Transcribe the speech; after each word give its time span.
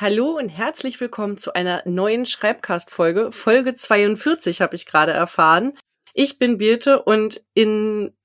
Hallo 0.00 0.38
und 0.38 0.48
herzlich 0.48 0.98
willkommen 0.98 1.36
zu 1.36 1.52
einer 1.52 1.82
neuen 1.84 2.24
Schreibcast-Folge. 2.24 3.32
Folge 3.32 3.74
42 3.74 4.62
habe 4.62 4.74
ich 4.74 4.86
gerade 4.86 5.12
erfahren. 5.12 5.76
Ich 6.14 6.38
bin 6.38 6.56
Birte 6.56 7.02
und 7.02 7.42
in 7.52 8.16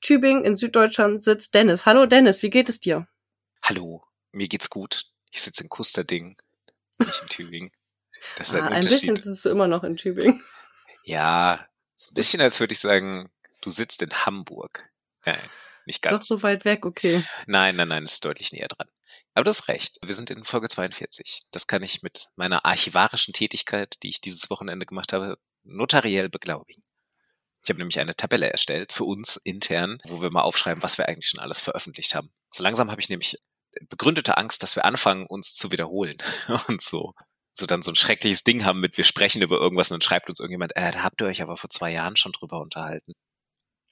Tübingen 0.00 0.44
in 0.44 0.54
Süddeutschland 0.54 1.24
sitzt 1.24 1.52
Dennis. 1.56 1.84
Hallo 1.84 2.06
Dennis, 2.06 2.44
wie 2.44 2.50
geht 2.50 2.68
es 2.68 2.78
dir? 2.78 3.08
Hallo, 3.60 4.04
mir 4.30 4.46
geht's 4.46 4.70
gut. 4.70 5.06
Ich 5.32 5.42
sitze 5.42 5.64
in 5.64 5.68
Kusterding, 5.68 6.36
nicht 7.00 7.22
in 7.22 7.26
Tübingen. 7.26 7.72
Das 8.36 8.50
ist 8.50 8.54
ah, 8.54 8.66
ein, 8.68 8.74
ein 8.74 8.84
bisschen 8.84 9.16
sitzt 9.16 9.44
du 9.46 9.48
immer 9.48 9.66
noch 9.66 9.82
in 9.82 9.96
Tübingen. 9.96 10.44
Ja, 11.02 11.66
ist 11.92 12.12
ein 12.12 12.14
bisschen, 12.14 12.40
als 12.40 12.60
würde 12.60 12.72
ich 12.72 12.78
sagen, 12.78 13.32
du 13.62 13.72
sitzt 13.72 14.00
in 14.00 14.12
Hamburg. 14.12 14.88
Nein, 15.24 15.40
nicht 15.86 16.02
ganz. 16.02 16.28
Doch 16.28 16.36
so 16.36 16.42
weit 16.44 16.64
weg, 16.64 16.86
okay. 16.86 17.20
Nein, 17.48 17.74
nein, 17.74 17.88
nein, 17.88 18.04
ist 18.04 18.24
deutlich 18.24 18.52
näher 18.52 18.68
dran. 18.68 18.86
Aber 19.36 19.44
du 19.44 19.50
hast 19.50 19.68
recht. 19.68 19.98
Wir 20.02 20.14
sind 20.14 20.30
in 20.30 20.44
Folge 20.44 20.66
42. 20.66 21.42
Das 21.50 21.66
kann 21.66 21.82
ich 21.82 22.02
mit 22.02 22.28
meiner 22.36 22.64
archivarischen 22.64 23.34
Tätigkeit, 23.34 24.02
die 24.02 24.08
ich 24.08 24.22
dieses 24.22 24.48
Wochenende 24.48 24.86
gemacht 24.86 25.12
habe, 25.12 25.36
notariell 25.62 26.30
beglaubigen. 26.30 26.82
Ich 27.62 27.68
habe 27.68 27.78
nämlich 27.78 28.00
eine 28.00 28.16
Tabelle 28.16 28.50
erstellt 28.50 28.92
für 28.92 29.04
uns 29.04 29.36
intern, 29.36 29.98
wo 30.04 30.22
wir 30.22 30.30
mal 30.30 30.40
aufschreiben, 30.40 30.82
was 30.82 30.96
wir 30.96 31.06
eigentlich 31.06 31.28
schon 31.28 31.40
alles 31.40 31.60
veröffentlicht 31.60 32.14
haben. 32.14 32.32
So 32.50 32.64
langsam 32.64 32.90
habe 32.90 33.02
ich 33.02 33.10
nämlich 33.10 33.36
begründete 33.90 34.38
Angst, 34.38 34.62
dass 34.62 34.74
wir 34.74 34.86
anfangen, 34.86 35.26
uns 35.26 35.52
zu 35.52 35.70
wiederholen 35.70 36.16
und 36.68 36.80
so. 36.80 37.12
So 37.52 37.66
dann 37.66 37.82
so 37.82 37.90
ein 37.90 37.96
schreckliches 37.96 38.42
Ding 38.42 38.64
haben 38.64 38.80
mit, 38.80 38.96
wir 38.96 39.04
sprechen 39.04 39.42
über 39.42 39.58
irgendwas 39.58 39.90
und 39.90 39.96
dann 39.96 40.06
schreibt 40.06 40.30
uns 40.30 40.40
irgendjemand, 40.40 40.74
äh, 40.76 40.92
da 40.92 41.02
habt 41.02 41.20
ihr 41.20 41.26
euch 41.26 41.42
aber 41.42 41.58
vor 41.58 41.68
zwei 41.68 41.92
Jahren 41.92 42.16
schon 42.16 42.32
drüber 42.32 42.58
unterhalten 42.58 43.12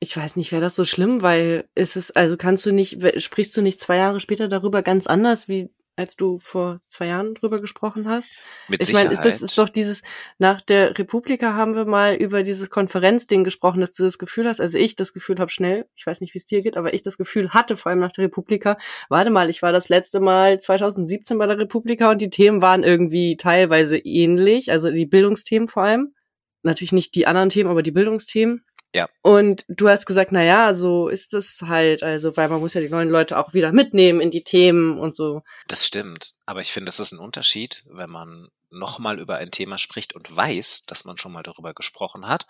ich 0.05 0.17
weiß 0.17 0.37
nicht, 0.37 0.53
wäre 0.53 0.63
das 0.63 0.77
so 0.77 0.85
schlimm, 0.85 1.23
weil 1.23 1.69
ist 1.75 1.97
es, 1.97 2.11
also 2.11 2.37
kannst 2.37 2.67
du 2.67 2.73
nicht, 2.73 2.99
sprichst 3.23 3.57
du 3.57 3.63
nicht 3.63 3.81
zwei 3.81 3.97
Jahre 3.97 4.21
später 4.21 4.49
darüber 4.49 4.83
ganz 4.83 5.07
anders, 5.07 5.49
wie 5.49 5.71
als 5.97 6.17
du 6.17 6.41
vor 6.41 6.81
zwei 6.89 7.07
Jahren 7.07 7.35
drüber 7.35 7.61
gesprochen 7.61 8.09
hast? 8.09 8.31
Mit 8.69 8.83
ich 8.83 8.93
meine, 8.93 9.11
das 9.11 9.41
ist 9.41 9.57
doch 9.57 9.69
dieses, 9.69 10.03
nach 10.39 10.61
der 10.61 10.99
Republika 10.99 11.55
haben 11.55 11.75
wir 11.75 11.85
mal 11.85 12.17
über 12.17 12.43
dieses 12.43 12.69
Konferenzding 12.69 13.45
gesprochen, 13.45 13.81
dass 13.81 13.93
du 13.93 14.03
das 14.03 14.19
Gefühl 14.19 14.47
hast, 14.47 14.61
also 14.61 14.77
ich 14.77 14.97
das 14.97 15.15
Gefühl 15.15 15.39
habe 15.39 15.51
schnell, 15.51 15.87
ich 15.95 16.07
weiß 16.07 16.21
nicht, 16.21 16.35
wie 16.35 16.39
es 16.39 16.47
dir 16.47 16.63
geht, 16.63 16.77
aber 16.77 16.93
ich 16.93 17.03
das 17.03 17.17
Gefühl 17.17 17.51
hatte, 17.51 17.77
vor 17.77 17.91
allem 17.91 18.01
nach 18.01 18.13
der 18.13 18.25
Republika, 18.25 18.77
warte 19.09 19.31
mal, 19.31 19.49
ich 19.49 19.63
war 19.63 19.73
das 19.73 19.89
letzte 19.89 20.21
Mal 20.21 20.61
2017 20.61 21.39
bei 21.39 21.47
der 21.47 21.59
Republika 21.59 22.11
und 22.11 22.21
die 22.21 22.31
Themen 22.31 22.61
waren 22.61 22.83
irgendwie 22.83 23.37
teilweise 23.37 23.97
ähnlich, 23.97 24.71
also 24.71 24.91
die 24.91 25.07
Bildungsthemen 25.07 25.69
vor 25.69 25.85
allem. 25.85 26.15
Natürlich 26.63 26.93
nicht 26.93 27.15
die 27.15 27.27
anderen 27.27 27.51
Themen, 27.51 27.71
aber 27.71 27.83
die 27.83 27.93
Bildungsthemen. 27.93 28.65
Ja. 28.95 29.09
Und 29.23 29.65
du 29.69 29.89
hast 29.89 30.07
gesagt, 30.07 30.31
na 30.31 30.45
ja, 30.45 30.73
so 30.73 31.09
ist 31.09 31.35
es 31.35 31.63
halt, 31.63 32.05
also, 32.05 32.37
weil 32.37 32.49
man 32.49 32.61
muss 32.61 32.75
ja 32.75 32.81
die 32.81 32.89
neuen 32.89 33.11
Leute 33.11 33.37
auch 33.37 33.53
wieder 33.53 33.73
mitnehmen 33.73 34.21
in 34.21 34.31
die 34.31 34.45
Themen 34.45 34.99
und 34.99 35.17
so. 35.17 35.43
Das 35.67 35.85
stimmt. 35.85 36.35
Aber 36.47 36.61
ich 36.61 36.71
finde, 36.71 36.91
es 36.91 37.01
ist 37.01 37.11
ein 37.11 37.19
Unterschied, 37.19 37.85
wenn 37.89 38.09
man 38.09 38.49
nochmal 38.71 39.19
über 39.19 39.37
ein 39.37 39.51
Thema 39.51 39.79
spricht 39.79 40.15
und 40.15 40.35
weiß, 40.35 40.87
dass 40.87 41.05
man 41.05 41.19
schon 41.19 41.33
mal 41.33 41.43
darüber 41.43 41.75
gesprochen 41.75 42.29
hat. 42.29 42.47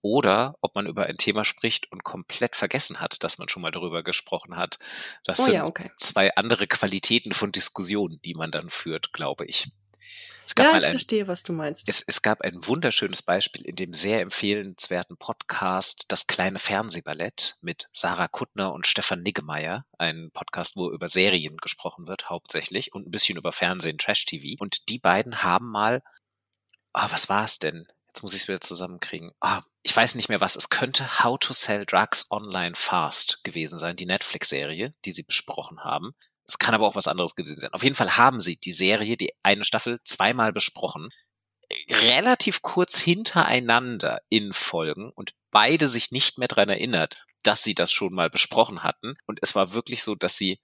Oder 0.00 0.56
ob 0.60 0.74
man 0.74 0.86
über 0.86 1.06
ein 1.06 1.16
Thema 1.16 1.44
spricht 1.44 1.90
und 1.90 2.04
komplett 2.04 2.56
vergessen 2.56 3.00
hat, 3.00 3.22
dass 3.22 3.38
man 3.38 3.48
schon 3.48 3.62
mal 3.62 3.70
darüber 3.70 4.02
gesprochen 4.02 4.56
hat. 4.56 4.78
Das 5.24 5.40
oh, 5.40 5.44
sind 5.44 5.54
ja, 5.54 5.66
okay. 5.66 5.90
zwei 5.96 6.34
andere 6.34 6.66
Qualitäten 6.66 7.32
von 7.32 7.52
Diskussionen, 7.52 8.20
die 8.22 8.34
man 8.34 8.50
dann 8.50 8.68
führt, 8.68 9.12
glaube 9.12 9.46
ich. 9.46 9.70
Es 10.46 10.54
gab 10.54 10.72
ja, 10.72 10.78
ich 10.78 10.84
ein, 10.84 10.90
verstehe, 10.92 11.26
was 11.26 11.42
du 11.42 11.52
meinst. 11.52 11.88
Es, 11.88 12.02
es 12.06 12.22
gab 12.22 12.42
ein 12.42 12.66
wunderschönes 12.66 13.22
Beispiel 13.22 13.62
in 13.62 13.76
dem 13.76 13.94
sehr 13.94 14.20
empfehlenswerten 14.20 15.16
Podcast 15.16 16.04
Das 16.08 16.26
kleine 16.26 16.58
Fernsehballett 16.58 17.56
mit 17.62 17.88
Sarah 17.92 18.28
Kuttner 18.28 18.72
und 18.72 18.86
Stefan 18.86 19.22
Niggemeier. 19.22 19.86
Ein 19.98 20.30
Podcast, 20.32 20.76
wo 20.76 20.90
über 20.90 21.08
Serien 21.08 21.56
gesprochen 21.56 22.06
wird, 22.06 22.28
hauptsächlich, 22.28 22.92
und 22.92 23.06
ein 23.06 23.10
bisschen 23.10 23.38
über 23.38 23.52
Fernsehen, 23.52 23.98
Trash-TV. 23.98 24.62
Und 24.62 24.88
die 24.88 24.98
beiden 24.98 25.42
haben 25.42 25.70
mal, 25.70 26.02
ah, 26.92 27.06
oh, 27.06 27.12
was 27.12 27.28
war 27.28 27.44
es 27.44 27.58
denn? 27.58 27.86
Jetzt 28.08 28.22
muss 28.22 28.34
ich 28.34 28.42
es 28.42 28.48
wieder 28.48 28.60
zusammenkriegen. 28.60 29.32
Ah, 29.40 29.58
oh, 29.58 29.62
ich 29.82 29.96
weiß 29.96 30.14
nicht 30.14 30.28
mehr 30.28 30.40
was. 30.40 30.56
Es 30.56 30.68
könnte 30.68 31.24
How 31.24 31.38
to 31.38 31.52
Sell 31.52 31.84
Drugs 31.84 32.30
Online 32.30 32.74
Fast 32.76 33.42
gewesen 33.42 33.78
sein, 33.78 33.96
die 33.96 34.06
Netflix-Serie, 34.06 34.94
die 35.04 35.12
sie 35.12 35.24
besprochen 35.24 35.82
haben. 35.82 36.14
Es 36.46 36.58
kann 36.58 36.74
aber 36.74 36.86
auch 36.86 36.94
was 36.94 37.08
anderes 37.08 37.34
gewesen 37.34 37.60
sein. 37.60 37.72
Auf 37.72 37.82
jeden 37.82 37.96
Fall 37.96 38.16
haben 38.16 38.40
sie 38.40 38.56
die 38.56 38.72
Serie, 38.72 39.16
die 39.16 39.32
eine 39.42 39.64
Staffel, 39.64 40.00
zweimal 40.04 40.52
besprochen. 40.52 41.08
Relativ 41.90 42.62
kurz 42.62 42.98
hintereinander 42.98 44.20
in 44.28 44.52
Folgen 44.52 45.10
und 45.14 45.32
beide 45.50 45.88
sich 45.88 46.10
nicht 46.10 46.38
mehr 46.38 46.48
dran 46.48 46.68
erinnert, 46.68 47.24
dass 47.42 47.62
sie 47.62 47.74
das 47.74 47.92
schon 47.92 48.12
mal 48.12 48.28
besprochen 48.30 48.82
hatten. 48.82 49.16
Und 49.26 49.38
es 49.42 49.54
war 49.54 49.72
wirklich 49.72 50.02
so, 50.02 50.14
dass 50.14 50.36
sie 50.36 50.60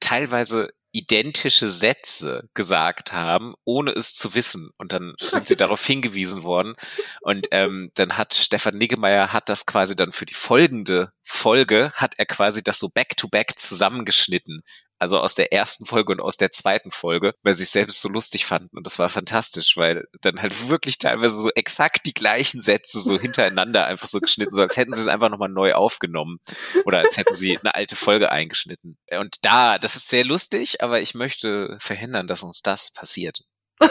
teilweise 0.00 0.68
identische 0.92 1.70
Sätze 1.70 2.48
gesagt 2.52 3.12
haben, 3.12 3.54
ohne 3.64 3.92
es 3.92 4.14
zu 4.14 4.34
wissen. 4.34 4.70
Und 4.76 4.92
dann 4.92 5.14
sind 5.18 5.46
sie 5.46 5.56
darauf 5.56 5.84
hingewiesen 5.84 6.42
worden. 6.42 6.74
Und 7.22 7.48
ähm, 7.50 7.90
dann 7.94 8.18
hat 8.18 8.34
Stefan 8.34 8.76
Niggemeier 8.76 9.32
hat 9.32 9.48
das 9.48 9.64
quasi 9.64 9.96
dann 9.96 10.12
für 10.12 10.26
die 10.26 10.34
folgende 10.34 11.12
Folge, 11.22 11.92
hat 11.94 12.14
er 12.18 12.26
quasi 12.26 12.62
das 12.62 12.78
so 12.78 12.90
back-to-back 12.90 13.52
-back 13.52 13.56
zusammengeschnitten 13.56 14.62
also 15.02 15.18
aus 15.18 15.34
der 15.34 15.52
ersten 15.52 15.84
Folge 15.84 16.12
und 16.12 16.20
aus 16.20 16.36
der 16.36 16.52
zweiten 16.52 16.92
Folge, 16.92 17.34
weil 17.42 17.56
sie 17.56 17.64
es 17.64 17.72
selbst 17.72 18.00
so 18.00 18.08
lustig 18.08 18.46
fanden. 18.46 18.76
Und 18.76 18.86
das 18.86 19.00
war 19.00 19.08
fantastisch, 19.08 19.76
weil 19.76 20.06
dann 20.20 20.40
halt 20.40 20.68
wirklich 20.68 20.96
teilweise 20.96 21.36
so 21.36 21.50
exakt 21.50 22.06
die 22.06 22.14
gleichen 22.14 22.60
Sätze 22.60 23.00
so 23.02 23.18
hintereinander 23.18 23.84
einfach 23.84 24.06
so 24.06 24.20
geschnitten, 24.20 24.54
so 24.54 24.62
als 24.62 24.76
hätten 24.76 24.92
sie 24.92 25.00
es 25.00 25.08
einfach 25.08 25.28
nochmal 25.28 25.48
neu 25.48 25.74
aufgenommen 25.74 26.38
oder 26.84 27.00
als 27.00 27.16
hätten 27.16 27.34
sie 27.34 27.58
eine 27.58 27.74
alte 27.74 27.96
Folge 27.96 28.30
eingeschnitten. 28.30 28.96
Und 29.10 29.38
da, 29.42 29.80
das 29.80 29.96
ist 29.96 30.08
sehr 30.08 30.24
lustig, 30.24 30.84
aber 30.84 31.00
ich 31.00 31.14
möchte 31.14 31.76
verhindern, 31.80 32.28
dass 32.28 32.44
uns 32.44 32.62
das 32.62 32.92
passiert. 32.92 33.42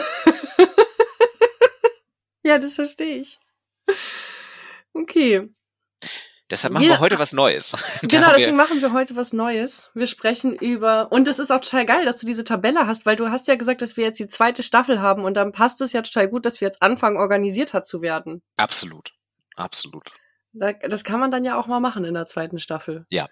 ja, 2.42 2.58
das 2.58 2.76
verstehe 2.76 3.18
ich. 3.18 3.38
Okay. 4.94 5.50
Deshalb 6.52 6.74
machen 6.74 6.82
wir, 6.82 6.90
wir 6.90 7.00
heute 7.00 7.18
was 7.18 7.32
Neues. 7.32 7.74
Genau, 8.02 8.28
deswegen 8.36 8.56
machen 8.56 8.82
wir 8.82 8.92
heute 8.92 9.16
was 9.16 9.32
Neues. 9.32 9.90
Wir 9.94 10.06
sprechen 10.06 10.54
über, 10.54 11.10
und 11.10 11.26
es 11.26 11.38
ist 11.38 11.50
auch 11.50 11.60
total 11.60 11.86
geil, 11.86 12.04
dass 12.04 12.20
du 12.20 12.26
diese 12.26 12.44
Tabelle 12.44 12.86
hast, 12.86 13.06
weil 13.06 13.16
du 13.16 13.30
hast 13.30 13.48
ja 13.48 13.54
gesagt, 13.54 13.80
dass 13.80 13.96
wir 13.96 14.04
jetzt 14.04 14.20
die 14.20 14.28
zweite 14.28 14.62
Staffel 14.62 15.00
haben 15.00 15.24
und 15.24 15.34
dann 15.34 15.52
passt 15.52 15.80
es 15.80 15.94
ja 15.94 16.02
total 16.02 16.28
gut, 16.28 16.44
dass 16.44 16.60
wir 16.60 16.68
jetzt 16.68 16.82
anfangen, 16.82 17.16
organisierter 17.16 17.82
zu 17.82 18.02
werden. 18.02 18.42
Absolut. 18.58 19.14
Absolut. 19.56 20.10
das 20.52 21.04
kann 21.04 21.20
man 21.20 21.30
dann 21.30 21.46
ja 21.46 21.58
auch 21.58 21.68
mal 21.68 21.80
machen 21.80 22.04
in 22.04 22.12
der 22.12 22.26
zweiten 22.26 22.58
Staffel. 22.58 23.06
Ja. 23.08 23.28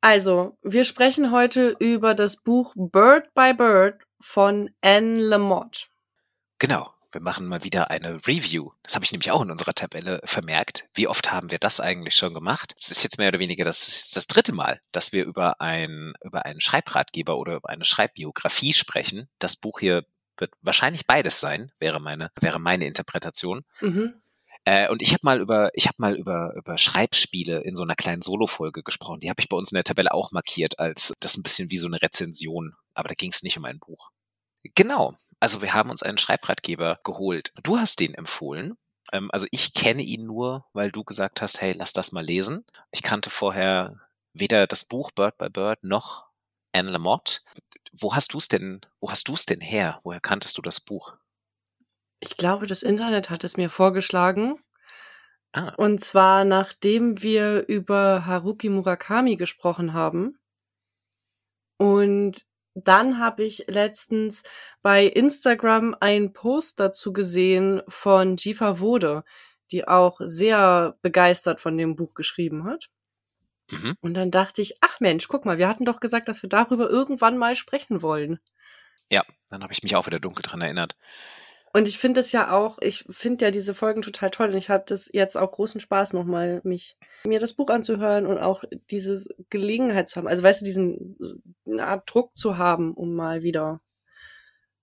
Also, 0.00 0.56
wir 0.62 0.84
sprechen 0.84 1.32
heute 1.32 1.76
über 1.80 2.14
das 2.14 2.38
Buch 2.38 2.72
Bird 2.76 3.32
by 3.34 3.52
Bird 3.52 4.02
von 4.22 4.70
Anne 4.80 5.20
Lamott. 5.20 5.88
Genau. 6.58 6.94
Wir 7.12 7.20
machen 7.20 7.46
mal 7.46 7.62
wieder 7.62 7.90
eine 7.90 8.26
Review. 8.26 8.70
Das 8.82 8.94
habe 8.94 9.04
ich 9.04 9.12
nämlich 9.12 9.30
auch 9.30 9.42
in 9.42 9.50
unserer 9.50 9.74
Tabelle 9.74 10.20
vermerkt. 10.24 10.86
Wie 10.94 11.06
oft 11.06 11.30
haben 11.30 11.50
wir 11.50 11.58
das 11.58 11.78
eigentlich 11.78 12.16
schon 12.16 12.34
gemacht? 12.34 12.74
Es 12.78 12.90
ist 12.90 13.02
jetzt 13.02 13.18
mehr 13.18 13.28
oder 13.28 13.38
weniger 13.38 13.64
das, 13.64 14.10
das 14.12 14.26
dritte 14.26 14.52
Mal, 14.52 14.80
dass 14.92 15.12
wir 15.12 15.24
über, 15.24 15.60
ein, 15.60 16.14
über 16.24 16.46
einen 16.46 16.60
Schreibratgeber 16.60 17.36
oder 17.36 17.56
über 17.56 17.68
eine 17.68 17.84
Schreibbiografie 17.84 18.72
sprechen. 18.72 19.28
Das 19.38 19.56
Buch 19.56 19.80
hier 19.80 20.04
wird 20.38 20.54
wahrscheinlich 20.62 21.06
beides 21.06 21.38
sein, 21.38 21.70
wäre 21.78 22.00
meine, 22.00 22.30
wäre 22.40 22.58
meine 22.58 22.86
Interpretation. 22.86 23.64
Mhm. 23.80 24.14
Äh, 24.64 24.88
und 24.88 25.02
ich 25.02 25.12
habe 25.12 25.20
mal 25.22 25.40
über, 25.40 25.70
ich 25.74 25.86
habe 25.86 25.96
mal 25.98 26.14
über 26.14 26.54
über 26.54 26.78
Schreibspiele 26.78 27.60
in 27.62 27.74
so 27.74 27.82
einer 27.82 27.96
kleinen 27.96 28.22
Solo-Folge 28.22 28.82
gesprochen. 28.82 29.20
Die 29.20 29.28
habe 29.28 29.40
ich 29.40 29.48
bei 29.48 29.56
uns 29.56 29.72
in 29.72 29.76
der 29.76 29.84
Tabelle 29.84 30.12
auch 30.12 30.30
markiert 30.30 30.78
als 30.78 31.12
das 31.20 31.36
ein 31.36 31.42
bisschen 31.42 31.70
wie 31.70 31.78
so 31.78 31.88
eine 31.88 32.00
Rezension. 32.00 32.74
Aber 32.94 33.08
da 33.08 33.14
ging 33.14 33.32
es 33.32 33.42
nicht 33.42 33.58
um 33.58 33.64
ein 33.64 33.78
Buch. 33.78 34.10
Genau. 34.74 35.14
Also 35.40 35.60
wir 35.60 35.74
haben 35.74 35.90
uns 35.90 36.02
einen 36.02 36.18
Schreibratgeber 36.18 37.00
geholt. 37.04 37.52
Du 37.62 37.78
hast 37.78 37.98
den 38.00 38.14
empfohlen. 38.14 38.76
Ähm, 39.12 39.30
also 39.32 39.46
ich 39.50 39.74
kenne 39.74 40.02
ihn 40.02 40.24
nur, 40.24 40.66
weil 40.72 40.92
du 40.92 41.04
gesagt 41.04 41.42
hast, 41.42 41.60
hey, 41.60 41.74
lass 41.76 41.92
das 41.92 42.12
mal 42.12 42.24
lesen. 42.24 42.64
Ich 42.90 43.02
kannte 43.02 43.30
vorher 43.30 44.00
weder 44.32 44.66
das 44.66 44.84
Buch 44.84 45.10
Bird 45.10 45.38
by 45.38 45.48
Bird 45.50 45.82
noch 45.82 46.26
Anne 46.72 46.90
Lamott. 46.90 47.42
Wo 47.92 48.14
hast 48.14 48.32
du 48.32 48.38
es 48.38 48.48
denn, 48.48 48.80
wo 49.00 49.10
hast 49.10 49.28
du 49.28 49.34
es 49.34 49.44
denn 49.44 49.60
her? 49.60 50.00
Woher 50.04 50.20
kanntest 50.20 50.56
du 50.56 50.62
das 50.62 50.80
Buch? 50.80 51.14
Ich 52.20 52.36
glaube, 52.36 52.66
das 52.66 52.82
Internet 52.82 53.30
hat 53.30 53.44
es 53.44 53.56
mir 53.56 53.68
vorgeschlagen. 53.68 54.62
Ah. 55.52 55.74
Und 55.76 56.00
zwar 56.00 56.44
nachdem 56.44 57.20
wir 57.22 57.68
über 57.68 58.24
Haruki 58.24 58.68
Murakami 58.68 59.36
gesprochen 59.36 59.92
haben. 59.92 60.38
Und 61.76 62.46
dann 62.74 63.18
habe 63.18 63.44
ich 63.44 63.64
letztens 63.68 64.42
bei 64.82 65.04
Instagram 65.06 65.94
einen 66.00 66.32
Post 66.32 66.80
dazu 66.80 67.12
gesehen 67.12 67.82
von 67.88 68.36
Jifa 68.36 68.80
Wode, 68.80 69.24
die 69.70 69.86
auch 69.86 70.20
sehr 70.22 70.96
begeistert 71.02 71.60
von 71.60 71.76
dem 71.76 71.96
Buch 71.96 72.14
geschrieben 72.14 72.64
hat. 72.64 72.90
Mhm. 73.70 73.96
Und 74.00 74.14
dann 74.14 74.30
dachte 74.30 74.62
ich, 74.62 74.76
ach 74.80 75.00
Mensch, 75.00 75.28
guck 75.28 75.44
mal, 75.44 75.58
wir 75.58 75.68
hatten 75.68 75.84
doch 75.84 76.00
gesagt, 76.00 76.28
dass 76.28 76.42
wir 76.42 76.48
darüber 76.48 76.88
irgendwann 76.88 77.38
mal 77.38 77.56
sprechen 77.56 78.02
wollen. 78.02 78.38
Ja, 79.10 79.24
dann 79.50 79.62
habe 79.62 79.72
ich 79.72 79.82
mich 79.82 79.96
auch 79.96 80.06
wieder 80.06 80.20
dunkel 80.20 80.42
dran 80.42 80.60
erinnert. 80.60 80.96
Und 81.74 81.88
ich 81.88 81.96
finde 81.98 82.20
es 82.20 82.32
ja 82.32 82.52
auch, 82.52 82.78
ich 82.82 83.04
finde 83.08 83.46
ja 83.46 83.50
diese 83.50 83.74
Folgen 83.74 84.02
total 84.02 84.30
toll 84.30 84.48
und 84.50 84.56
ich 84.56 84.68
habe 84.68 84.84
das 84.86 85.08
jetzt 85.12 85.36
auch 85.36 85.50
großen 85.50 85.80
Spaß 85.80 86.12
nochmal, 86.12 86.60
mich 86.64 86.98
mir 87.24 87.40
das 87.40 87.54
Buch 87.54 87.70
anzuhören 87.70 88.26
und 88.26 88.38
auch 88.38 88.62
diese 88.90 89.24
Gelegenheit 89.48 90.08
zu 90.08 90.16
haben. 90.16 90.28
Also 90.28 90.42
weißt 90.42 90.60
du, 90.60 90.64
diesen 90.66 91.40
eine 91.66 91.86
Art 91.86 92.12
Druck 92.12 92.36
zu 92.36 92.58
haben, 92.58 92.92
um 92.92 93.14
mal 93.14 93.42
wieder 93.42 93.80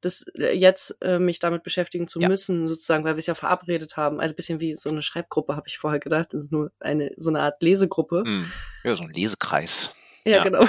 das 0.01 0.25
äh, 0.35 0.53
jetzt 0.57 0.97
äh, 1.01 1.19
mich 1.19 1.39
damit 1.39 1.61
beschäftigen 1.63 2.07
zu 2.07 2.19
Ja. 2.21 2.27
müssen, 2.29 2.67
sozusagen, 2.67 3.03
weil 3.03 3.15
wir 3.15 3.19
es 3.19 3.25
ja 3.27 3.35
verabredet 3.35 3.97
haben. 3.97 4.19
Also 4.19 4.33
ein 4.33 4.35
bisschen 4.37 4.59
wie 4.61 4.75
so 4.75 4.89
eine 4.89 5.01
Schreibgruppe, 5.01 5.55
habe 5.55 5.67
ich 5.67 5.77
vorher 5.77 5.99
gedacht. 5.99 6.29
Das 6.33 6.45
ist 6.45 6.51
nur 6.51 6.71
eine 6.79 7.11
so 7.17 7.29
eine 7.29 7.41
Art 7.41 7.61
Lesegruppe. 7.61 8.23
Hm. 8.25 8.51
Ja, 8.83 8.95
so 8.95 9.03
ein 9.03 9.11
Lesekreis. 9.11 9.95
Ja, 10.25 10.37
Ja. 10.37 10.43
genau. 10.43 10.65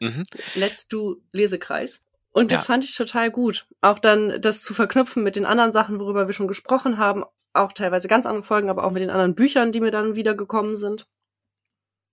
Mhm. 0.00 0.24
Let's 0.54 0.88
do 0.88 1.18
Lesekreis. 1.32 2.02
Und 2.32 2.52
das 2.52 2.62
Ja. 2.62 2.66
fand 2.66 2.84
ich 2.84 2.94
total 2.94 3.30
gut. 3.30 3.66
Auch 3.80 3.98
dann 3.98 4.40
das 4.40 4.62
zu 4.62 4.72
verknüpfen 4.74 5.22
mit 5.22 5.36
den 5.36 5.46
anderen 5.46 5.72
Sachen, 5.72 5.98
worüber 5.98 6.26
wir 6.26 6.32
schon 6.34 6.48
gesprochen 6.48 6.98
haben. 6.98 7.24
Auch 7.52 7.72
teilweise 7.72 8.06
ganz 8.06 8.26
andere 8.26 8.44
Folgen, 8.44 8.70
aber 8.70 8.84
auch 8.84 8.92
mit 8.92 9.02
den 9.02 9.10
anderen 9.10 9.34
Büchern, 9.34 9.72
die 9.72 9.80
mir 9.80 9.90
dann 9.90 10.14
wiedergekommen 10.14 10.76
sind. 10.76 11.08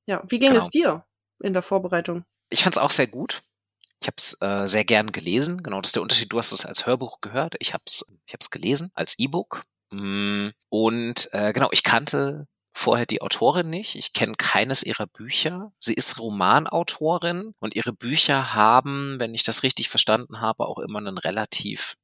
Ja, 0.07 0.23
wie 0.27 0.39
ging 0.39 0.49
Genau. 0.53 0.63
es 0.63 0.69
dir 0.69 1.05
in 1.41 1.53
der 1.53 1.61
Vorbereitung? 1.61 2.23
Ich 2.49 2.63
fand 2.63 2.75
es 2.75 2.81
auch 2.81 2.91
sehr 2.91 3.07
gut. 3.07 3.41
Ich 4.01 4.07
habe 4.07 4.15
es 4.17 4.37
äh, 4.41 4.65
sehr 4.67 4.85
gern 4.85 5.11
gelesen. 5.11 5.61
Genau, 5.61 5.81
das 5.81 5.89
ist 5.89 5.95
der 5.95 6.01
Unterschied. 6.03 6.31
Du 6.31 6.37
hast 6.37 6.51
es 6.51 6.65
als 6.65 6.85
Hörbuch 6.85 7.19
gehört. 7.21 7.55
Ich 7.59 7.73
habe 7.73 7.83
es 7.87 8.05
ich 8.25 8.33
hab's 8.33 8.49
gelesen 8.49 8.89
als 8.95 9.17
E-Book. 9.19 9.63
Mm, 9.91 10.49
Und 10.69 11.29
äh, 11.33 11.51
genau, 11.53 11.69
ich 11.71 11.83
kannte 11.83 12.47
vorher 12.77 13.05
die 13.05 13.21
Autorin 13.21 13.69
nicht. 13.69 13.95
Ich 13.95 14.13
kenne 14.13 14.35
keines 14.37 14.83
ihrer 14.83 15.07
Bücher. 15.07 15.71
Sie 15.79 15.93
ist 15.93 16.19
Romanautorin 16.19 17.53
und 17.59 17.75
ihre 17.75 17.93
Bücher 17.93 18.53
haben, 18.53 19.19
wenn 19.19 19.33
ich 19.33 19.43
das 19.43 19.63
richtig 19.63 19.89
verstanden 19.89 20.41
habe, 20.41 20.67
auch 20.67 20.79
immer 20.79 20.99
einen 20.99 21.17
relativ 21.17 21.95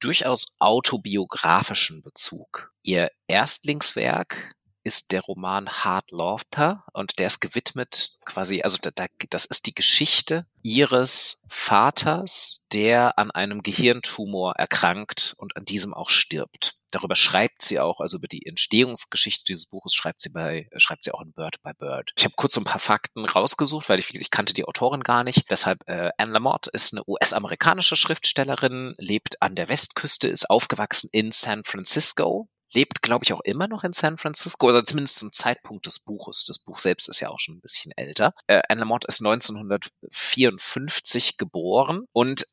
durchaus 0.00 0.56
autobiografischen 0.58 2.02
Bezug. 2.02 2.72
Ihr 2.82 3.10
Erstlingswerk 3.28 4.52
ist 4.86 5.10
der 5.10 5.20
Roman 5.22 5.68
Hard 5.68 6.12
Laughter 6.12 6.84
und 6.92 7.18
der 7.18 7.26
ist 7.26 7.40
gewidmet 7.40 8.16
quasi, 8.24 8.62
also 8.62 8.78
da, 8.80 8.90
da, 8.94 9.06
das 9.30 9.44
ist 9.44 9.66
die 9.66 9.74
Geschichte 9.74 10.46
ihres 10.62 11.44
Vaters, 11.48 12.64
der 12.72 13.18
an 13.18 13.32
einem 13.32 13.62
Gehirntumor 13.62 14.54
erkrankt 14.54 15.34
und 15.38 15.56
an 15.56 15.64
diesem 15.64 15.92
auch 15.92 16.08
stirbt. 16.08 16.75
Darüber 16.96 17.14
schreibt 17.14 17.60
sie 17.60 17.78
auch, 17.78 18.00
also 18.00 18.16
über 18.16 18.26
die 18.26 18.46
Entstehungsgeschichte 18.46 19.44
dieses 19.44 19.66
Buches 19.66 19.92
schreibt 19.92 20.22
sie 20.22 20.30
bei, 20.30 20.66
äh, 20.70 20.80
schreibt 20.80 21.04
sie 21.04 21.12
auch 21.12 21.20
in 21.20 21.34
Bird 21.34 21.62
by 21.62 21.72
Bird. 21.78 22.14
Ich 22.16 22.24
habe 22.24 22.32
kurz 22.38 22.54
so 22.54 22.60
ein 22.62 22.64
paar 22.64 22.80
Fakten 22.80 23.26
rausgesucht, 23.26 23.90
weil 23.90 23.98
ich, 23.98 24.14
ich 24.14 24.30
kannte 24.30 24.54
die 24.54 24.64
Autorin 24.64 25.02
gar 25.02 25.22
nicht. 25.22 25.50
Deshalb, 25.50 25.86
äh, 25.88 26.08
Anne 26.16 26.32
Lamott 26.32 26.68
ist 26.68 26.94
eine 26.94 27.02
US-amerikanische 27.06 27.96
Schriftstellerin, 27.96 28.94
lebt 28.96 29.42
an 29.42 29.54
der 29.54 29.68
Westküste, 29.68 30.26
ist 30.26 30.48
aufgewachsen 30.48 31.10
in 31.12 31.32
San 31.32 31.64
Francisco, 31.64 32.48
lebt, 32.72 33.02
glaube 33.02 33.26
ich, 33.26 33.34
auch 33.34 33.42
immer 33.42 33.68
noch 33.68 33.84
in 33.84 33.92
San 33.92 34.16
Francisco, 34.16 34.68
oder 34.68 34.82
zumindest 34.82 35.18
zum 35.18 35.34
Zeitpunkt 35.34 35.84
des 35.84 35.98
Buches. 35.98 36.46
Das 36.46 36.60
Buch 36.60 36.78
selbst 36.78 37.10
ist 37.10 37.20
ja 37.20 37.28
auch 37.28 37.40
schon 37.40 37.56
ein 37.56 37.60
bisschen 37.60 37.92
älter. 37.94 38.32
Äh, 38.46 38.62
Anne 38.70 38.80
Lamott 38.80 39.04
ist 39.04 39.20
1954 39.20 41.36
geboren 41.36 42.06
und 42.12 42.46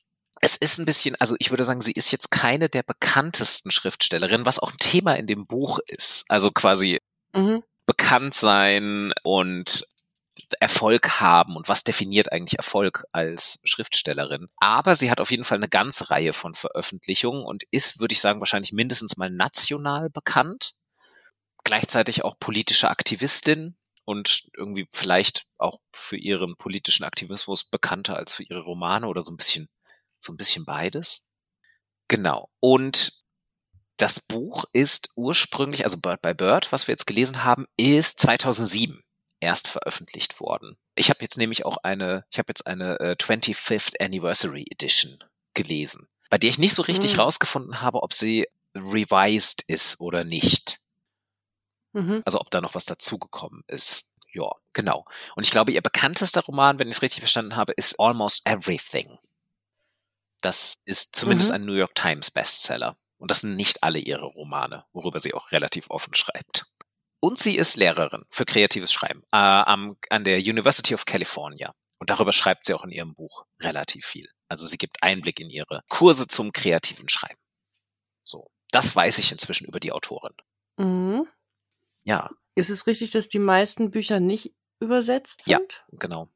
es 0.43 0.57
ist 0.57 0.77
ein 0.77 0.85
bisschen, 0.85 1.15
also 1.21 1.35
ich 1.39 1.51
würde 1.51 1.63
sagen, 1.63 1.79
sie 1.79 1.93
ist 1.93 2.11
jetzt 2.11 2.29
keine 2.29 2.67
der 2.67 2.83
bekanntesten 2.83 3.71
Schriftstellerinnen, 3.71 4.45
was 4.45 4.59
auch 4.59 4.71
ein 4.71 4.77
Thema 4.77 5.13
in 5.13 5.25
dem 5.25 5.47
Buch 5.47 5.79
ist. 5.87 6.25
Also 6.29 6.51
quasi 6.51 6.99
Mhm. 7.33 7.63
bekannt 7.87 8.33
sein 8.35 9.13
und 9.23 9.85
Erfolg 10.59 11.19
haben 11.19 11.55
und 11.55 11.67
was 11.69 11.83
definiert 11.83 12.31
eigentlich 12.31 12.57
Erfolg 12.57 13.05
als 13.11 13.59
Schriftstellerin. 13.63 14.47
Aber 14.59 14.95
sie 14.95 15.09
hat 15.09 15.21
auf 15.21 15.31
jeden 15.31 15.45
Fall 15.45 15.57
eine 15.57 15.69
ganze 15.69 16.11
Reihe 16.11 16.33
von 16.33 16.53
Veröffentlichungen 16.55 17.43
und 17.45 17.63
ist, 17.71 17.99
würde 17.99 18.13
ich 18.13 18.21
sagen, 18.21 18.39
wahrscheinlich 18.41 18.73
mindestens 18.73 19.17
mal 19.17 19.29
national 19.31 20.09
bekannt. 20.09 20.73
Gleichzeitig 21.63 22.23
auch 22.23 22.37
politische 22.39 22.89
Aktivistin 22.89 23.77
und 24.05 24.49
irgendwie 24.57 24.87
vielleicht 24.91 25.45
auch 25.57 25.79
für 25.93 26.17
ihren 26.17 26.57
politischen 26.57 27.05
Aktivismus 27.05 27.63
bekannter 27.63 28.17
als 28.17 28.33
für 28.33 28.43
ihre 28.43 28.61
Romane 28.61 29.07
oder 29.07 29.21
so 29.21 29.31
ein 29.31 29.37
bisschen, 29.37 29.69
so 30.23 30.33
ein 30.33 30.37
bisschen 30.37 30.65
beides. 30.65 31.31
Genau. 32.07 32.49
Und 32.59 33.23
das 33.97 34.19
Buch 34.19 34.65
ist 34.73 35.09
ursprünglich, 35.15 35.83
also 35.83 35.97
Bird 35.99 36.21
by 36.21 36.33
Bird, 36.33 36.71
was 36.71 36.87
wir 36.87 36.93
jetzt 36.93 37.07
gelesen 37.07 37.43
haben, 37.43 37.65
ist 37.77 38.19
2007 38.19 39.01
erst 39.39 39.67
veröffentlicht 39.67 40.39
worden. 40.39 40.77
Ich 40.95 41.09
habe 41.09 41.19
jetzt 41.21 41.37
nämlich 41.37 41.65
auch 41.65 41.77
eine, 41.83 42.25
ich 42.31 42.39
habe 42.39 42.49
jetzt 42.49 42.65
eine 42.65 42.99
äh, 42.99 43.15
25th 43.19 44.01
Anniversary 44.01 44.65
Edition 44.71 45.23
gelesen, 45.53 46.07
bei 46.29 46.37
der 46.37 46.49
ich 46.49 46.57
nicht 46.57 46.73
so 46.73 46.81
richtig 46.81 47.13
Hm. 47.13 47.19
rausgefunden 47.19 47.81
habe, 47.81 48.01
ob 48.01 48.13
sie 48.13 48.47
revised 48.75 49.63
ist 49.67 49.99
oder 49.99 50.23
nicht. 50.23 50.79
Mhm. 51.93 52.23
Also 52.25 52.39
ob 52.39 52.49
da 52.49 52.59
noch 52.61 52.73
was 52.73 52.85
dazugekommen 52.85 53.63
ist. 53.67 54.15
Ja, 54.33 54.49
genau. 54.73 55.05
Und 55.35 55.45
ich 55.45 55.51
glaube, 55.51 55.71
ihr 55.71 55.81
bekanntester 55.81 56.41
Roman, 56.41 56.79
wenn 56.79 56.87
ich 56.87 56.95
es 56.95 57.01
richtig 57.03 57.19
verstanden 57.19 57.55
habe, 57.55 57.73
ist 57.73 57.99
Almost 57.99 58.41
Everything. 58.45 59.19
Das 60.43 60.75
ist 60.85 61.15
zumindest 61.15 61.49
Mhm. 61.49 61.55
ein 61.55 61.65
New 61.65 61.73
York 61.73 61.95
Times 61.95 62.29
Bestseller. 62.31 62.97
Und 63.17 63.31
das 63.31 63.41
sind 63.41 63.55
nicht 63.55 63.81
alle 63.83 63.99
ihre 63.99 64.25
Romane, 64.25 64.85
worüber 64.91 65.19
sie 65.19 65.33
auch 65.33 65.51
relativ 65.51 65.89
offen 65.89 66.13
schreibt. 66.13 66.65
Und 67.21 67.39
sie 67.39 67.55
ist 67.55 67.77
Lehrerin 67.77 68.25
für 68.29 68.43
kreatives 68.43 68.91
Schreiben 68.91 69.21
äh, 69.31 69.37
am, 69.37 69.95
an 70.09 70.25
der 70.25 70.39
University 70.39 70.93
of 70.93 71.05
California. 71.05 71.73
Und 71.99 72.09
darüber 72.09 72.33
schreibt 72.33 72.65
sie 72.65 72.73
auch 72.73 72.83
in 72.83 72.91
ihrem 72.91 73.13
Buch 73.13 73.45
relativ 73.61 74.05
viel. 74.05 74.29
Also 74.49 74.67
sie 74.67 74.77
gibt 74.77 75.01
Einblick 75.01 75.39
in 75.39 75.49
ihre 75.49 75.83
Kurse 75.87 76.27
zum 76.27 76.51
kreativen 76.51 77.07
Schreiben. 77.07 77.39
So, 78.25 78.51
das 78.71 78.93
weiß 78.93 79.19
ich 79.19 79.31
inzwischen 79.31 79.65
über 79.67 79.79
die 79.79 79.93
Autorin. 79.93 80.33
Mhm. 80.77 81.25
Ja, 82.03 82.29
Ist 82.55 82.69
es 82.69 82.85
richtig, 82.87 83.11
dass 83.11 83.29
die 83.29 83.39
meisten 83.39 83.89
Bücher 83.89 84.19
nicht 84.19 84.53
übersetzt 84.81 85.47
Ja. 85.47 85.59
sind? 85.59 85.85
genau. 85.93 86.27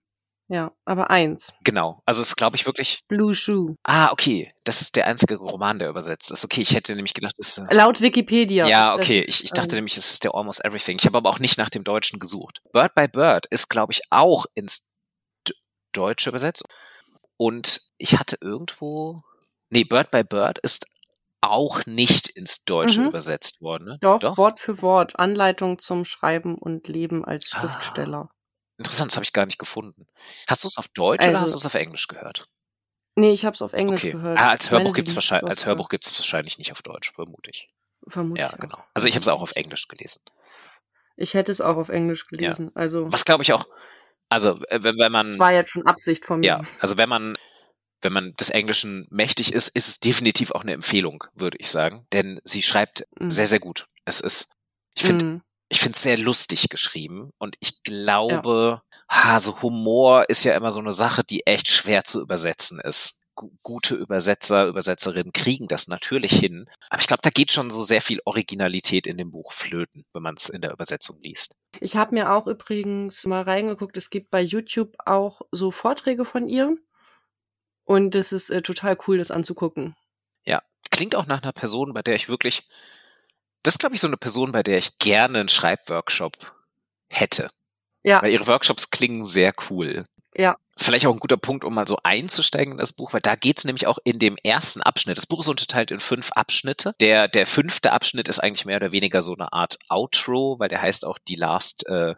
Ja, 0.50 0.72
aber 0.86 1.10
eins. 1.10 1.52
Genau. 1.66 2.02
Also 2.06 2.22
es 2.22 2.30
ist, 2.30 2.36
glaube 2.38 2.56
ich, 2.56 2.66
wirklich. 2.66 3.02
Blue 3.10 3.36
Shoe. 3.36 3.76
Ah, 3.84 4.12
okay. 4.14 4.50
Das 4.64 4.82
ist 4.82 4.96
der 4.96 5.06
einzige 5.08 5.36
Roman, 5.36 5.78
der 5.80 5.90
übersetzt 5.90 6.32
ist. 6.32 6.46
Okay, 6.46 6.62
ich 6.62 6.74
hätte 6.74 6.96
nämlich 6.96 7.14
gedacht, 7.14 7.36
es. 7.38 7.58
Äh, 7.58 7.74
Laut 7.74 8.00
Wikipedia. 8.00 8.66
ja, 8.66 8.94
ist 8.94 8.98
okay. 9.00 9.22
Ich, 9.28 9.44
ich 9.44 9.52
dachte 9.52 9.72
ähm, 9.72 9.76
nämlich, 9.80 9.98
es 9.98 10.12
ist 10.14 10.24
der 10.24 10.34
Almost 10.36 10.64
Everything. 10.64 10.98
Ich 11.00 11.06
habe 11.06 11.18
aber 11.18 11.30
auch 11.30 11.40
nicht 11.40 11.58
nach 11.58 11.70
dem 11.70 11.84
Deutschen 11.84 12.20
gesucht. 12.20 12.62
Bird 12.72 12.96
by 12.96 13.08
Bird 13.10 13.46
ist, 13.48 13.70
glaube 13.70 13.92
ich, 13.92 14.02
auch 14.10 14.46
ins 14.56 14.94
D 15.48 15.54
Deutsche 15.92 16.30
übersetzt. 16.30 16.64
Und 17.36 17.82
ich 17.98 18.18
hatte 18.18 18.38
irgendwo. 18.40 19.22
Nee, 19.70 19.84
Bird 19.84 20.12
by 20.12 20.24
Bird 20.24 20.60
ist 20.60 20.86
auch 21.42 21.86
nicht 21.86 22.30
ins 22.30 22.64
Deutsche 22.64 23.02
Mhm. 23.02 23.08
übersetzt 23.08 23.62
worden. 23.62 23.86
Ne? 23.86 23.98
Doch, 24.00 24.38
Wort 24.38 24.60
für 24.62 24.82
Wort. 24.82 25.20
Anleitung 25.20 25.78
zum 25.78 26.06
Schreiben 26.06 26.56
und 26.58 26.88
Leben 26.88 27.26
als 27.26 27.52
Ah. 27.54 27.62
Interessant, 28.78 29.12
das 29.12 29.16
habe 29.18 29.24
ich 29.24 29.34
gar 29.34 29.46
nicht 29.46 29.58
gefunden. 29.60 30.08
Hast 30.48 30.64
du 30.64 30.68
es 30.68 30.78
auf 30.78 30.88
Deutsch 30.90 31.24
oder 31.26 31.34
Also- 31.34 31.46
hast 31.46 31.52
du 31.54 31.58
es 31.58 31.66
auf 31.66 31.74
Englisch 31.74 32.08
gehört? 32.08 32.48
Nee, 33.16 33.32
ich 33.32 33.46
habe 33.46 33.56
es 33.56 33.62
auf 33.64 33.74
Englisch 33.74 34.02
Okay. 34.04 34.12
gehört. 34.12 34.40
Ah, 34.40 34.50
als 34.50 34.66
Ich 34.66 34.72
Hörbuch 34.72 34.96
liest 34.96 35.08
es 35.10 35.16
wahrscheinlich, 35.16 35.50
als 35.50 35.66
Hörbuch 35.66 35.90
gibt's 35.90 36.18
wahrscheinlich 36.18 36.60
nicht 36.60 36.72
auf 36.72 36.84
Deutsch, 36.84 37.12
vermute 37.14 37.50
ich. 37.50 37.70
Vermutlich. 38.08 38.42
Ja, 38.46 38.54
auch. 38.54 38.60
genau. 38.60 38.84
Also 38.94 39.08
ich 39.08 39.16
habe 39.16 39.22
es 39.22 39.28
auch 39.28 39.42
auf 39.42 39.54
Englisch 39.56 39.88
gelesen. 39.88 40.22
Ich 41.16 41.34
hätte 41.34 41.52
es 41.52 41.60
auch 41.62 41.78
auf 41.78 41.90
Englisch 41.90 42.28
gelesen. 42.28 42.70
Also, 42.76 43.12
Was 43.12 43.26
glaube 43.26 43.42
ich 43.42 43.54
auch, 43.54 43.68
also 44.30 44.52
äh, 44.70 44.84
wenn, 44.84 45.00
wenn 45.00 45.12
man, 45.12 45.32
das 45.32 45.40
war 45.40 45.52
jetzt 45.52 45.72
schon 45.72 45.88
Absicht 45.88 46.26
von 46.26 46.42
mir. 46.42 46.46
ja, 46.46 46.62
also 46.80 46.98
wenn 46.98 47.10
man, 47.10 47.36
wenn 48.04 48.14
man 48.14 48.34
des 48.34 48.52
Englischen 48.52 49.08
mächtig 49.10 49.52
ist, 49.52 49.70
ist 49.70 49.88
es 49.88 50.00
definitiv 50.00 50.52
auch 50.52 50.62
eine 50.62 50.74
Empfehlung, 50.74 51.24
würde 51.34 51.58
ich 51.60 51.72
sagen. 51.72 52.06
Denn 52.14 52.40
sie 52.44 52.62
schreibt 52.62 53.08
Mhm. 53.20 53.32
sehr, 53.32 53.48
sehr 53.48 53.60
gut. 53.60 53.88
Es 54.06 54.20
ist, 54.20 54.54
ich 54.94 55.02
finde, 55.04 55.26
Mhm. 55.26 55.42
Ich 55.70 55.80
finde 55.80 55.96
es 55.96 56.04
sehr 56.04 56.18
lustig 56.18 56.70
geschrieben 56.70 57.32
und 57.38 57.56
ich 57.60 57.84
glaube, 57.84 58.82
ha, 59.10 59.40
so 59.40 59.62
Humor 59.62 60.30
ist 60.30 60.44
ja 60.44 60.56
immer 60.56 60.72
so 60.72 60.80
eine 60.80 60.94
Sache, 60.94 61.24
die 61.24 61.46
echt 61.46 61.68
schwer 61.68 62.04
zu 62.04 62.22
übersetzen 62.22 62.80
ist. 62.80 63.26
Gu- 63.36 63.52
Gute 63.62 63.94
Übersetzer, 63.96 64.66
Übersetzerinnen 64.66 65.32
kriegen 65.34 65.68
das 65.68 65.88
natürlich 65.88 66.32
hin. 66.32 66.68
Aber 66.90 67.02
ich 67.02 67.08
glaube, 67.08 67.22
da 67.22 67.30
geht 67.30 67.52
schon 67.52 67.70
so 67.70 67.84
sehr 67.84 68.02
viel 68.02 68.20
Originalität 68.26 69.06
in 69.06 69.18
dem 69.18 69.30
Buch 69.32 69.52
flöten, 69.52 70.06
wenn 70.14 70.24
man 70.24 70.36
es 70.36 70.50
in 70.50 70.62
der 70.62 70.72
Übersetzung 70.72 71.20
liest. 71.22 71.56
Ich 71.80 71.96
habe 71.96 72.16
mir 72.16 72.32
auch 72.32 72.48
übrigens 72.48 73.26
mal 73.26 73.44
reingeguckt, 73.44 73.96
es 73.98 74.10
gibt 74.10 74.32
bei 74.32 74.42
YouTube 74.42 74.96
auch 75.06 75.42
so 75.52 75.70
Vorträge 75.72 76.26
von 76.26 76.48
ihr. 76.48 76.76
Und 77.84 78.16
es 78.16 78.32
ist 78.32 78.50
äh, 78.50 78.62
total 78.62 78.98
cool, 79.08 79.18
das 79.18 79.32
anzugucken. 79.32 79.96
Ja, 80.44 80.62
klingt 80.92 81.16
auch 81.16 81.26
nach 81.26 81.42
einer 81.42 81.54
Person, 81.54 81.94
bei 81.94 82.02
der 82.02 82.16
ich 82.16 82.28
wirklich, 82.28 82.68
das 83.68 83.74
ist 83.74 83.80
glaube 83.80 83.96
ich 83.96 84.02
so 84.02 84.08
eine 84.08 84.16
Person, 84.16 84.54
bei 84.54 84.64
der 84.64 84.78
ich 84.78 84.98
gerne 84.98 85.42
einen 85.42 85.50
Schreibworkshop 85.50 86.56
hätte. 87.10 87.50
Ja, 88.02 88.22
Weil 88.22 88.32
ihre 88.32 88.48
Workshops 88.48 88.92
klingen 88.92 89.26
sehr 89.26 89.54
cool. 89.70 90.06
ja. 90.38 90.56
Das 90.74 90.84
ist 90.84 90.86
vielleicht 90.86 91.06
auch 91.08 91.14
ein 91.14 91.20
guter 91.20 91.36
Punkt, 91.38 91.66
um 91.66 91.74
mal 91.74 91.88
so 91.88 91.98
einzusteigen 92.04 92.74
in 92.74 92.78
das 92.78 92.94
Buch, 92.94 93.12
weil 93.12 93.20
da 93.20 93.36
geht's 93.36 93.66
nämlich 93.66 93.88
auch 93.88 93.98
in 94.06 94.20
dem 94.20 94.38
ersten 94.44 94.82
Abschnitt. 94.82 95.18
Das 95.18 95.26
Buch 95.26 95.40
ist 95.42 95.48
unterteilt 95.50 95.90
in 95.92 96.00
fünf 96.00 96.32
Abschnitte. 96.34 96.94
Der, 97.02 97.28
der 97.28 97.48
fünfte 97.48 97.92
Abschnitt 97.92 98.30
ist 98.30 98.40
eigentlich 98.40 98.64
mehr 98.64 98.78
oder 98.78 98.92
weniger 98.92 99.22
so 99.24 99.34
eine 99.34 99.52
Art 99.52 99.78
Outro, 99.90 100.60
weil 100.60 100.70
der 100.70 100.82
heißt 100.82 101.04
auch 101.04 101.18
die 101.28 101.36
Last, 101.36 101.88
äh, 101.88 102.14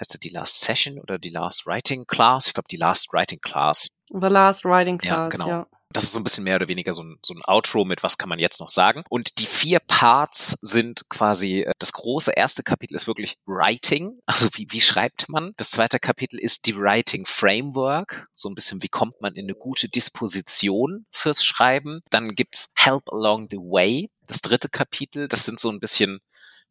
heißt 0.00 0.14
der 0.14 0.18
die 0.20 0.30
Last 0.30 0.62
Session 0.62 0.98
oder 0.98 1.18
die 1.18 1.28
Last 1.28 1.66
Writing 1.66 2.06
Class? 2.06 2.46
Ich 2.48 2.54
glaube, 2.54 2.68
die 2.68 2.78
Last 2.78 3.12
Writing 3.12 3.40
Class. 3.40 3.90
The 4.08 4.28
Last 4.28 4.64
Writing 4.64 4.98
Ja, 5.02 5.28
Class, 5.28 5.30
genau. 5.30 5.48
ja. 5.48 5.66
Das 5.94 6.04
ist 6.04 6.12
so 6.12 6.18
ein 6.18 6.24
bisschen 6.24 6.42
mehr 6.42 6.56
oder 6.56 6.68
weniger 6.68 6.92
so 6.92 7.02
ein, 7.02 7.18
so 7.22 7.34
ein 7.34 7.42
Outro 7.46 7.84
mit, 7.84 8.02
was 8.02 8.18
kann 8.18 8.28
man 8.28 8.40
jetzt 8.40 8.58
noch 8.60 8.68
sagen. 8.68 9.04
Und 9.08 9.38
die 9.38 9.46
vier 9.46 9.78
Parts 9.78 10.56
sind 10.60 11.08
quasi, 11.08 11.60
äh, 11.60 11.72
das 11.78 11.92
große 11.92 12.32
erste 12.32 12.64
Kapitel 12.64 12.94
ist 12.96 13.06
wirklich 13.06 13.36
Writing, 13.46 14.18
also 14.26 14.48
wie, 14.54 14.66
wie 14.70 14.80
schreibt 14.80 15.28
man. 15.28 15.52
Das 15.56 15.70
zweite 15.70 16.00
Kapitel 16.00 16.38
ist 16.38 16.66
die 16.66 16.76
Writing 16.76 17.26
Framework, 17.26 18.28
so 18.32 18.48
ein 18.48 18.56
bisschen, 18.56 18.82
wie 18.82 18.88
kommt 18.88 19.20
man 19.20 19.36
in 19.36 19.44
eine 19.44 19.54
gute 19.54 19.88
Disposition 19.88 21.06
fürs 21.12 21.44
Schreiben. 21.44 22.00
Dann 22.10 22.34
gibt's 22.34 22.72
Help 22.74 23.12
Along 23.12 23.46
the 23.50 23.58
Way, 23.58 24.10
das 24.26 24.40
dritte 24.40 24.68
Kapitel, 24.68 25.28
das 25.28 25.44
sind 25.44 25.60
so 25.60 25.70
ein 25.70 25.78
bisschen, 25.78 26.20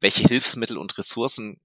welche 0.02 0.28
Hilfsmittel 0.28 0.78
und 0.78 0.98
Ressourcen 0.98 1.62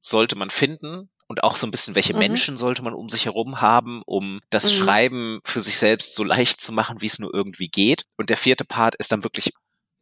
sollte 0.00 0.36
man 0.36 0.50
finden, 0.50 1.08
und 1.32 1.42
auch 1.44 1.56
so 1.56 1.66
ein 1.66 1.70
bisschen, 1.70 1.94
welche 1.94 2.12
mhm. 2.12 2.18
Menschen 2.18 2.56
sollte 2.58 2.82
man 2.82 2.92
um 2.92 3.08
sich 3.08 3.24
herum 3.24 3.62
haben, 3.62 4.02
um 4.04 4.42
das 4.50 4.70
mhm. 4.70 4.76
Schreiben 4.76 5.40
für 5.44 5.62
sich 5.62 5.78
selbst 5.78 6.14
so 6.14 6.24
leicht 6.24 6.60
zu 6.60 6.72
machen, 6.72 7.00
wie 7.00 7.06
es 7.06 7.18
nur 7.18 7.32
irgendwie 7.32 7.68
geht. 7.68 8.04
Und 8.18 8.28
der 8.28 8.36
vierte 8.36 8.66
Part 8.66 8.96
ist 8.96 9.12
dann 9.12 9.24
wirklich 9.24 9.54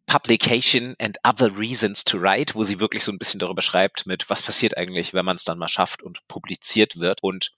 Publication 0.06 0.96
and 0.98 1.18
Other 1.22 1.56
Reasons 1.56 2.02
to 2.02 2.20
Write, 2.20 2.56
wo 2.56 2.64
sie 2.64 2.80
wirklich 2.80 3.04
so 3.04 3.12
ein 3.12 3.18
bisschen 3.18 3.38
darüber 3.38 3.62
schreibt 3.62 4.06
mit, 4.06 4.28
was 4.28 4.42
passiert 4.42 4.76
eigentlich, 4.76 5.14
wenn 5.14 5.24
man 5.24 5.36
es 5.36 5.44
dann 5.44 5.56
mal 5.56 5.68
schafft 5.68 6.02
und 6.02 6.26
publiziert 6.26 6.98
wird 6.98 7.22
und 7.22 7.52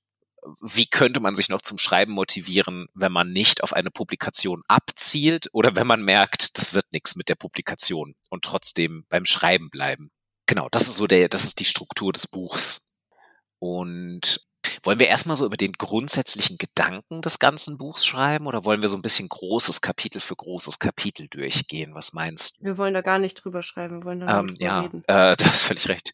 wie 0.60 0.84
könnte 0.84 1.20
man 1.20 1.34
sich 1.34 1.48
noch 1.48 1.62
zum 1.62 1.78
Schreiben 1.78 2.12
motivieren, 2.12 2.88
wenn 2.92 3.10
man 3.10 3.32
nicht 3.32 3.62
auf 3.62 3.72
eine 3.72 3.90
Publikation 3.90 4.62
abzielt 4.68 5.48
oder 5.54 5.76
wenn 5.76 5.86
man 5.86 6.02
merkt, 6.02 6.58
das 6.58 6.74
wird 6.74 6.92
nichts 6.92 7.16
mit 7.16 7.30
der 7.30 7.36
Publikation 7.36 8.16
und 8.28 8.44
trotzdem 8.44 9.06
beim 9.08 9.24
Schreiben 9.24 9.70
bleiben. 9.70 10.10
Genau, 10.44 10.68
das 10.70 10.82
ist 10.82 10.96
so 10.96 11.06
der, 11.06 11.30
das 11.30 11.44
ist 11.44 11.58
die 11.58 11.64
Struktur 11.64 12.12
des 12.12 12.26
Buchs. 12.26 12.91
Und 13.62 14.44
wollen 14.82 14.98
wir 14.98 15.06
erstmal 15.06 15.36
so 15.36 15.46
über 15.46 15.56
den 15.56 15.74
grundsätzlichen 15.74 16.58
Gedanken 16.58 17.22
des 17.22 17.38
ganzen 17.38 17.78
Buchs 17.78 18.04
schreiben 18.04 18.48
oder 18.48 18.64
wollen 18.64 18.82
wir 18.82 18.88
so 18.88 18.96
ein 18.96 19.02
bisschen 19.02 19.28
großes 19.28 19.80
Kapitel 19.80 20.20
für 20.20 20.34
großes 20.34 20.80
Kapitel 20.80 21.28
durchgehen? 21.28 21.94
Was 21.94 22.12
meinst 22.12 22.56
du? 22.58 22.64
Wir 22.64 22.76
wollen 22.76 22.92
da 22.92 23.02
gar 23.02 23.20
nicht 23.20 23.34
drüber 23.34 23.62
schreiben, 23.62 24.00
wir 24.00 24.04
wollen 24.04 24.18
da 24.18 24.40
ähm, 24.40 24.56
ja, 24.58 24.80
reden. 24.80 25.04
Äh, 25.06 25.36
du 25.38 25.44
hast 25.44 25.60
völlig 25.60 25.88
recht. 25.88 26.12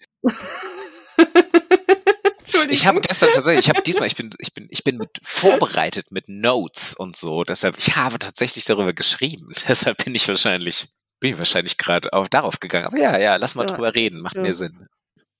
Ich 2.69 2.87
habe 2.87 3.01
gestern 3.01 3.31
tatsächlich, 3.33 3.67
ich 3.67 3.71
habe 3.71 3.83
diesmal, 3.83 4.09
ich 4.09 4.17
bin, 4.17 4.31
ich 4.39 4.53
bin, 4.53 4.67
ich 4.71 4.85
bin 4.85 4.99
mit 4.99 5.11
vorbereitet 5.23 6.11
mit 6.11 6.29
Notes 6.29 6.95
und 6.95 7.17
so. 7.17 7.45
Deshalb, 7.45 7.79
ich 7.79 7.97
habe 7.97 8.19
tatsächlich 8.19 8.67
darüber 8.67 8.93
geschrieben. 8.93 9.55
Deshalb 9.69 10.05
bin 10.05 10.15
ich 10.15 10.29
wahrscheinlich, 10.29 10.89
bin 11.19 11.33
ich 11.33 11.39
wahrscheinlich 11.39 11.79
gerade 11.79 12.11
darauf 12.31 12.61
gegangen. 12.61 12.87
Aber 12.87 12.99
ja, 12.99 13.17
ja, 13.17 13.37
lass 13.37 13.55
mal 13.55 13.67
ja, 13.67 13.75
drüber 13.75 13.95
reden, 13.95 14.21
macht 14.21 14.35
ja. 14.35 14.43
mehr 14.43 14.55
Sinn. 14.55 14.87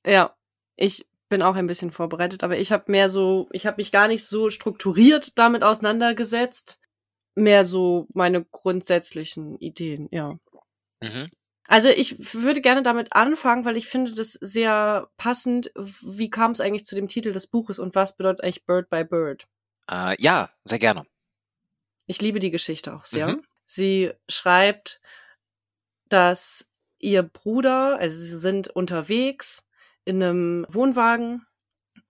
Ja, 0.07 0.35
ich 0.77 1.05
bin 1.29 1.43
auch 1.43 1.57
ein 1.57 1.67
bisschen 1.67 1.91
vorbereitet, 1.91 2.43
aber 2.43 2.59
ich 2.59 2.73
habe 2.73 2.91
mehr 2.91 3.09
so, 3.09 3.49
ich 3.53 3.67
habe 3.67 3.77
mich 3.79 3.93
gar 3.93 4.09
nicht 4.09 4.25
so 4.25 4.51
strukturiert 4.51 5.39
damit 5.39 5.63
auseinandergesetzt, 5.63 6.81
mehr 7.35 7.65
so 7.65 8.07
meine 8.15 8.45
grundsätzlichen 8.45 9.59
Ideen, 9.59 10.09
ja. 10.11 10.39
Mhm. 11.01 11.27
Also 11.69 11.89
ich 11.89 12.35
würde 12.35 12.63
gerne 12.63 12.83
damit 12.83 13.13
anfangen, 13.13 13.67
weil 13.67 13.77
ich 13.77 13.89
finde 13.89 14.15
das 14.15 14.33
sehr 14.33 15.11
passend. 15.19 15.71
Wie 15.77 16.31
kam 16.31 16.53
es 16.53 16.61
eigentlich 16.61 16.87
zu 16.87 16.95
dem 16.95 17.09
Titel 17.09 17.33
des 17.33 17.47
Buches 17.47 17.79
und 17.79 17.95
was 17.95 18.17
bedeutet 18.17 18.43
eigentlich 18.43 18.65
Bird 18.65 18.89
by 18.89 19.05
Bird? 19.05 19.47
Äh, 19.91 20.17
ja, 20.19 20.49
sehr 20.65 20.79
gerne. 20.79 21.07
Ich 22.07 22.23
liebe 22.23 22.41
die 22.41 22.51
Geschichte 22.51 22.95
auch 22.95 23.05
sehr. 23.05 23.29
Mhm. 23.29 23.43
Sie 23.67 24.13
schreibt, 24.31 25.03
dass 26.09 26.71
ihr 26.99 27.23
Bruder, 27.23 27.99
also 27.99 28.19
sie 28.19 28.39
sind 28.39 28.69
unterwegs 28.69 29.68
in 30.09 30.23
einem 30.23 30.67
Wohnwagen 30.71 31.47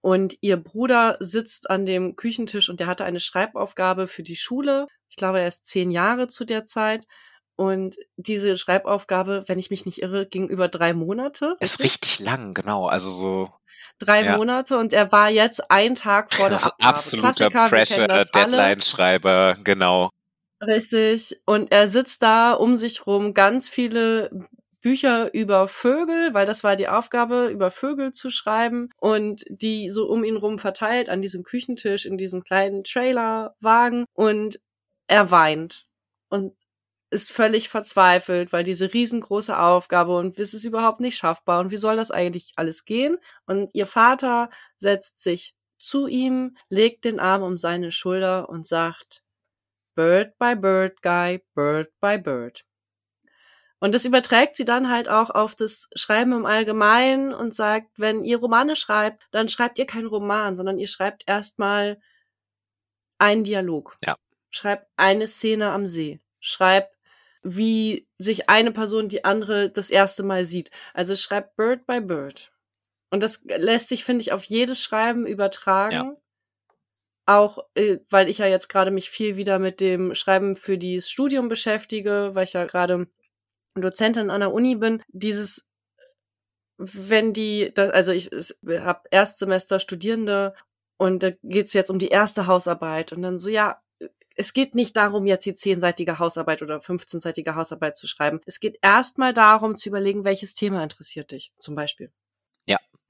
und 0.00 0.38
ihr 0.40 0.56
Bruder 0.56 1.16
sitzt 1.18 1.68
an 1.68 1.84
dem 1.84 2.14
Küchentisch 2.14 2.68
und 2.68 2.78
der 2.78 2.86
hatte 2.86 3.04
eine 3.04 3.20
Schreibaufgabe 3.20 4.06
für 4.06 4.22
die 4.22 4.36
Schule. 4.36 4.86
Ich 5.08 5.16
glaube, 5.16 5.40
er 5.40 5.48
ist 5.48 5.66
zehn 5.66 5.90
Jahre 5.90 6.28
zu 6.28 6.44
der 6.44 6.64
Zeit. 6.64 7.04
Und 7.56 7.96
diese 8.16 8.56
Schreibaufgabe, 8.56 9.42
wenn 9.48 9.58
ich 9.58 9.70
mich 9.70 9.84
nicht 9.84 10.00
irre, 10.00 10.26
ging 10.26 10.48
über 10.48 10.68
drei 10.68 10.94
Monate. 10.94 11.56
Ist 11.58 11.82
richtig 11.82 12.20
lang, 12.20 12.54
genau. 12.54 12.86
Also 12.86 13.10
so. 13.10 13.50
Drei 13.98 14.22
ja. 14.22 14.36
Monate 14.36 14.78
und 14.78 14.92
er 14.92 15.10
war 15.10 15.28
jetzt 15.28 15.68
ein 15.68 15.96
Tag 15.96 16.32
vor 16.32 16.48
der 16.48 16.64
Abgabe. 16.64 16.84
Absoluter 16.84 17.50
Pressure, 17.50 18.24
Deadline-Schreiber, 18.32 19.58
genau. 19.64 20.10
Richtig. 20.60 21.40
Und 21.46 21.72
er 21.72 21.88
sitzt 21.88 22.22
da 22.22 22.52
um 22.52 22.76
sich 22.76 23.08
rum, 23.08 23.34
ganz 23.34 23.68
viele 23.68 24.30
Bücher 24.80 25.32
über 25.34 25.68
Vögel, 25.68 26.34
weil 26.34 26.46
das 26.46 26.62
war 26.64 26.76
die 26.76 26.88
Aufgabe, 26.88 27.48
über 27.48 27.70
Vögel 27.70 28.12
zu 28.12 28.30
schreiben 28.30 28.90
und 28.96 29.44
die 29.48 29.90
so 29.90 30.06
um 30.08 30.24
ihn 30.24 30.36
rum 30.36 30.58
verteilt 30.58 31.08
an 31.08 31.22
diesem 31.22 31.42
Küchentisch 31.42 32.06
in 32.06 32.16
diesem 32.16 32.42
kleinen 32.44 32.84
Trailerwagen 32.84 34.04
und 34.14 34.60
er 35.08 35.30
weint 35.30 35.86
und 36.28 36.54
ist 37.10 37.32
völlig 37.32 37.68
verzweifelt, 37.68 38.52
weil 38.52 38.64
diese 38.64 38.92
riesengroße 38.92 39.58
Aufgabe 39.58 40.16
und 40.16 40.38
es 40.38 40.54
ist 40.54 40.64
überhaupt 40.64 41.00
nicht 41.00 41.16
schaffbar 41.16 41.60
und 41.60 41.70
wie 41.70 41.76
soll 41.76 41.96
das 41.96 42.10
eigentlich 42.10 42.52
alles 42.56 42.84
gehen? 42.84 43.18
Und 43.46 43.70
ihr 43.74 43.86
Vater 43.86 44.50
setzt 44.76 45.22
sich 45.22 45.54
zu 45.78 46.06
ihm, 46.06 46.56
legt 46.68 47.04
den 47.04 47.20
Arm 47.20 47.42
um 47.42 47.56
seine 47.56 47.92
Schulter 47.92 48.48
und 48.48 48.66
sagt, 48.66 49.22
Bird 49.94 50.38
by 50.38 50.54
Bird, 50.54 51.02
Guy, 51.02 51.42
Bird 51.54 51.90
by 52.00 52.18
Bird. 52.18 52.64
Und 53.80 53.94
das 53.94 54.04
überträgt 54.04 54.56
sie 54.56 54.64
dann 54.64 54.90
halt 54.90 55.08
auch 55.08 55.30
auf 55.30 55.54
das 55.54 55.88
Schreiben 55.94 56.32
im 56.32 56.46
Allgemeinen 56.46 57.32
und 57.32 57.54
sagt, 57.54 57.90
wenn 57.96 58.24
ihr 58.24 58.38
Romane 58.38 58.74
schreibt, 58.74 59.22
dann 59.30 59.48
schreibt 59.48 59.78
ihr 59.78 59.86
keinen 59.86 60.08
Roman, 60.08 60.56
sondern 60.56 60.78
ihr 60.78 60.88
schreibt 60.88 61.22
erstmal 61.26 62.00
einen 63.18 63.44
Dialog. 63.44 63.96
Ja. 64.04 64.16
Schreibt 64.50 64.88
eine 64.96 65.26
Szene 65.26 65.70
am 65.70 65.86
See. 65.86 66.20
Schreibt, 66.40 66.96
wie 67.42 68.08
sich 68.18 68.48
eine 68.48 68.72
Person 68.72 69.08
die 69.08 69.24
andere 69.24 69.70
das 69.70 69.90
erste 69.90 70.22
Mal 70.22 70.44
sieht. 70.44 70.70
Also 70.92 71.14
schreibt 71.14 71.56
Bird 71.56 71.86
by 71.86 72.00
Bird. 72.00 72.52
Und 73.10 73.22
das 73.22 73.44
lässt 73.44 73.88
sich, 73.88 74.04
finde 74.04 74.22
ich, 74.22 74.32
auf 74.32 74.44
jedes 74.44 74.82
Schreiben 74.82 75.26
übertragen. 75.26 75.92
Ja. 75.92 76.16
Auch, 77.26 77.58
äh, 77.74 77.98
weil 78.10 78.28
ich 78.28 78.38
ja 78.38 78.46
jetzt 78.46 78.68
gerade 78.68 78.90
mich 78.90 79.10
viel 79.10 79.36
wieder 79.36 79.58
mit 79.58 79.80
dem 79.80 80.14
Schreiben 80.14 80.56
für 80.56 80.78
das 80.78 81.10
Studium 81.10 81.48
beschäftige, 81.48 82.30
weil 82.32 82.44
ich 82.44 82.54
ja 82.54 82.64
gerade 82.64 83.06
Dozentin 83.80 84.30
an 84.30 84.40
der 84.40 84.52
Uni 84.52 84.76
bin, 84.76 85.02
dieses 85.08 85.66
wenn 86.78 87.32
die, 87.32 87.72
also 87.76 88.12
ich, 88.12 88.30
ich 88.32 88.54
habe 88.68 89.00
Erstsemester 89.10 89.80
Studierende 89.80 90.54
und 90.96 91.22
da 91.22 91.30
geht's 91.42 91.72
jetzt 91.72 91.90
um 91.90 91.98
die 91.98 92.08
erste 92.08 92.46
Hausarbeit 92.46 93.12
und 93.12 93.22
dann 93.22 93.36
so, 93.38 93.50
ja, 93.50 93.82
es 94.36 94.52
geht 94.52 94.76
nicht 94.76 94.96
darum, 94.96 95.26
jetzt 95.26 95.44
die 95.46 95.56
zehnseitige 95.56 96.20
Hausarbeit 96.20 96.62
oder 96.62 96.78
15-seitige 96.78 97.56
Hausarbeit 97.56 97.96
zu 97.96 98.06
schreiben. 98.06 98.40
Es 98.46 98.60
geht 98.60 98.78
erstmal 98.82 99.34
darum 99.34 99.76
zu 99.76 99.88
überlegen, 99.88 100.22
welches 100.22 100.54
Thema 100.54 100.84
interessiert 100.84 101.32
dich, 101.32 101.52
zum 101.58 101.74
Beispiel. 101.74 102.12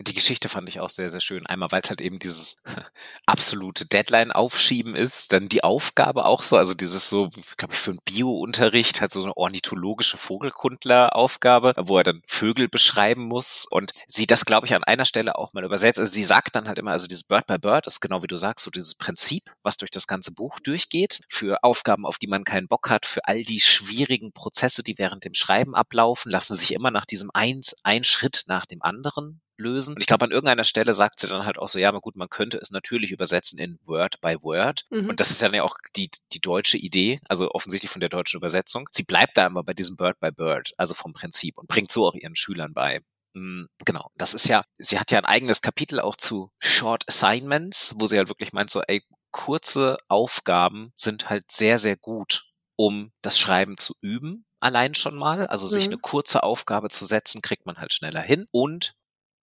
Die 0.01 0.15
Geschichte 0.15 0.49
fand 0.49 0.69
ich 0.69 0.79
auch 0.79 0.91
sehr, 0.91 1.11
sehr 1.11 1.21
schön. 1.21 1.45
Einmal, 1.47 1.73
weil 1.73 1.81
es 1.83 1.91
halt 1.91 2.01
eben 2.01 2.21
dieses 2.21 2.63
absolute 3.27 3.85
Deadline-Aufschieben 3.85 4.95
ist, 4.95 5.33
dann 5.33 5.49
die 5.49 5.65
Aufgabe 5.65 6.25
auch 6.25 6.45
so, 6.45 6.57
also 6.57 6.75
dieses 6.75 7.11
so, 7.11 7.31
glaube 7.57 7.75
ich, 7.75 7.81
für 7.81 7.91
einen 7.91 8.01
Bio-Unterricht 8.05 9.01
halt 9.01 9.11
so 9.11 9.25
eine 9.25 9.37
ornithologische 9.37 10.17
Vogelkundler-Aufgabe, 10.17 11.75
wo 11.77 11.99
er 11.99 12.05
dann 12.05 12.23
Vögel 12.29 12.69
beschreiben 12.69 13.25
muss 13.25 13.67
und 13.69 13.93
sie 14.07 14.29
das, 14.29 14.45
glaube 14.45 14.69
ich, 14.69 14.75
an 14.75 14.85
einer 14.85 15.05
Stelle 15.05 15.37
auch 15.37 15.53
mal 15.53 15.65
übersetzt. 15.65 15.99
Also 15.99 16.13
sie 16.13 16.23
sagt 16.23 16.55
dann 16.55 16.69
halt 16.69 16.79
immer, 16.79 16.93
also 16.93 17.09
dieses 17.09 17.25
Bird 17.25 17.49
by 17.49 17.59
Bird 17.59 17.89
ist 17.89 18.01
genau 18.01 18.23
wie 18.23 18.29
du 18.29 18.37
sagst, 18.37 18.65
so 18.65 18.71
dieses 18.71 18.95
Prinzip, 18.95 19.53
was 19.65 19.79
durch 19.79 19.91
das 19.91 20.07
ganze 20.07 20.31
Buch 20.31 20.61
durchgeht, 20.61 21.23
für 21.29 21.65
Aufgaben, 21.65 22.07
auf 22.07 22.19
die 22.19 22.29
man 22.29 22.45
keinen 22.45 22.69
Bock 22.69 22.89
hat, 22.89 23.05
für 23.05 23.25
all 23.27 23.43
die 23.43 23.61
schwierigen 23.61 24.31
Prozesse, 24.33 24.85
die 24.85 24.97
während 24.97 25.25
dem 25.25 25.35
Schreiben 25.35 25.75
ablaufen, 25.75 26.31
lassen 26.31 26.55
sich 26.55 26.73
immer 26.73 26.93
nach 26.93 27.05
diesem 27.05 27.33
eins, 27.35 27.75
ein 27.83 28.05
Schritt 28.05 28.45
nach 28.47 28.65
dem 28.65 28.81
anderen 28.81 29.41
lösen. 29.59 29.95
Und 29.95 30.01
ich 30.01 30.07
glaube, 30.07 30.25
an 30.25 30.31
irgendeiner 30.31 30.65
Stelle 30.65 30.95
sagt 30.95 31.19
sie 31.19 31.29
dann 31.29 31.45
halt 31.45 31.59
auch 31.59 31.69
so, 31.69 31.79
ja, 31.79 31.91
gut, 31.91 32.17
man 32.17 32.29
könnte 32.29 32.59
es 32.59 32.71
natürlich 32.71 33.11
übersetzen 33.13 33.59
in 33.59 33.79
Word 33.85 34.21
by 34.21 34.37
Word. 34.41 34.87
Mhm. 34.91 35.11
Und 35.11 35.21
das 35.21 35.31
ist 35.31 35.43
dann 35.43 35.55
ja 35.55 35.63
auch 35.63 35.77
die, 35.97 36.11
die 36.33 36.41
deutsche 36.41 36.77
Idee, 36.77 37.21
also 37.29 37.51
offensichtlich 37.51 37.91
von 37.91 38.01
der 38.01 38.09
deutschen 38.09 38.39
Übersetzung. 38.39 38.89
Sie 38.91 39.05
bleibt 39.05 39.37
da 39.37 39.47
aber 39.47 39.65
bei 39.65 39.75
diesem 39.75 39.97
Bird 39.97 40.19
by 40.21 40.31
Bird, 40.31 40.73
also 40.77 40.95
vom 40.95 41.13
Prinzip 41.13 41.59
und 41.59 41.69
bringt 41.69 41.93
so 41.93 42.07
auch 42.07 42.15
ihren 42.15 42.37
Schülern 42.37 42.73
bei. 42.73 43.01
Hm, 43.35 43.69
genau, 43.85 44.11
das 44.17 44.35
ist 44.35 44.49
ja, 44.49 44.65
sie 44.79 44.99
hat 44.99 45.11
ja 45.11 45.19
ein 45.19 45.25
eigenes 45.25 45.61
Kapitel 45.61 46.01
auch 46.01 46.17
zu 46.17 46.51
Short 46.59 47.05
Assignments, 47.07 47.95
wo 47.99 48.07
sie 48.07 48.17
halt 48.17 48.29
wirklich 48.29 48.53
meint 48.53 48.71
so, 48.71 48.83
ey, 48.83 49.03
kurze 49.31 49.97
Aufgaben 50.09 50.93
sind 50.97 51.29
halt 51.29 51.51
sehr, 51.51 51.79
sehr 51.79 51.97
gut, 51.97 52.53
um 52.77 53.13
das 53.23 53.39
Schreiben 53.39 53.77
zu 53.77 53.95
üben, 54.01 54.47
allein 54.61 54.95
schon 54.95 55.17
mal. 55.17 55.47
Also 55.47 55.67
sich 55.67 55.87
mhm. 55.87 55.95
eine 55.95 56.01
kurze 56.01 56.43
Aufgabe 56.43 56.89
zu 56.89 57.05
setzen, 57.05 57.43
kriegt 57.43 57.67
man 57.67 57.79
halt 57.79 57.93
schneller 57.93 58.23
hin. 58.23 58.47
Und 58.51 58.95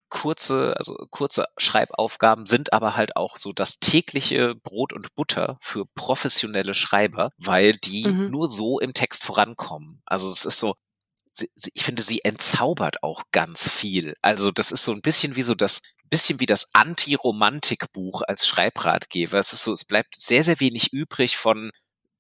kurze, 0.09 0.75
also 0.77 0.95
kurze 1.09 1.45
Schreibaufgaben 1.57 2.45
sind 2.45 2.74
aber 2.74 2.95
halt 2.95 3.15
auch 3.15 3.38
so 3.38 3.51
das 3.53 3.79
tägliche 3.79 4.55
Brot 4.55 4.93
und 4.93 5.13
Butter 5.15 5.57
für 5.62 5.85
professionelle 5.95 6.75
Schreiber, 6.75 7.31
weil 7.38 7.74
die 7.74 8.07
mhm. 8.07 8.29
nur 8.29 8.47
so 8.47 8.79
im 8.79 8.93
Text 8.93 9.24
vorankommen. 9.24 10.01
Also 10.05 10.31
es 10.31 10.45
ist 10.45 10.59
so, 10.59 10.75
ich 11.74 11.83
finde, 11.83 12.01
sie 12.01 12.24
entzaubert 12.24 13.03
auch 13.03 13.24
ganz 13.31 13.69
viel. 13.69 14.15
Also 14.21 14.51
das 14.51 14.71
ist 14.71 14.85
so 14.85 14.93
ein 14.93 15.01
bisschen 15.01 15.35
wie 15.35 15.43
so 15.43 15.55
das 15.55 15.81
bisschen 16.09 16.39
wie 16.39 16.45
das 16.45 16.67
Anti-Romantik-Buch 16.74 18.21
als 18.27 18.47
Schreibratgeber. 18.47 19.39
Es 19.39 19.53
ist 19.53 19.63
so, 19.63 19.74
es 19.74 19.85
bleibt 19.85 20.15
sehr, 20.15 20.43
sehr 20.43 20.59
wenig 20.59 20.93
übrig 20.93 21.35
von 21.38 21.71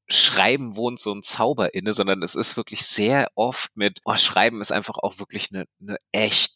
Schreiben 0.07 0.75
wohnt 0.75 0.99
so 0.99 1.13
ein 1.13 1.23
Zauber 1.23 1.73
inne, 1.73 1.91
sondern 1.91 2.21
es 2.21 2.35
ist 2.35 2.57
wirklich 2.57 2.85
sehr 2.85 3.29
oft 3.35 3.75
mit, 3.75 4.01
oh, 4.05 4.15
Schreiben 4.15 4.61
ist 4.61 4.71
einfach 4.71 4.97
auch 4.99 5.17
wirklich 5.17 5.49
eine, 5.51 5.65
eine 5.81 5.97
echt 6.11 6.53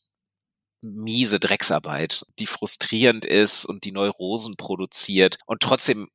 miese 0.82 1.40
Drecksarbeit, 1.40 2.26
die 2.40 2.46
frustrierend 2.46 3.26
ist 3.26 3.66
und 3.66 3.84
die 3.84 3.92
Neurosen 3.92 4.56
produziert. 4.56 5.40
Und 5.46 5.62
trotzdem 5.62 6.10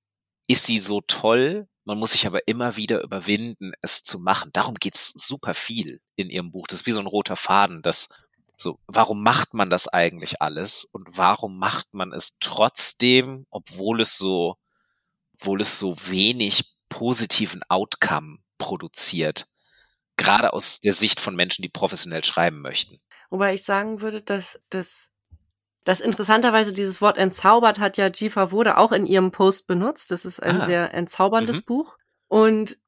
ist 0.47 0.67
sie 0.67 0.79
so 0.79 1.01
toll. 1.01 1.69
Man 1.85 1.99
muss 1.99 2.13
sich 2.13 2.27
aber 2.27 2.49
immer 2.49 2.77
wieder 2.77 3.03
überwinden, 3.03 3.73
es 3.83 4.03
zu 4.03 4.19
machen. 4.19 4.51
Darum 4.53 4.75
geht's 4.75 5.11
super 5.11 5.55
viel 5.55 6.01
in 6.17 6.31
ihrem 6.31 6.51
Buch. 6.51 6.67
Das 6.67 6.81
ist 6.81 6.87
wie 6.87 6.93
so 6.93 7.01
ein 7.01 7.07
roter 7.07 7.37
Faden, 7.37 7.83
das 7.83 8.09
so, 8.57 8.79
warum 8.87 9.23
macht 9.23 9.53
man 9.53 9.69
das 9.69 9.89
eigentlich 9.89 10.41
alles 10.41 10.85
und 10.85 11.09
warum 11.19 11.59
macht 11.59 11.93
man 11.93 12.13
es 12.13 12.39
trotzdem, 12.39 13.47
obwohl 13.51 14.01
es 14.01 14.17
so, 14.17 14.57
obwohl 15.35 15.61
es 15.61 15.79
so 15.79 15.97
wenig 16.07 16.77
positiven 16.89 17.63
Outcome 17.69 18.39
produziert? 18.59 19.47
Gerade 20.17 20.53
aus 20.53 20.81
der 20.81 20.93
Sicht 20.93 21.19
von 21.19 21.35
Menschen, 21.35 21.63
die 21.63 21.69
professionell 21.69 22.25
schreiben 22.25 22.61
möchten. 22.61 23.01
Wobei 23.35 23.55
ich 23.55 23.65
sagen 23.65 24.01
würde, 24.01 24.23
dass 24.23 24.61
das 24.71 25.11
das 25.83 26.01
interessanterweise 26.01 26.73
dieses 26.73 27.01
Wort 27.01 27.19
entzaubert 27.19 27.81
hat 27.81 27.97
ja 27.97 28.07
Jifa 28.07 28.53
Wode 28.53 28.79
auch 28.79 28.93
in 28.93 29.07
ihrem 29.07 29.33
Post 29.33 29.67
benutzt. 29.67 30.13
Das 30.13 30.25
ist 30.25 30.41
ein 30.41 30.61
Aha. 30.61 30.67
sehr 30.67 30.95
entzauberndes 30.95 31.57
mhm. 31.57 31.65
Buch. 31.65 31.99
Und 32.29 32.79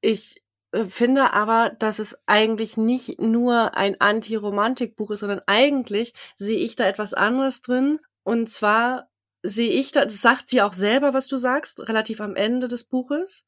ich 0.00 0.42
äh, 0.72 0.86
finde 0.86 1.34
aber, 1.34 1.68
dass 1.68 1.98
es 1.98 2.18
eigentlich 2.24 2.78
nicht 2.78 3.20
nur 3.20 3.76
ein 3.76 4.00
Anti-Romantik-Buch 4.00 5.10
ist, 5.10 5.20
sondern 5.20 5.42
eigentlich 5.46 6.14
sehe 6.34 6.56
ich 6.56 6.76
da 6.76 6.86
etwas 6.86 7.12
anderes 7.12 7.60
drin. 7.60 8.00
Und 8.22 8.48
zwar 8.48 9.10
sehe 9.42 9.70
ich 9.70 9.92
da, 9.92 10.06
das 10.06 10.22
sagt 10.22 10.48
sie 10.48 10.62
auch 10.62 10.72
selber, 10.72 11.12
was 11.12 11.28
du 11.28 11.36
sagst, 11.36 11.86
relativ 11.90 12.22
am 12.22 12.36
Ende 12.36 12.68
des 12.68 12.84
Buches. 12.84 13.44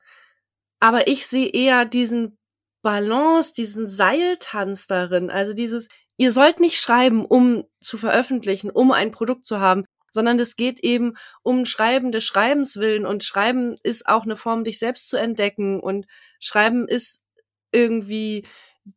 Aber 0.80 1.08
ich 1.08 1.26
sehe 1.26 1.48
eher 1.48 1.86
diesen 1.86 2.36
Balance, 2.82 3.52
diesen 3.52 3.88
Seiltanz 3.88 4.86
darin. 4.86 5.28
Also 5.28 5.54
dieses, 5.54 5.88
ihr 6.16 6.32
sollt 6.32 6.60
nicht 6.60 6.80
schreiben, 6.80 7.24
um 7.24 7.64
zu 7.80 7.98
veröffentlichen, 7.98 8.70
um 8.70 8.92
ein 8.92 9.12
Produkt 9.12 9.46
zu 9.46 9.60
haben, 9.60 9.84
sondern 10.10 10.38
es 10.38 10.56
geht 10.56 10.80
eben 10.80 11.14
um 11.42 11.66
Schreiben 11.66 12.10
des 12.10 12.24
Schreibens 12.24 12.76
willen 12.76 13.06
und 13.06 13.22
Schreiben 13.22 13.76
ist 13.82 14.06
auch 14.08 14.24
eine 14.24 14.36
Form, 14.36 14.64
dich 14.64 14.78
selbst 14.78 15.08
zu 15.08 15.18
entdecken 15.18 15.78
und 15.78 16.06
Schreiben 16.40 16.88
ist 16.88 17.22
irgendwie 17.70 18.46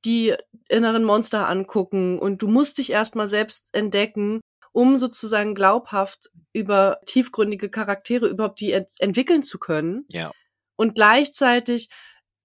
die 0.05 0.35
inneren 0.69 1.03
Monster 1.03 1.49
angucken 1.49 2.19
und 2.19 2.41
du 2.41 2.47
musst 2.47 2.77
dich 2.77 2.91
erstmal 2.91 3.27
selbst 3.27 3.69
entdecken, 3.73 4.39
um 4.71 4.97
sozusagen 4.97 5.55
glaubhaft 5.55 6.31
über 6.53 6.99
tiefgründige 7.05 7.69
Charaktere 7.69 8.27
überhaupt 8.27 8.61
die 8.61 8.71
ent 8.71 8.89
entwickeln 8.99 9.43
zu 9.43 9.57
können. 9.57 10.05
Ja. 10.09 10.31
Und 10.75 10.95
gleichzeitig 10.95 11.89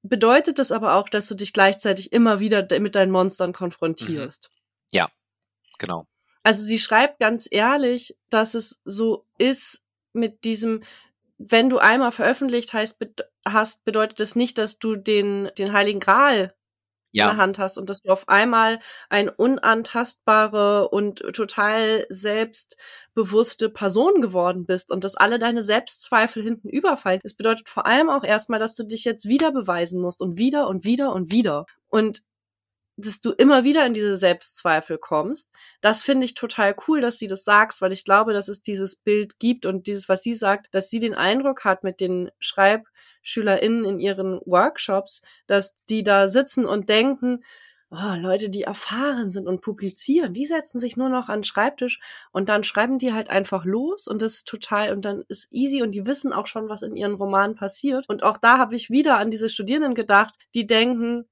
bedeutet 0.02 0.58
das 0.58 0.72
aber 0.72 0.96
auch, 0.96 1.08
dass 1.08 1.28
du 1.28 1.34
dich 1.34 1.52
gleichzeitig 1.52 2.12
immer 2.12 2.40
wieder 2.40 2.66
mit 2.80 2.94
deinen 2.94 3.12
Monstern 3.12 3.52
konfrontierst. 3.52 4.50
Mhm. 4.50 4.63
Ja, 4.94 5.10
genau. 5.78 6.06
Also 6.44 6.62
sie 6.62 6.78
schreibt 6.78 7.18
ganz 7.18 7.48
ehrlich, 7.50 8.16
dass 8.30 8.54
es 8.54 8.80
so 8.84 9.26
ist 9.38 9.82
mit 10.12 10.44
diesem, 10.44 10.84
wenn 11.38 11.68
du 11.68 11.78
einmal 11.78 12.12
veröffentlicht 12.12 12.72
heißt, 12.72 12.98
hast, 13.44 13.84
bedeutet 13.84 14.20
das 14.20 14.36
nicht, 14.36 14.56
dass 14.58 14.78
du 14.78 14.94
den, 14.94 15.50
den 15.58 15.72
Heiligen 15.72 16.00
Gral 16.00 16.54
ja. 17.10 17.30
in 17.30 17.36
der 17.36 17.42
Hand 17.42 17.58
hast 17.58 17.78
und 17.78 17.88
dass 17.90 18.00
du 18.00 18.12
auf 18.12 18.28
einmal 18.28 18.78
eine 19.08 19.32
unantastbare 19.32 20.88
und 20.88 21.20
total 21.32 22.04
selbstbewusste 22.08 23.70
Person 23.70 24.20
geworden 24.20 24.66
bist 24.66 24.92
und 24.92 25.02
dass 25.02 25.16
alle 25.16 25.38
deine 25.38 25.62
Selbstzweifel 25.62 26.42
hinten 26.42 26.68
überfallen. 26.68 27.20
Es 27.24 27.34
bedeutet 27.34 27.68
vor 27.68 27.86
allem 27.86 28.10
auch 28.10 28.22
erstmal, 28.22 28.60
dass 28.60 28.74
du 28.76 28.84
dich 28.84 29.04
jetzt 29.04 29.26
wieder 29.26 29.50
beweisen 29.50 30.00
musst 30.00 30.20
und 30.20 30.38
wieder 30.38 30.68
und 30.68 30.84
wieder 30.84 31.12
und 31.12 31.32
wieder. 31.32 31.66
Und 31.88 32.22
dass 32.96 33.20
du 33.20 33.32
immer 33.32 33.64
wieder 33.64 33.84
in 33.86 33.94
diese 33.94 34.16
Selbstzweifel 34.16 34.98
kommst. 34.98 35.50
Das 35.80 36.02
finde 36.02 36.26
ich 36.26 36.34
total 36.34 36.76
cool, 36.86 37.00
dass 37.00 37.18
sie 37.18 37.26
das 37.26 37.44
sagst, 37.44 37.82
weil 37.82 37.92
ich 37.92 38.04
glaube, 38.04 38.32
dass 38.32 38.48
es 38.48 38.62
dieses 38.62 38.96
Bild 38.96 39.38
gibt 39.38 39.66
und 39.66 39.86
dieses, 39.86 40.08
was 40.08 40.22
sie 40.22 40.34
sagt, 40.34 40.72
dass 40.72 40.90
sie 40.90 41.00
den 41.00 41.14
Eindruck 41.14 41.64
hat 41.64 41.82
mit 41.82 42.00
den 42.00 42.30
SchreibschülerInnen 42.38 43.84
in 43.84 43.98
ihren 43.98 44.40
Workshops, 44.44 45.22
dass 45.46 45.74
die 45.88 46.02
da 46.04 46.28
sitzen 46.28 46.64
und 46.66 46.88
denken, 46.88 47.44
oh, 47.90 48.14
Leute, 48.16 48.50
die 48.50 48.62
erfahren 48.62 49.30
sind 49.30 49.46
und 49.46 49.60
publizieren, 49.60 50.32
die 50.32 50.46
setzen 50.46 50.78
sich 50.80 50.96
nur 50.96 51.08
noch 51.08 51.28
an 51.28 51.40
den 51.40 51.44
Schreibtisch 51.44 52.00
und 52.32 52.48
dann 52.48 52.64
schreiben 52.64 52.98
die 52.98 53.12
halt 53.12 53.30
einfach 53.30 53.64
los 53.64 54.06
und 54.08 54.22
das 54.22 54.34
ist 54.34 54.48
total 54.48 54.92
und 54.92 55.04
dann 55.04 55.24
ist 55.28 55.52
easy 55.52 55.82
und 55.82 55.92
die 55.92 56.06
wissen 56.06 56.32
auch 56.32 56.46
schon, 56.46 56.68
was 56.68 56.82
in 56.82 56.96
ihren 56.96 57.14
Romanen 57.14 57.54
passiert. 57.54 58.08
Und 58.08 58.22
auch 58.22 58.38
da 58.38 58.58
habe 58.58 58.74
ich 58.74 58.90
wieder 58.90 59.18
an 59.18 59.30
diese 59.30 59.48
Studierenden 59.48 59.94
gedacht, 59.94 60.36
die 60.54 60.66
denken, 60.66 61.26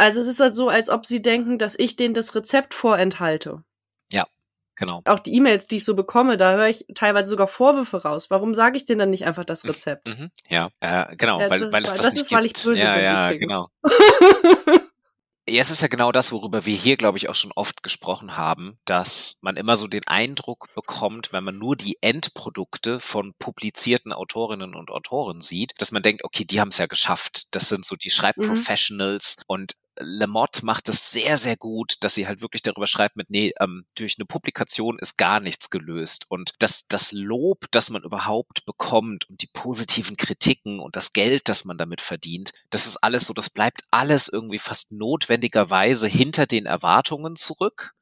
also 0.00 0.20
es 0.20 0.26
ist 0.26 0.40
halt 0.40 0.54
so, 0.54 0.68
als 0.68 0.88
ob 0.88 1.06
sie 1.06 1.22
denken, 1.22 1.58
dass 1.58 1.78
ich 1.78 1.96
denen 1.96 2.14
das 2.14 2.34
Rezept 2.34 2.74
vorenthalte. 2.74 3.62
Ja, 4.12 4.26
genau. 4.76 5.02
Auch 5.04 5.18
die 5.18 5.34
E-Mails, 5.34 5.66
die 5.66 5.76
ich 5.76 5.84
so 5.84 5.94
bekomme, 5.94 6.36
da 6.36 6.54
höre 6.54 6.68
ich 6.68 6.86
teilweise 6.94 7.28
sogar 7.28 7.48
Vorwürfe 7.48 8.02
raus. 8.02 8.30
Warum 8.30 8.54
sage 8.54 8.76
ich 8.76 8.86
denen 8.86 9.00
dann 9.00 9.10
nicht 9.10 9.26
einfach 9.26 9.44
das 9.44 9.64
Rezept? 9.64 10.08
Mhm, 10.08 10.30
ja, 10.48 10.70
äh, 10.80 11.14
genau, 11.16 11.40
ja, 11.40 11.50
weil, 11.50 11.60
das, 11.60 11.72
weil 11.72 11.84
es 11.84 11.94
das, 11.94 12.06
das 12.06 12.14
nicht 12.14 12.22
ist, 12.22 12.32
weil 12.32 12.46
ich 12.46 12.52
böse 12.54 12.76
ja, 12.76 12.94
bin. 12.94 13.04
Ja, 13.04 13.30
übrigens. 13.30 13.40
genau. 13.40 13.68
Ja, 15.50 15.62
es 15.62 15.70
ist 15.72 15.82
ja 15.82 15.88
genau 15.88 16.12
das, 16.12 16.30
worüber 16.30 16.64
wir 16.64 16.76
hier, 16.76 16.96
glaube 16.96 17.18
ich, 17.18 17.28
auch 17.28 17.34
schon 17.34 17.50
oft 17.56 17.82
gesprochen 17.82 18.36
haben, 18.36 18.78
dass 18.84 19.38
man 19.40 19.56
immer 19.56 19.74
so 19.74 19.88
den 19.88 20.06
Eindruck 20.06 20.68
bekommt, 20.76 21.32
wenn 21.32 21.42
man 21.42 21.58
nur 21.58 21.74
die 21.74 21.98
Endprodukte 22.02 23.00
von 23.00 23.34
publizierten 23.36 24.12
Autorinnen 24.12 24.76
und 24.76 24.90
Autoren 24.90 25.40
sieht, 25.40 25.72
dass 25.78 25.90
man 25.90 26.02
denkt, 26.02 26.22
okay, 26.22 26.44
die 26.44 26.60
haben 26.60 26.68
es 26.68 26.78
ja 26.78 26.86
geschafft. 26.86 27.52
Das 27.56 27.68
sind 27.68 27.84
so 27.84 27.96
die 27.96 28.10
Schreibprofessionals 28.10 29.38
mhm. 29.38 29.44
und 29.48 29.76
Lamotte 30.00 30.64
macht 30.64 30.88
es 30.88 31.10
sehr, 31.10 31.36
sehr 31.36 31.56
gut, 31.56 31.96
dass 32.00 32.14
sie 32.14 32.26
halt 32.26 32.40
wirklich 32.40 32.62
darüber 32.62 32.86
schreibt 32.86 33.16
mit, 33.16 33.30
nee, 33.30 33.52
ähm, 33.60 33.84
durch 33.94 34.16
eine 34.18 34.26
Publikation 34.26 34.98
ist 34.98 35.16
gar 35.16 35.40
nichts 35.40 35.70
gelöst. 35.70 36.26
Und 36.28 36.54
das, 36.58 36.86
das 36.88 37.12
Lob, 37.12 37.66
das 37.70 37.90
man 37.90 38.02
überhaupt 38.02 38.64
bekommt 38.66 39.28
und 39.28 39.42
die 39.42 39.48
positiven 39.52 40.16
Kritiken 40.16 40.80
und 40.80 40.96
das 40.96 41.12
Geld, 41.12 41.48
das 41.48 41.64
man 41.64 41.78
damit 41.78 42.00
verdient, 42.00 42.52
das 42.70 42.86
ist 42.86 42.96
alles 42.98 43.26
so, 43.26 43.34
das 43.34 43.50
bleibt 43.50 43.82
alles 43.90 44.28
irgendwie 44.28 44.58
fast 44.58 44.92
notwendigerweise 44.92 46.08
hinter 46.08 46.46
den 46.46 46.66
Erwartungen 46.66 47.36
zurück 47.36 47.94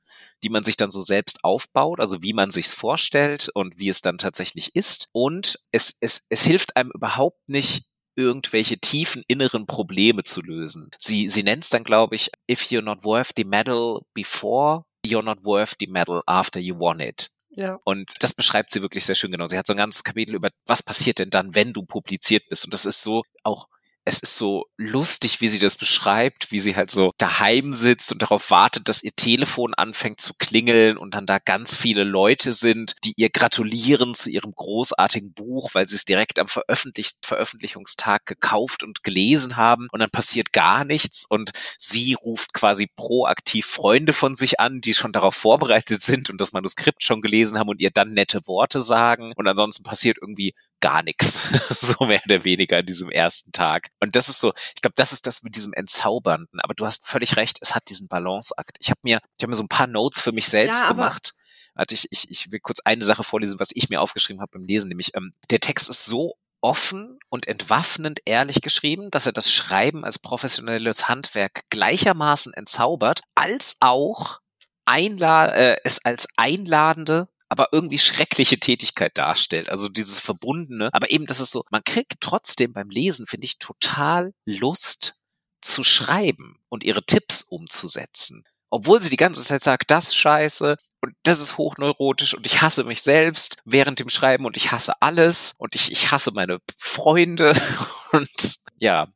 die 0.42 0.50
man 0.50 0.62
sich 0.62 0.76
dann 0.76 0.90
so 0.90 1.00
selbst 1.00 1.42
aufbaut, 1.42 2.00
also 2.00 2.22
wie 2.22 2.32
man 2.32 2.50
sich's 2.50 2.74
vorstellt 2.74 3.50
und 3.54 3.78
wie 3.78 3.88
es 3.88 4.02
dann 4.02 4.18
tatsächlich 4.18 4.74
ist. 4.76 5.08
Und 5.12 5.58
es, 5.72 5.96
es, 6.00 6.26
es 6.28 6.44
hilft 6.44 6.76
einem 6.76 6.92
überhaupt 6.92 7.48
nicht, 7.48 7.86
irgendwelche 8.18 8.78
tiefen 8.78 9.22
inneren 9.28 9.66
Probleme 9.66 10.24
zu 10.24 10.42
lösen. 10.42 10.90
Sie, 10.98 11.28
sie 11.28 11.44
nennt 11.44 11.64
es 11.64 11.70
dann, 11.70 11.84
glaube 11.84 12.16
ich, 12.16 12.30
if 12.50 12.62
you're 12.62 12.82
not 12.82 13.04
worth 13.04 13.30
the 13.36 13.44
medal 13.44 14.00
before, 14.12 14.84
you're 15.06 15.22
not 15.22 15.44
worth 15.44 15.76
the 15.78 15.86
medal 15.86 16.22
after 16.26 16.58
you 16.58 16.76
won 16.76 16.98
it. 16.98 17.30
Ja. 17.50 17.78
Und 17.84 18.12
das 18.20 18.34
beschreibt 18.34 18.72
sie 18.72 18.82
wirklich 18.82 19.04
sehr 19.04 19.14
schön 19.14 19.30
genau. 19.30 19.46
Sie 19.46 19.56
hat 19.56 19.66
so 19.66 19.72
ein 19.72 19.78
ganzes 19.78 20.02
Kapitel 20.04 20.34
über, 20.34 20.50
was 20.66 20.82
passiert 20.82 21.20
denn 21.20 21.30
dann, 21.30 21.54
wenn 21.54 21.72
du 21.72 21.84
publiziert 21.84 22.44
bist. 22.48 22.64
Und 22.64 22.74
das 22.74 22.84
ist 22.84 23.02
so 23.02 23.22
auch 23.44 23.68
es 24.08 24.20
ist 24.20 24.38
so 24.38 24.64
lustig, 24.78 25.42
wie 25.42 25.50
sie 25.50 25.58
das 25.58 25.76
beschreibt, 25.76 26.50
wie 26.50 26.60
sie 26.60 26.74
halt 26.74 26.90
so 26.90 27.12
daheim 27.18 27.74
sitzt 27.74 28.10
und 28.10 28.22
darauf 28.22 28.50
wartet, 28.50 28.88
dass 28.88 29.02
ihr 29.02 29.14
Telefon 29.14 29.74
anfängt 29.74 30.18
zu 30.18 30.32
klingeln 30.38 30.96
und 30.96 31.14
dann 31.14 31.26
da 31.26 31.38
ganz 31.38 31.76
viele 31.76 32.04
Leute 32.04 32.54
sind, 32.54 32.96
die 33.04 33.12
ihr 33.18 33.28
gratulieren 33.28 34.14
zu 34.14 34.30
ihrem 34.30 34.54
großartigen 34.54 35.34
Buch, 35.34 35.74
weil 35.74 35.86
sie 35.86 35.96
es 35.96 36.06
direkt 36.06 36.38
am 36.38 36.48
Veröffentlich 36.48 37.10
Veröffentlichungstag 37.20 38.24
gekauft 38.24 38.82
und 38.82 39.04
gelesen 39.04 39.58
haben 39.58 39.88
und 39.92 40.00
dann 40.00 40.10
passiert 40.10 40.54
gar 40.54 40.86
nichts 40.86 41.26
und 41.28 41.50
sie 41.76 42.14
ruft 42.14 42.54
quasi 42.54 42.86
proaktiv 42.86 43.66
Freunde 43.66 44.14
von 44.14 44.34
sich 44.34 44.58
an, 44.58 44.80
die 44.80 44.94
schon 44.94 45.12
darauf 45.12 45.34
vorbereitet 45.34 46.00
sind 46.08 46.30
und 46.30 46.40
das 46.40 46.52
Manuskript 46.54 47.04
schon 47.04 47.20
gelesen 47.20 47.58
haben 47.58 47.68
und 47.68 47.82
ihr 47.82 47.90
dann 47.90 48.14
nette 48.14 48.46
Worte 48.46 48.80
sagen 48.80 49.34
und 49.36 49.46
ansonsten 49.46 49.82
passiert 49.82 50.16
irgendwie 50.18 50.54
gar 50.80 51.02
nichts, 51.02 51.42
so 51.70 52.04
mehr 52.04 52.20
oder 52.24 52.44
weniger 52.44 52.78
an 52.78 52.86
diesem 52.86 53.10
ersten 53.10 53.52
Tag. 53.52 53.88
Und 54.00 54.16
das 54.16 54.28
ist 54.28 54.40
so, 54.40 54.52
ich 54.74 54.82
glaube, 54.82 54.94
das 54.96 55.12
ist 55.12 55.26
das 55.26 55.42
mit 55.42 55.56
diesem 55.56 55.72
Entzaubernden. 55.72 56.60
Aber 56.60 56.74
du 56.74 56.86
hast 56.86 57.06
völlig 57.06 57.36
recht, 57.36 57.58
es 57.60 57.74
hat 57.74 57.88
diesen 57.88 58.08
Balanceakt. 58.08 58.76
Ich 58.80 58.90
habe 58.90 59.00
mir, 59.02 59.20
ich 59.36 59.42
habe 59.42 59.50
mir 59.50 59.56
so 59.56 59.64
ein 59.64 59.68
paar 59.68 59.86
Notes 59.86 60.20
für 60.20 60.32
mich 60.32 60.48
selbst 60.48 60.82
ja, 60.82 60.88
gemacht. 60.88 61.34
Also 61.74 61.94
ich, 61.94 62.08
ich, 62.10 62.30
ich 62.30 62.52
will 62.52 62.60
kurz 62.60 62.80
eine 62.80 63.04
Sache 63.04 63.22
vorlesen, 63.24 63.60
was 63.60 63.70
ich 63.72 63.88
mir 63.88 64.00
aufgeschrieben 64.00 64.40
habe 64.40 64.58
beim 64.58 64.64
Lesen, 64.64 64.88
nämlich 64.88 65.14
ähm, 65.14 65.32
der 65.50 65.60
Text 65.60 65.88
ist 65.88 66.06
so 66.06 66.34
offen 66.60 67.18
und 67.28 67.46
entwaffnend 67.46 68.20
ehrlich 68.24 68.62
geschrieben, 68.62 69.10
dass 69.10 69.26
er 69.26 69.32
das 69.32 69.50
Schreiben 69.50 70.04
als 70.04 70.18
professionelles 70.18 71.08
Handwerk 71.08 71.62
gleichermaßen 71.70 72.52
entzaubert, 72.52 73.20
als 73.36 73.76
auch 73.80 74.40
einla 74.84 75.46
äh, 75.48 75.76
es 75.84 76.04
als 76.04 76.26
einladende 76.36 77.28
aber 77.48 77.68
irgendwie 77.72 77.98
schreckliche 77.98 78.58
Tätigkeit 78.58 79.16
darstellt. 79.16 79.70
Also 79.70 79.88
dieses 79.88 80.18
Verbundene. 80.18 80.90
Aber 80.92 81.10
eben, 81.10 81.26
das 81.26 81.40
ist 81.40 81.50
so, 81.50 81.64
man 81.70 81.82
kriegt 81.84 82.20
trotzdem 82.20 82.72
beim 82.72 82.90
Lesen, 82.90 83.26
finde 83.26 83.46
ich, 83.46 83.58
total 83.58 84.32
Lust 84.44 85.20
zu 85.60 85.82
schreiben 85.82 86.58
und 86.68 86.84
ihre 86.84 87.04
Tipps 87.04 87.42
umzusetzen. 87.42 88.44
Obwohl 88.70 89.00
sie 89.00 89.10
die 89.10 89.16
ganze 89.16 89.42
Zeit 89.42 89.62
sagt, 89.62 89.90
das 89.90 90.14
scheiße, 90.14 90.76
und 91.00 91.14
das 91.22 91.40
ist 91.40 91.56
hochneurotisch 91.56 92.34
und 92.34 92.44
ich 92.44 92.60
hasse 92.60 92.84
mich 92.84 93.02
selbst 93.02 93.56
während 93.64 93.98
dem 93.98 94.08
Schreiben 94.08 94.44
und 94.44 94.56
ich 94.56 94.72
hasse 94.72 95.00
alles 95.00 95.54
und 95.58 95.74
ich, 95.74 95.90
ich 95.90 96.10
hasse 96.10 96.32
meine 96.32 96.58
Freunde 96.76 97.54
und 98.12 98.56
ja, 98.78 99.08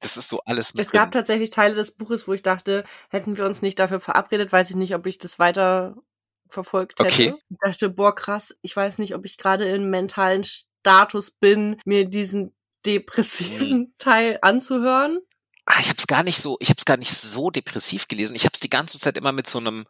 das 0.00 0.16
ist 0.16 0.28
so 0.28 0.40
alles 0.44 0.74
mit 0.74 0.86
Es 0.86 0.92
gab 0.92 1.12
tatsächlich 1.12 1.50
Teile 1.50 1.74
des 1.74 1.92
Buches, 1.92 2.28
wo 2.28 2.32
ich 2.32 2.42
dachte, 2.42 2.84
hätten 3.08 3.36
wir 3.36 3.46
uns 3.46 3.62
nicht 3.62 3.78
dafür 3.78 4.00
verabredet, 4.00 4.52
weiß 4.52 4.70
ich 4.70 4.76
nicht, 4.76 4.94
ob 4.94 5.06
ich 5.06 5.18
das 5.18 5.38
weiter 5.38 5.96
verfolgt 6.52 6.98
hätte. 6.98 7.12
Okay. 7.12 7.34
Ich 7.48 7.58
dachte, 7.60 7.90
boah, 7.90 8.14
krass, 8.14 8.56
ich 8.62 8.74
weiß 8.74 8.98
nicht, 8.98 9.14
ob 9.14 9.24
ich 9.24 9.36
gerade 9.36 9.68
im 9.68 9.90
mentalen 9.90 10.44
Status 10.44 11.30
bin, 11.30 11.80
mir 11.84 12.08
diesen 12.08 12.54
depressiven 12.86 13.78
mhm. 13.78 13.94
Teil 13.98 14.38
anzuhören. 14.42 15.20
Ah, 15.66 15.78
ich 15.80 15.88
habe 15.88 15.98
es 15.98 16.06
gar 16.06 16.22
nicht 16.22 16.40
so, 16.40 16.56
ich 16.60 16.70
habe 16.70 16.78
es 16.78 16.84
gar 16.84 16.96
nicht 16.96 17.12
so 17.12 17.50
depressiv 17.50 18.08
gelesen. 18.08 18.34
Ich 18.34 18.44
habe 18.44 18.54
es 18.54 18.60
die 18.60 18.70
ganze 18.70 18.98
Zeit 18.98 19.16
immer 19.16 19.32
mit 19.32 19.46
so 19.46 19.58
einem, 19.58 19.86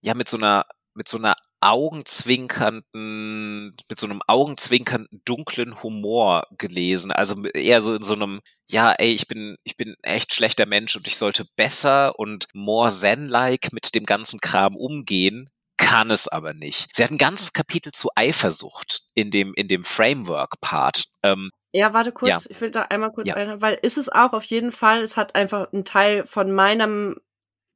ja, 0.00 0.14
mit 0.14 0.28
so 0.28 0.36
einer 0.36 0.64
mit 0.94 1.08
so 1.08 1.18
einer 1.18 1.34
augenzwinkernden, 1.60 3.76
mit 3.88 3.98
so 3.98 4.06
einem 4.06 4.22
augenzwinkernden 4.26 5.22
dunklen 5.24 5.82
Humor 5.82 6.44
gelesen. 6.58 7.12
Also 7.12 7.42
eher 7.44 7.80
so 7.80 7.94
in 7.94 8.02
so 8.02 8.14
einem, 8.14 8.40
ja, 8.68 8.92
ey, 8.92 9.12
ich 9.12 9.28
bin, 9.28 9.56
ich 9.62 9.76
bin 9.76 9.94
echt 10.02 10.34
schlechter 10.34 10.66
Mensch 10.66 10.96
und 10.96 11.06
ich 11.06 11.16
sollte 11.16 11.46
besser 11.56 12.18
und 12.18 12.48
more 12.52 12.90
zen-like 12.90 13.72
mit 13.72 13.94
dem 13.94 14.04
ganzen 14.04 14.40
Kram 14.40 14.76
umgehen, 14.76 15.48
kann 15.92 16.10
es 16.10 16.26
aber 16.26 16.54
nicht. 16.54 16.94
Sie 16.94 17.04
hat 17.04 17.10
ein 17.10 17.18
ganzes 17.18 17.52
Kapitel 17.52 17.92
zu 17.92 18.08
Eifersucht 18.14 19.02
in 19.14 19.30
dem, 19.30 19.52
in 19.54 19.68
dem 19.68 19.82
Framework-Part. 19.82 21.04
Ähm, 21.22 21.50
ja, 21.72 21.92
warte 21.92 22.12
kurz, 22.12 22.30
ja. 22.30 22.40
ich 22.48 22.60
will 22.60 22.70
da 22.70 22.82
einmal 22.82 23.12
kurz 23.12 23.28
ja. 23.28 23.34
ein, 23.34 23.60
weil 23.60 23.78
ist 23.82 23.98
es 23.98 24.08
auch 24.08 24.32
auf 24.32 24.44
jeden 24.44 24.72
Fall, 24.72 25.02
es 25.02 25.16
hat 25.16 25.34
einfach 25.34 25.72
einen 25.72 25.84
Teil 25.84 26.24
von 26.26 26.50
meinem, 26.50 27.16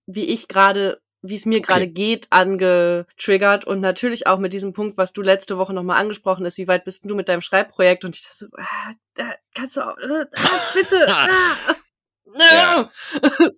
wie 0.06 0.24
ich 0.24 0.48
gerade 0.48 1.00
wie 1.22 1.34
es 1.34 1.46
mir 1.46 1.60
gerade 1.60 1.84
okay. 1.84 1.92
geht, 1.92 2.28
angetriggert 2.30 3.64
und 3.64 3.80
natürlich 3.80 4.28
auch 4.28 4.38
mit 4.38 4.52
diesem 4.52 4.72
Punkt, 4.72 4.96
was 4.96 5.12
du 5.12 5.22
letzte 5.22 5.58
Woche 5.58 5.72
nochmal 5.72 6.00
angesprochen 6.00 6.46
hast, 6.46 6.58
wie 6.58 6.68
weit 6.68 6.84
bist 6.84 7.04
du 7.04 7.16
mit 7.16 7.28
deinem 7.28 7.42
Schreibprojekt? 7.42 8.04
Und 8.04 8.14
ich 8.14 8.22
dachte 8.22 8.36
so, 8.36 8.46
ah, 8.56 8.92
da 9.14 9.34
kannst 9.52 9.76
du 9.76 9.80
auch, 9.80 9.96
äh, 9.98 10.26
ah, 10.36 10.60
bitte, 10.72 11.08
ah. 11.08 11.26
Ja. 12.38 12.90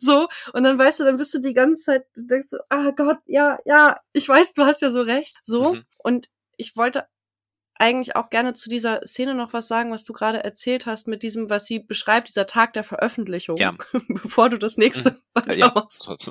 So, 0.01 0.29
und 0.53 0.65
dann 0.65 0.79
weißt 0.79 1.01
du, 1.01 1.05
dann 1.05 1.17
bist 1.17 1.35
du 1.35 1.39
die 1.39 1.55
ganze 1.55 1.83
Zeit, 1.85 2.07
denkst 2.17 2.51
du, 2.51 2.59
ah 2.69 2.91
Gott, 2.91 3.19
ja, 3.27 3.59
ja, 3.65 3.97
ich 4.13 4.29
weiß, 4.29 4.53
du 4.53 4.65
hast 4.65 4.83
ja 4.83 4.91
so 4.91 5.03
recht. 5.03 5.37
So, 5.45 5.75
mhm. 5.75 5.85
und 5.99 6.29
ich 6.57 6.77
wollte 6.77 7.07
eigentlich 7.79 8.17
auch 8.17 8.31
gerne 8.31 8.55
zu 8.55 8.69
dieser 8.69 9.07
Szene 9.07 9.35
noch 9.35 9.53
was 9.53 9.69
sagen, 9.69 9.93
was 9.93 10.05
du 10.05 10.13
gerade 10.13 10.43
erzählt 10.43 10.87
hast, 10.87 11.07
mit 11.07 11.23
diesem, 11.23 11.49
was 11.49 11.67
sie 11.67 11.79
beschreibt, 11.79 12.29
dieser 12.29 12.47
Tag 12.47 12.73
der 12.73 12.85
Veröffentlichung, 12.85 13.57
ja. 13.57 13.75
bevor 14.09 14.49
du 14.51 14.59
das 14.59 14.77
nächste 14.77 15.13
mhm. 15.13 15.17
weitermachst. 15.35 16.09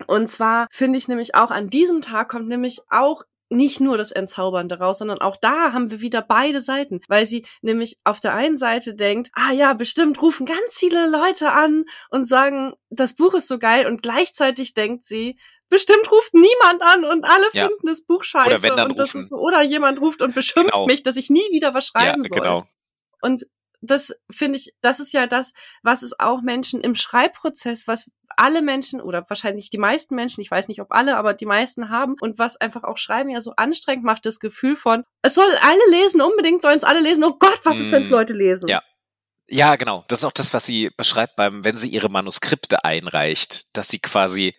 Ja. 0.00 0.06
Und 0.08 0.28
zwar 0.28 0.66
finde 0.72 0.98
ich 0.98 1.06
nämlich 1.06 1.36
auch 1.36 1.52
an 1.52 1.70
diesem 1.70 2.02
Tag 2.02 2.28
kommt 2.28 2.48
nämlich 2.48 2.80
auch 2.90 3.22
nicht 3.50 3.80
nur 3.80 3.98
das 3.98 4.12
Entzaubernde 4.12 4.78
raus, 4.78 4.98
sondern 4.98 5.20
auch 5.20 5.36
da 5.36 5.72
haben 5.72 5.90
wir 5.90 6.00
wieder 6.00 6.22
beide 6.22 6.60
Seiten, 6.60 7.00
weil 7.08 7.26
sie 7.26 7.46
nämlich 7.62 7.98
auf 8.04 8.20
der 8.20 8.34
einen 8.34 8.58
Seite 8.58 8.94
denkt, 8.94 9.30
ah 9.34 9.52
ja, 9.52 9.74
bestimmt 9.74 10.20
rufen 10.20 10.46
ganz 10.46 10.78
viele 10.78 11.08
Leute 11.08 11.52
an 11.52 11.84
und 12.10 12.26
sagen, 12.26 12.74
das 12.90 13.14
Buch 13.14 13.34
ist 13.34 13.48
so 13.48 13.58
geil 13.58 13.86
und 13.86 14.02
gleichzeitig 14.02 14.74
denkt 14.74 15.04
sie, 15.04 15.38
bestimmt 15.68 16.10
ruft 16.10 16.34
niemand 16.34 16.82
an 16.82 17.04
und 17.04 17.24
alle 17.24 17.46
ja. 17.52 17.66
finden 17.66 17.86
das 17.86 18.04
Buch 18.04 18.24
scheiße 18.24 18.72
oder 18.72 18.84
und 18.86 18.98
das 18.98 19.14
ist 19.14 19.32
oder 19.32 19.62
jemand 19.62 20.00
ruft 20.00 20.22
und 20.22 20.34
beschimpft 20.34 20.72
genau. 20.72 20.86
mich, 20.86 21.02
dass 21.02 21.16
ich 21.16 21.30
nie 21.30 21.46
wieder 21.50 21.74
was 21.74 21.86
schreiben 21.86 22.22
ja, 22.22 22.28
soll. 22.28 22.40
Genau. 22.40 22.66
Und 23.20 23.46
das 23.90 24.14
finde 24.30 24.58
ich, 24.58 24.74
das 24.80 25.00
ist 25.00 25.12
ja 25.12 25.26
das, 25.26 25.52
was 25.82 26.02
es 26.02 26.18
auch 26.18 26.42
Menschen 26.42 26.80
im 26.80 26.94
Schreibprozess, 26.94 27.86
was 27.86 28.10
alle 28.36 28.62
Menschen 28.62 29.00
oder 29.00 29.24
wahrscheinlich 29.28 29.70
die 29.70 29.78
meisten 29.78 30.14
Menschen, 30.14 30.40
ich 30.40 30.50
weiß 30.50 30.68
nicht 30.68 30.80
ob 30.80 30.92
alle, 30.92 31.16
aber 31.16 31.34
die 31.34 31.46
meisten 31.46 31.88
haben 31.88 32.16
und 32.20 32.38
was 32.38 32.56
einfach 32.56 32.84
auch 32.84 32.98
Schreiben 32.98 33.30
ja 33.30 33.40
so 33.40 33.52
anstrengend 33.56 34.04
macht, 34.04 34.26
das 34.26 34.40
Gefühl 34.40 34.76
von, 34.76 35.04
es 35.22 35.34
soll 35.34 35.48
alle 35.62 35.90
lesen, 35.90 36.20
unbedingt 36.20 36.62
sollen 36.62 36.78
es 36.78 36.84
alle 36.84 37.00
lesen, 37.00 37.24
oh 37.24 37.36
Gott, 37.38 37.60
was 37.64 37.78
ist, 37.78 37.92
wenn 37.92 38.02
es 38.02 38.10
mm, 38.10 38.12
Leute 38.12 38.32
lesen? 38.32 38.68
Ja. 38.68 38.82
Ja, 39.46 39.76
genau. 39.76 40.06
Das 40.08 40.20
ist 40.20 40.24
auch 40.24 40.32
das, 40.32 40.54
was 40.54 40.64
sie 40.64 40.90
beschreibt 40.96 41.36
beim, 41.36 41.64
wenn 41.64 41.76
sie 41.76 41.90
ihre 41.90 42.08
Manuskripte 42.08 42.82
einreicht, 42.82 43.76
dass 43.76 43.88
sie 43.88 43.98
quasi 43.98 44.54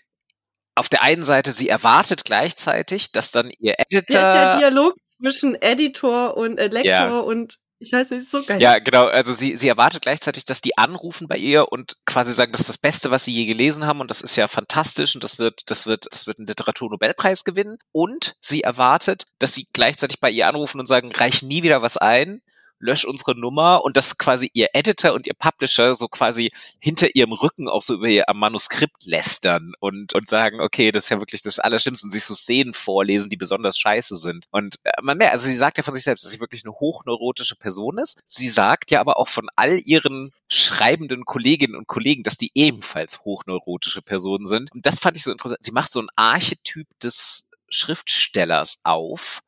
auf 0.76 0.90
der 0.90 1.02
einen 1.02 1.24
Seite, 1.24 1.52
sie 1.52 1.70
erwartet 1.70 2.24
gleichzeitig, 2.24 3.12
dass 3.12 3.32
dann 3.32 3.50
ihr 3.60 3.76
Editor. 3.80 4.20
Der, 4.20 4.34
der 4.34 4.58
Dialog 4.60 4.94
zwischen 5.18 5.60
Editor 5.60 6.38
und 6.38 6.60
äh, 6.60 6.68
Lektor 6.68 6.92
ja. 6.92 7.20
und 7.20 7.60
ich 7.78 7.92
weiß, 7.92 8.12
ist 8.12 8.32
so 8.32 8.42
geil. 8.44 8.62
Ja, 8.62 8.80
genau. 8.80 9.06
Also 9.06 9.34
sie, 9.34 9.58
sie 9.58 9.68
erwartet 9.68 10.04
gleichzeitig, 10.04 10.46
dass 10.46 10.62
die 10.62 10.78
anrufen 10.78 11.28
bei 11.28 11.38
ihr 11.38 11.72
und 11.72 11.98
quasi 12.06 12.34
sagen, 12.34 12.54
das 12.54 12.62
ist 12.62 12.70
das 12.70 12.78
Beste, 12.78 13.12
was 13.12 13.26
sie 13.26 13.34
je 13.34 13.46
gelesen 13.46 13.86
haben 13.86 14.00
und 14.00 14.10
das 14.10 14.22
ist 14.22 14.38
ja 14.38 14.48
fantastisch 14.48 15.16
und 15.16 15.24
das 15.24 15.40
wird, 15.40 15.70
das 15.70 15.86
wird, 15.86 16.08
das 16.12 16.26
wird 16.26 16.40
einen 16.40 16.48
Literaturnobelpreis 16.48 17.44
gewinnen. 17.44 17.78
Und 17.92 18.38
sie 18.42 18.62
erwartet, 18.62 19.28
dass 19.40 19.54
sie 19.54 19.68
gleichzeitig 19.74 20.20
bei 20.20 20.30
ihr 20.30 20.48
anrufen 20.48 20.80
und 20.80 20.88
sagen, 20.88 21.12
reich 21.12 21.44
nie 21.44 21.64
wieder 21.64 21.82
was 21.82 21.98
ein 21.98 22.42
lösch 22.80 23.06
unsere 23.06 23.38
Nummer 23.40 23.84
und 23.84 23.98
dass 23.98 24.18
quasi 24.18 24.50
ihr 24.54 24.68
Editor 24.74 25.14
und 25.14 25.28
ihr 25.28 25.34
Publisher 25.34 25.96
so 25.96 26.08
quasi 26.08 26.52
hinter 26.80 27.16
ihrem 27.16 27.34
Rücken 27.34 27.68
auch 27.68 27.82
so 27.82 27.96
über 27.96 28.08
ihr 28.08 28.26
Manuskript 28.34 29.06
lästern 29.06 29.74
und, 29.80 30.14
und 30.14 30.28
sagen, 30.28 30.62
okay, 30.62 30.92
das 30.92 31.06
ist 31.06 31.10
ja 31.10 31.20
wirklich 31.20 31.42
das 31.42 31.60
Allerschlimmste 31.60 32.06
und 32.06 32.12
sich 32.12 32.24
so 32.24 32.34
Szenen 32.34 32.74
vorlesen, 32.74 33.30
die 33.30 33.38
besonders 33.38 33.78
scheiße 33.78 34.18
sind. 34.18 34.46
Und 34.52 34.78
äh, 34.84 34.92
man 35.02 35.18
merkt, 35.18 35.34
also 35.34 35.48
sie 35.48 35.56
sagt 35.56 35.78
ja 35.78 35.84
von 35.84 35.94
sich 35.94 36.04
selbst, 36.04 36.24
dass 36.24 36.32
sie 36.32 36.40
wirklich 36.40 36.64
eine 36.64 36.74
hochneurotische 36.74 37.56
Person 37.56 37.98
ist. 37.98 38.22
Sie 38.28 38.50
sagt 38.50 38.92
ja 38.92 39.00
aber 39.00 39.18
auch 39.18 39.28
von 39.28 39.48
all 39.56 39.80
ihren 39.80 40.32
schreibenden 40.48 41.26
Kolleginnen 41.26 41.76
und 41.76 41.88
Kollegen, 41.88 42.24
dass 42.24 42.38
die 42.38 42.52
ebenfalls 42.54 43.22
hochneurotische 43.22 44.02
Personen 44.02 44.46
sind. 44.46 44.72
Und 44.72 44.86
das 44.86 45.00
fand 45.00 45.18
ich 45.18 45.24
so 45.24 45.32
interessant. 45.32 45.64
Sie 45.64 45.72
macht 45.72 45.92
so 45.92 46.02
ein 46.02 46.10
Archetyp 46.16 46.88
des 47.00 47.50
Schriftstellers 47.70 48.82
auf, 48.84 49.42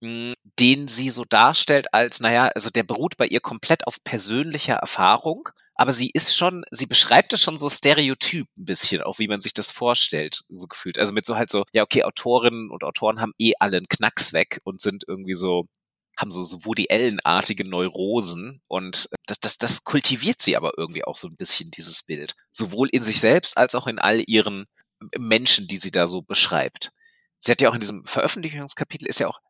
den 0.00 0.88
sie 0.88 1.10
so 1.10 1.24
darstellt 1.24 1.92
als, 1.92 2.20
naja, 2.20 2.50
also 2.54 2.70
der 2.70 2.84
beruht 2.84 3.16
bei 3.16 3.26
ihr 3.26 3.40
komplett 3.40 3.86
auf 3.86 4.02
persönlicher 4.04 4.74
Erfahrung, 4.74 5.48
aber 5.74 5.92
sie 5.92 6.10
ist 6.12 6.36
schon, 6.36 6.64
sie 6.70 6.86
beschreibt 6.86 7.32
es 7.32 7.40
schon 7.40 7.56
so 7.56 7.70
stereotyp 7.70 8.48
ein 8.58 8.64
bisschen, 8.64 9.02
auch 9.02 9.18
wie 9.18 9.28
man 9.28 9.40
sich 9.40 9.54
das 9.54 9.70
vorstellt, 9.70 10.42
so 10.48 10.66
gefühlt. 10.66 10.98
Also 10.98 11.12
mit 11.12 11.24
so 11.24 11.36
halt 11.36 11.50
so, 11.50 11.64
ja, 11.72 11.82
okay, 11.84 12.02
Autorinnen 12.02 12.70
und 12.70 12.84
Autoren 12.84 13.20
haben 13.20 13.32
eh 13.38 13.52
alle 13.60 13.76
einen 13.76 13.88
Knacks 13.88 14.32
weg 14.32 14.60
und 14.64 14.80
sind 14.80 15.04
irgendwie 15.06 15.34
so, 15.34 15.66
haben 16.16 16.32
so, 16.32 16.44
so 16.44 16.64
Woody 16.64 16.88
Allen-artige 16.90 17.68
Neurosen 17.68 18.60
und 18.66 19.08
das, 19.26 19.38
das, 19.40 19.58
das 19.58 19.84
kultiviert 19.84 20.40
sie 20.40 20.56
aber 20.56 20.72
irgendwie 20.76 21.04
auch 21.04 21.16
so 21.16 21.28
ein 21.28 21.36
bisschen, 21.36 21.70
dieses 21.70 22.02
Bild. 22.02 22.34
Sowohl 22.50 22.88
in 22.90 23.02
sich 23.02 23.20
selbst 23.20 23.56
als 23.56 23.74
auch 23.76 23.86
in 23.86 24.00
all 24.00 24.22
ihren 24.26 24.66
Menschen, 25.16 25.68
die 25.68 25.76
sie 25.76 25.92
da 25.92 26.08
so 26.08 26.22
beschreibt. 26.22 26.92
Sie 27.38 27.52
hat 27.52 27.60
ja 27.60 27.70
auch 27.70 27.74
in 27.74 27.80
diesem 27.80 28.04
Veröffentlichungskapitel 28.04 29.06
ist 29.06 29.20
ja 29.20 29.28
auch 29.28 29.40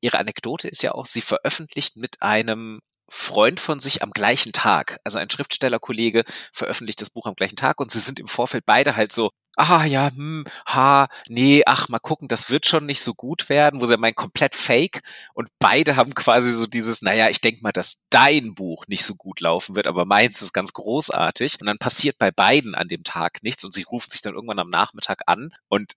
ihre 0.00 0.18
Anekdote 0.18 0.68
ist 0.68 0.82
ja 0.82 0.92
auch, 0.92 1.06
sie 1.06 1.20
veröffentlicht 1.20 1.96
mit 1.96 2.22
einem 2.22 2.80
Freund 3.10 3.58
von 3.60 3.80
sich 3.80 4.02
am 4.02 4.10
gleichen 4.10 4.52
Tag. 4.52 4.98
Also 5.04 5.18
ein 5.18 5.30
Schriftstellerkollege 5.30 6.24
veröffentlicht 6.52 7.00
das 7.00 7.10
Buch 7.10 7.26
am 7.26 7.34
gleichen 7.34 7.56
Tag 7.56 7.80
und 7.80 7.90
sie 7.90 8.00
sind 8.00 8.20
im 8.20 8.28
Vorfeld 8.28 8.64
beide 8.66 8.96
halt 8.96 9.12
so, 9.12 9.30
ah 9.58 9.84
ja, 9.84 10.10
hm, 10.14 10.44
ha, 10.66 11.08
nee, 11.28 11.62
ach, 11.66 11.88
mal 11.88 11.98
gucken, 11.98 12.28
das 12.28 12.48
wird 12.48 12.66
schon 12.66 12.86
nicht 12.86 13.00
so 13.00 13.12
gut 13.12 13.48
werden, 13.48 13.80
wo 13.80 13.86
sie 13.86 13.96
meinen, 13.96 14.14
komplett 14.14 14.54
fake. 14.54 15.02
Und 15.34 15.48
beide 15.58 15.96
haben 15.96 16.14
quasi 16.14 16.52
so 16.52 16.66
dieses, 16.66 17.02
naja, 17.02 17.28
ich 17.28 17.40
denke 17.40 17.62
mal, 17.62 17.72
dass 17.72 18.04
dein 18.08 18.54
Buch 18.54 18.86
nicht 18.86 19.04
so 19.04 19.16
gut 19.16 19.40
laufen 19.40 19.74
wird, 19.74 19.88
aber 19.88 20.04
meins 20.04 20.42
ist 20.42 20.52
ganz 20.52 20.72
großartig. 20.72 21.60
Und 21.60 21.66
dann 21.66 21.78
passiert 21.78 22.18
bei 22.18 22.30
beiden 22.30 22.76
an 22.76 22.88
dem 22.88 23.02
Tag 23.02 23.42
nichts 23.42 23.64
und 23.64 23.74
sie 23.74 23.82
rufen 23.82 24.10
sich 24.10 24.22
dann 24.22 24.34
irgendwann 24.34 24.60
am 24.60 24.70
Nachmittag 24.70 25.22
an 25.26 25.52
und 25.68 25.94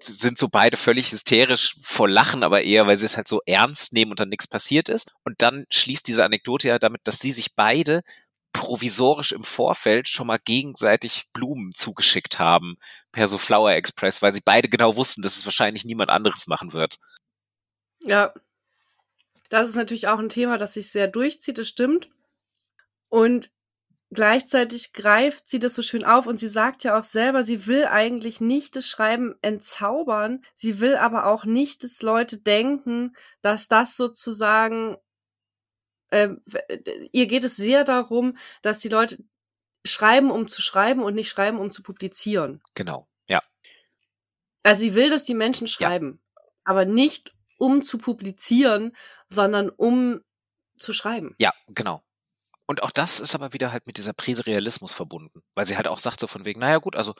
sind 0.00 0.36
so 0.36 0.48
beide 0.48 0.76
völlig 0.76 1.10
hysterisch 1.10 1.76
vor 1.82 2.08
Lachen, 2.08 2.44
aber 2.44 2.62
eher, 2.62 2.86
weil 2.86 2.98
sie 2.98 3.06
es 3.06 3.16
halt 3.16 3.28
so 3.28 3.40
ernst 3.46 3.94
nehmen 3.94 4.10
und 4.10 4.20
dann 4.20 4.28
nichts 4.28 4.46
passiert 4.46 4.90
ist. 4.90 5.12
Und 5.24 5.40
dann 5.40 5.64
schließt 5.70 6.06
diese 6.06 6.24
Anekdote 6.24 6.68
ja 6.68 6.78
damit, 6.78 7.00
dass 7.04 7.20
sie 7.20 7.32
sich 7.32 7.54
beide 7.54 8.02
provisorisch 8.58 9.30
im 9.30 9.44
Vorfeld 9.44 10.08
schon 10.08 10.26
mal 10.26 10.40
gegenseitig 10.44 11.26
Blumen 11.32 11.72
zugeschickt 11.74 12.40
haben 12.40 12.76
per 13.12 13.28
so 13.28 13.38
Flower 13.38 13.70
Express, 13.70 14.20
weil 14.20 14.32
sie 14.32 14.42
beide 14.44 14.68
genau 14.68 14.96
wussten, 14.96 15.22
dass 15.22 15.36
es 15.36 15.44
wahrscheinlich 15.44 15.84
niemand 15.84 16.10
anderes 16.10 16.48
machen 16.48 16.72
wird. 16.72 16.98
Ja. 18.00 18.34
Das 19.48 19.68
ist 19.68 19.76
natürlich 19.76 20.08
auch 20.08 20.18
ein 20.18 20.28
Thema, 20.28 20.58
das 20.58 20.74
sich 20.74 20.90
sehr 20.90 21.06
durchzieht, 21.06 21.56
das 21.56 21.68
stimmt. 21.68 22.10
Und 23.08 23.50
gleichzeitig 24.10 24.92
greift 24.92 25.46
sie 25.46 25.60
das 25.60 25.74
so 25.74 25.82
schön 25.82 26.04
auf 26.04 26.26
und 26.26 26.38
sie 26.38 26.48
sagt 26.48 26.82
ja 26.82 26.98
auch 26.98 27.04
selber, 27.04 27.44
sie 27.44 27.66
will 27.66 27.86
eigentlich 27.86 28.40
nicht 28.40 28.74
das 28.74 28.86
Schreiben 28.86 29.36
entzaubern, 29.40 30.42
sie 30.54 30.80
will 30.80 30.96
aber 30.96 31.26
auch 31.26 31.44
nicht, 31.44 31.84
dass 31.84 32.02
Leute 32.02 32.38
denken, 32.38 33.14
dass 33.40 33.68
das 33.68 33.96
sozusagen, 33.96 34.96
äh, 36.10 36.28
ihr 37.12 37.26
geht 37.26 37.44
es 37.44 37.56
sehr 37.56 37.84
darum, 37.84 38.36
dass 38.62 38.78
die 38.78 38.88
Leute 38.88 39.18
schreiben, 39.84 40.30
um 40.30 40.48
zu 40.48 40.62
schreiben 40.62 41.02
und 41.02 41.14
nicht 41.14 41.28
schreiben, 41.28 41.58
um 41.58 41.70
zu 41.70 41.82
publizieren. 41.82 42.62
Genau, 42.74 43.08
ja. 43.26 43.42
Also 44.62 44.80
sie 44.80 44.94
will, 44.94 45.10
dass 45.10 45.24
die 45.24 45.34
Menschen 45.34 45.68
schreiben, 45.68 46.20
ja. 46.36 46.42
aber 46.64 46.84
nicht 46.84 47.34
um 47.58 47.82
zu 47.82 47.98
publizieren, 47.98 48.92
sondern 49.28 49.68
um 49.68 50.20
zu 50.78 50.92
schreiben. 50.92 51.34
Ja, 51.38 51.52
genau. 51.68 52.02
Und 52.66 52.82
auch 52.82 52.90
das 52.90 53.18
ist 53.18 53.34
aber 53.34 53.52
wieder 53.52 53.72
halt 53.72 53.86
mit 53.86 53.96
dieser 53.96 54.12
Prise 54.12 54.46
Realismus 54.46 54.94
verbunden, 54.94 55.42
weil 55.54 55.66
sie 55.66 55.76
halt 55.76 55.88
auch 55.88 55.98
sagt 55.98 56.20
so 56.20 56.26
von 56.26 56.44
wegen, 56.44 56.60
naja 56.60 56.78
gut, 56.78 56.96
also 56.96 57.14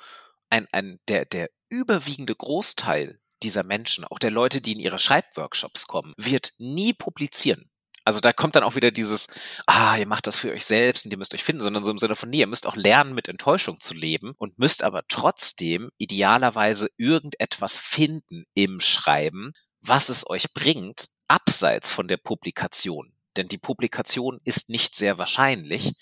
ein, 0.51 0.67
ein, 0.73 1.01
der, 1.09 1.25
der 1.25 1.49
überwiegende 1.69 2.35
Großteil 2.35 3.21
dieser 3.43 3.63
Menschen, 3.63 4.05
auch 4.05 4.19
der 4.19 4.31
Leute, 4.31 4.61
die 4.61 4.73
in 4.73 4.81
ihre 4.81 4.99
Schreibworkshops 4.99 5.87
kommen, 5.87 6.13
wird 6.17 6.53
nie 6.59 6.93
publizieren. 6.93 7.71
Also 8.09 8.21
da 8.21 8.33
kommt 8.33 8.57
dann 8.57 8.65
auch 8.65 8.75
wieder 8.75 8.91
dieses, 8.91 9.27
ah, 9.67 9.99
ihr 9.99 10.07
macht 10.07 10.27
das 10.27 10.35
für 10.35 10.51
euch 10.51 10.65
selbst 10.65 11.05
und 11.05 11.11
ihr 11.11 11.19
müsst 11.19 11.35
euch 11.35 11.45
finden, 11.45 11.61
sondern 11.61 11.85
so 11.85 11.91
im 11.91 11.99
Sinne 11.99 12.17
von, 12.17 12.31
nee, 12.31 12.39
ihr 12.39 12.47
müsst 12.47 12.67
auch 12.67 12.75
lernen, 12.75 13.13
mit 13.13 13.29
Enttäuschung 13.29 13.81
zu 13.81 13.93
leben 13.93 14.33
und 14.39 14.59
müsst 14.59 14.83
aber 14.83 15.03
trotzdem 15.09 15.91
idealerweise 15.99 16.89
irgendetwas 16.97 17.77
finden 17.77 18.47
im 18.55 18.81
Schreiben, 18.81 19.53
was 19.83 20.09
es 20.09 20.27
euch 20.27 20.55
bringt, 20.55 21.11
abseits 21.29 21.91
von 21.91 22.09
der 22.09 22.17
Publikation. 22.17 23.13
Denn 23.37 23.49
die 23.49 23.59
Publikation 23.59 24.41
ist 24.43 24.71
nicht 24.71 24.97
sehr 24.97 25.19
wahrscheinlich. 25.19 25.93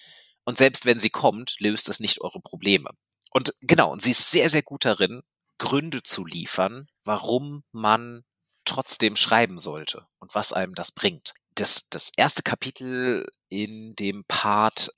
Und 0.44 0.58
selbst 0.58 0.86
wenn 0.86 1.00
sie 1.00 1.10
kommt, 1.10 1.56
löst 1.58 1.88
es 1.88 1.98
nicht 1.98 2.20
eure 2.20 2.38
Probleme. 2.40 2.90
Und 3.32 3.52
genau, 3.62 3.90
und 3.90 4.00
sie 4.00 4.12
ist 4.12 4.30
sehr, 4.30 4.48
sehr 4.48 4.62
gut 4.62 4.84
darin, 4.84 5.22
Gründe 5.58 6.04
zu 6.04 6.24
liefern, 6.24 6.86
warum 7.02 7.64
man 7.72 8.22
trotzdem 8.64 9.16
schreiben 9.16 9.58
sollte 9.58 10.06
und 10.20 10.36
was 10.36 10.52
einem 10.52 10.76
das 10.76 10.92
bringt. 10.92 11.34
Das, 11.56 11.88
das 11.88 12.12
erste 12.16 12.42
Kapitel 12.42 13.26
in 13.48 13.94
dem 13.96 14.24
Part 14.28 14.90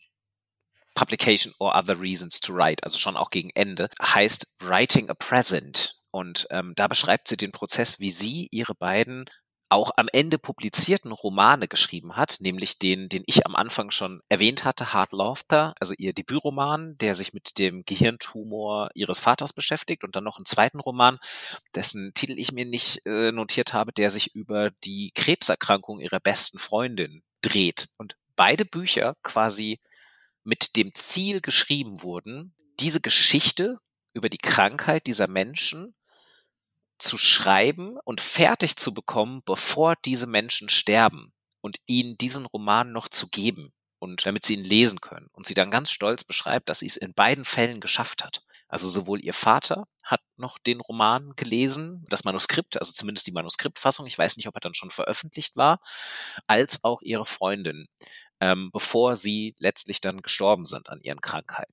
Publication 0.94 1.55
or 1.59 1.77
Other 1.77 2.01
Reasons 2.01 2.40
to 2.40 2.53
Write, 2.53 2.83
also 2.83 2.99
schon 2.99 3.16
auch 3.16 3.31
gegen 3.31 3.51
Ende, 3.55 3.88
heißt 4.03 4.55
Writing 4.61 5.09
a 5.09 5.14
Present. 5.14 5.94
Und 6.11 6.47
ähm, 6.51 6.73
da 6.75 6.88
beschreibt 6.88 7.29
sie 7.29 7.37
den 7.37 7.53
Prozess, 7.53 8.01
wie 8.01 8.11
sie 8.11 8.49
ihre 8.51 8.75
beiden 8.75 9.27
auch 9.68 9.92
am 9.96 10.09
Ende 10.12 10.38
publizierten 10.38 11.12
Romane 11.12 11.68
geschrieben 11.68 12.16
hat, 12.16 12.38
nämlich 12.40 12.78
den, 12.78 13.09
den 13.09 13.22
ich 13.26 13.44
am 13.46 13.54
Anfang 13.54 13.90
schon 13.90 14.22
erwähnt 14.28 14.64
hatte, 14.64 14.92
Hard 14.92 15.12
Laughter, 15.12 15.74
also 15.78 15.94
ihr 15.98 16.12
Debütroman, 16.12 16.96
der 16.98 17.14
sich 17.14 17.33
mit 17.33 17.59
dem 17.59 17.85
Gehirntumor 17.85 18.88
ihres 18.94 19.18
Vaters 19.18 19.52
beschäftigt 19.52 20.04
und 20.04 20.16
dann 20.16 20.24
noch 20.24 20.38
einen 20.38 20.46
zweiten 20.46 20.81
Roman, 20.81 21.18
dessen 21.74 22.12
Titel 22.14 22.38
ich 22.38 22.52
mir 22.52 22.64
nicht 22.64 23.04
äh, 23.07 23.33
notiert 23.33 23.72
habe, 23.72 23.92
der 23.92 24.11
sich 24.11 24.35
über 24.35 24.70
die 24.85 25.11
Krebserkrankung 25.14 26.00
ihrer 26.00 26.20
besten 26.20 26.59
Freundin 26.59 27.22
dreht. 27.42 27.88
Und 27.98 28.16
beide 28.37 28.64
Bücher 28.64 29.16
quasi 29.22 29.81
mit 30.44 30.76
dem 30.76 30.94
Ziel 30.94 31.40
geschrieben 31.40 32.02
wurden, 32.02 32.54
diese 32.81 33.00
Geschichte 33.00 33.78
über 34.14 34.28
die 34.28 34.38
Krankheit 34.38 35.07
dieser 35.07 35.28
Menschen 35.28 35.94
zu 36.98 37.18
schreiben 37.18 37.96
und 38.04 38.20
fertig 38.20 38.76
zu 38.76 38.92
bekommen, 38.92 39.42
bevor 39.44 39.96
diese 40.04 40.26
Menschen 40.26 40.68
sterben 40.68 41.32
und 41.61 41.80
ihnen 41.87 42.18
diesen 42.18 42.46
Roman 42.46 42.92
noch 42.92 43.08
zu 43.08 43.28
geben 43.28 43.72
und 43.98 44.24
damit 44.24 44.44
sie 44.44 44.54
ihn 44.54 44.64
lesen 44.64 45.00
können. 45.00 45.28
Und 45.32 45.46
sie 45.46 45.54
dann 45.54 45.70
ganz 45.70 45.90
stolz 45.90 46.24
beschreibt, 46.24 46.68
dass 46.68 46.80
sie 46.80 46.87
es 46.87 46.96
in 46.96 47.14
beiden 47.14 47.44
Fällen 47.44 47.80
geschafft 47.80 48.24
hat. 48.24 48.42
Also 48.68 48.88
sowohl 48.88 49.24
ihr 49.24 49.32
Vater 49.32 49.87
hat 50.04 50.20
noch 50.37 50.58
den 50.58 50.80
Roman 50.80 51.34
gelesen, 51.37 52.04
das 52.08 52.24
Manuskript, 52.24 52.78
also 52.78 52.92
zumindest 52.92 53.26
die 53.26 53.32
Manuskriptfassung, 53.32 54.06
ich 54.06 54.18
weiß 54.18 54.37
nicht, 54.37 54.46
ob 54.46 54.56
er 54.56 54.61
dann 54.61 54.74
schon 54.74 54.90
veröffentlicht 54.90 55.56
war, 55.56 55.80
als 56.46 56.84
auch 56.84 57.00
ihre 57.02 57.26
Freundin, 57.26 57.88
ähm, 58.40 58.70
bevor 58.72 59.16
sie 59.16 59.54
letztlich 59.58 60.00
dann 60.00 60.22
gestorben 60.22 60.66
sind 60.66 60.90
an 60.90 61.00
ihren 61.00 61.20
Krankheiten. 61.20 61.72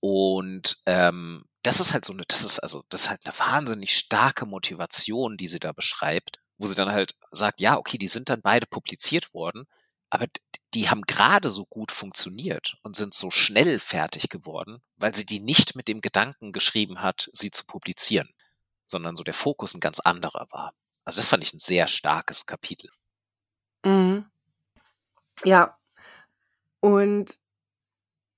Und 0.00 0.78
ähm, 0.86 1.44
das 1.66 1.80
ist 1.80 1.92
halt 1.92 2.04
so 2.04 2.12
eine, 2.12 2.22
das 2.28 2.44
ist 2.44 2.60
also, 2.60 2.84
das 2.88 3.02
ist 3.02 3.10
halt 3.10 3.20
eine 3.24 3.38
wahnsinnig 3.38 3.96
starke 3.96 4.46
Motivation, 4.46 5.36
die 5.36 5.48
sie 5.48 5.58
da 5.58 5.72
beschreibt, 5.72 6.40
wo 6.58 6.66
sie 6.66 6.76
dann 6.76 6.92
halt 6.92 7.16
sagt, 7.32 7.60
ja, 7.60 7.76
okay, 7.76 7.98
die 7.98 8.08
sind 8.08 8.28
dann 8.28 8.40
beide 8.40 8.66
publiziert 8.66 9.34
worden, 9.34 9.66
aber 10.08 10.26
die 10.74 10.88
haben 10.88 11.02
gerade 11.02 11.50
so 11.50 11.66
gut 11.66 11.90
funktioniert 11.90 12.76
und 12.82 12.94
sind 12.94 13.14
so 13.14 13.30
schnell 13.30 13.80
fertig 13.80 14.28
geworden, 14.28 14.80
weil 14.96 15.14
sie 15.14 15.26
die 15.26 15.40
nicht 15.40 15.74
mit 15.74 15.88
dem 15.88 16.00
Gedanken 16.00 16.52
geschrieben 16.52 17.02
hat, 17.02 17.28
sie 17.32 17.50
zu 17.50 17.66
publizieren, 17.66 18.32
sondern 18.86 19.16
so 19.16 19.24
der 19.24 19.34
Fokus 19.34 19.74
ein 19.74 19.80
ganz 19.80 19.98
anderer 19.98 20.46
war. 20.50 20.72
Also 21.04 21.16
das 21.16 21.28
fand 21.28 21.42
ich 21.42 21.52
ein 21.52 21.58
sehr 21.58 21.88
starkes 21.88 22.46
Kapitel. 22.46 22.90
Mhm. 23.84 24.26
Ja. 25.44 25.76
Und 26.80 27.40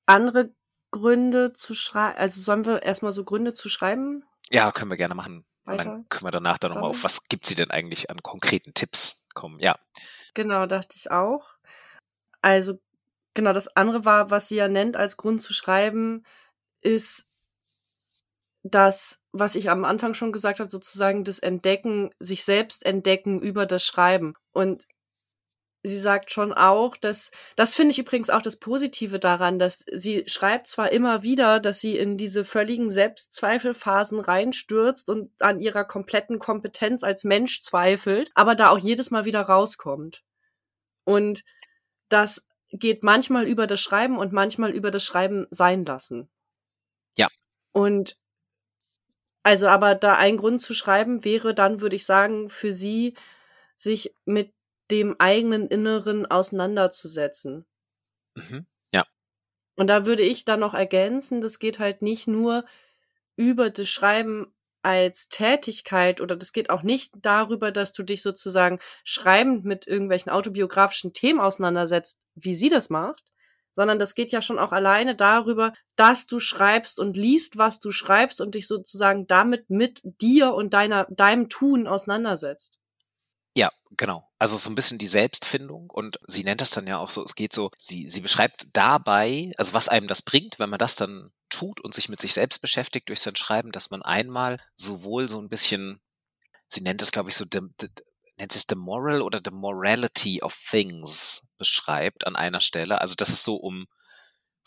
andere 0.07 0.55
Gründe 0.90 1.53
zu 1.53 1.74
schreiben? 1.74 2.18
Also 2.18 2.40
sollen 2.40 2.64
wir 2.64 2.83
erstmal 2.83 3.12
so 3.12 3.24
Gründe 3.24 3.55
zu 3.55 3.68
schreiben? 3.68 4.24
Ja, 4.51 4.72
können 4.72 4.90
wir 4.90 4.96
gerne 4.96 5.14
machen. 5.14 5.44
Und 5.64 5.77
dann 5.77 6.09
können 6.09 6.27
wir 6.27 6.31
danach 6.31 6.57
dann 6.57 6.72
nochmal 6.72 6.90
auf, 6.90 7.05
was 7.05 7.29
gibt 7.29 7.44
sie 7.44 7.55
denn 7.55 7.70
eigentlich 7.70 8.11
an 8.11 8.22
konkreten 8.22 8.72
Tipps 8.72 9.27
kommen? 9.35 9.61
Ja. 9.61 9.79
Genau, 10.33 10.64
dachte 10.66 10.96
ich 10.96 11.11
auch. 11.11 11.57
Also, 12.40 12.81
genau, 13.35 13.53
das 13.53 13.77
andere 13.77 14.05
war, 14.05 14.31
was 14.31 14.48
sie 14.48 14.57
ja 14.57 14.68
nennt 14.68 14.96
als 14.96 15.18
Grund 15.18 15.42
zu 15.42 15.53
schreiben, 15.53 16.24
ist 16.81 17.27
das, 18.62 19.18
was 19.33 19.55
ich 19.55 19.70
am 19.70 19.85
Anfang 19.85 20.14
schon 20.14 20.33
gesagt 20.33 20.61
habe, 20.61 20.70
sozusagen 20.70 21.24
das 21.24 21.38
Entdecken, 21.38 22.11
sich 22.18 22.44
selbst 22.44 22.87
entdecken 22.87 23.40
über 23.40 23.66
das 23.66 23.85
Schreiben. 23.85 24.35
Und 24.53 24.87
sie 25.88 25.98
sagt 25.98 26.31
schon 26.31 26.53
auch, 26.53 26.96
dass, 26.96 27.31
das 27.57 27.74
finde 27.74 27.92
ich 27.92 27.98
übrigens 27.98 28.31
auch 28.31 28.42
das 28.42 28.57
Positive 28.57 29.18
daran, 29.18 29.59
dass 29.59 29.85
sie 29.90 30.24
schreibt 30.27 30.66
zwar 30.66 30.92
immer 30.92 31.22
wieder, 31.22 31.61
dass 31.61 31.81
sie 31.81 31.96
in 31.96 32.16
diese 32.16 32.44
völligen 32.44 32.90
Selbstzweifelphasen 32.90 34.20
reinstürzt 34.20 35.11
und 35.11 35.31
an 35.40 35.61
ihrer 35.61 35.85
kompletten 35.85 36.38
Kompetenz 36.38 37.03
als 37.03 37.24
Mensch 37.24 37.61
zweifelt, 37.61 38.31
aber 38.35 38.55
da 38.55 38.70
auch 38.70 38.79
jedes 38.79 39.11
Mal 39.11 39.24
wieder 39.24 39.42
rauskommt. 39.42 40.22
Und 41.05 41.44
das 42.09 42.46
geht 42.70 43.03
manchmal 43.03 43.46
über 43.46 43.66
das 43.66 43.81
Schreiben 43.81 44.18
und 44.18 44.33
manchmal 44.33 44.70
über 44.70 44.90
das 44.90 45.05
Schreiben 45.05 45.46
sein 45.51 45.85
lassen. 45.85 46.29
Ja. 47.16 47.29
Und 47.72 48.16
also 49.42 49.68
aber 49.68 49.94
da 49.94 50.16
ein 50.16 50.37
Grund 50.37 50.61
zu 50.61 50.74
schreiben 50.74 51.24
wäre 51.24 51.55
dann, 51.55 51.81
würde 51.81 51.96
ich 51.96 52.05
sagen, 52.05 52.51
für 52.51 52.72
sie 52.72 53.14
sich 53.77 54.12
mit 54.24 54.53
dem 54.90 55.16
eigenen 55.18 55.68
Inneren 55.68 56.27
auseinanderzusetzen. 56.27 57.66
Mhm. 58.35 58.66
Ja. 58.92 59.07
Und 59.77 59.88
da 59.88 60.07
würde 60.07 60.22
ich 60.22 60.44
dann 60.44 60.61
noch 60.61 60.74
ergänzen, 60.74 61.40
das 61.40 61.59
geht 61.59 61.79
halt 61.79 62.03
nicht 62.03 62.27
nur 62.27 62.64
über 63.37 63.70
das 63.70 63.88
Schreiben 63.88 64.53
als 64.83 65.29
Tätigkeit 65.29 66.20
oder 66.20 66.37
das 66.37 66.53
geht 66.53 66.70
auch 66.70 66.83
nicht 66.83 67.12
darüber, 67.20 67.72
dass 67.72 67.92
du 67.92 68.03
dich 68.03 68.22
sozusagen 68.22 68.79
schreibend 69.05 69.64
mit 69.64 69.87
irgendwelchen 69.87 70.31
autobiografischen 70.31 71.12
Themen 71.12 71.40
auseinandersetzt, 71.40 72.20
wie 72.35 72.55
sie 72.55 72.68
das 72.68 72.88
macht, 72.88 73.24
sondern 73.72 73.98
das 73.98 74.14
geht 74.14 74.33
ja 74.33 74.40
schon 74.40 74.59
auch 74.59 74.72
alleine 74.72 75.14
darüber, 75.14 75.72
dass 75.96 76.27
du 76.27 76.40
schreibst 76.40 76.98
und 76.98 77.16
liest, 77.16 77.59
was 77.59 77.81
du 77.81 77.92
schreibst 77.92 78.40
und 78.40 78.55
dich 78.55 78.66
sozusagen 78.66 79.27
damit 79.27 79.68
mit 79.70 80.01
dir 80.20 80.55
und 80.55 80.74
deiner, 80.74 81.07
deinem 81.11 81.48
Tun 81.48 81.87
auseinandersetzt. 81.87 82.78
Ja, 83.59 83.73
genau. 83.97 84.25
Also 84.38 84.57
so 84.57 84.71
ein 84.71 84.77
bisschen 84.77 84.99
die 84.99 85.09
Selbstfindung 85.09 85.90
und 85.90 86.21
sie 86.29 86.44
nennt 86.44 86.61
das 86.61 86.71
dann 86.71 86.87
ja 86.87 86.99
auch 86.99 87.11
so, 87.11 87.25
es 87.25 87.35
geht 87.35 87.53
so, 87.53 87.73
sie, 87.77 88.07
sie 88.07 88.21
beschreibt 88.21 88.68
dabei, 88.73 89.51
also 89.57 89.73
was 89.73 89.88
einem 89.88 90.07
das 90.07 90.23
bringt, 90.23 90.61
wenn 90.61 90.71
man 90.71 90.79
das 90.79 90.94
dann 90.94 91.33
tut 91.49 91.81
und 91.81 91.92
sich 91.92 92.09
mit 92.09 92.21
sich 92.21 92.35
selbst 92.35 92.61
beschäftigt 92.61 93.09
durch 93.09 93.18
sein 93.21 93.35
Schreiben, 93.35 93.73
dass 93.73 93.90
man 93.90 94.03
einmal 94.03 94.61
sowohl 94.77 95.29
so 95.29 95.40
ein 95.40 95.49
bisschen, 95.49 96.01
sie 96.68 96.83
nennt 96.83 97.03
es, 97.03 97.11
glaube 97.11 97.31
ich, 97.31 97.35
so, 97.35 97.44
the, 97.51 97.62
the, 97.81 97.88
nennt 98.38 98.55
es 98.55 98.64
the 98.68 98.77
moral 98.77 99.23
oder 99.23 99.40
the 99.44 99.51
morality 99.51 100.40
of 100.40 100.55
things 100.55 101.53
beschreibt 101.59 102.29
an 102.29 102.37
einer 102.37 102.61
Stelle. 102.61 103.01
Also 103.01 103.16
dass 103.16 103.31
es 103.31 103.42
so 103.42 103.57
um 103.57 103.88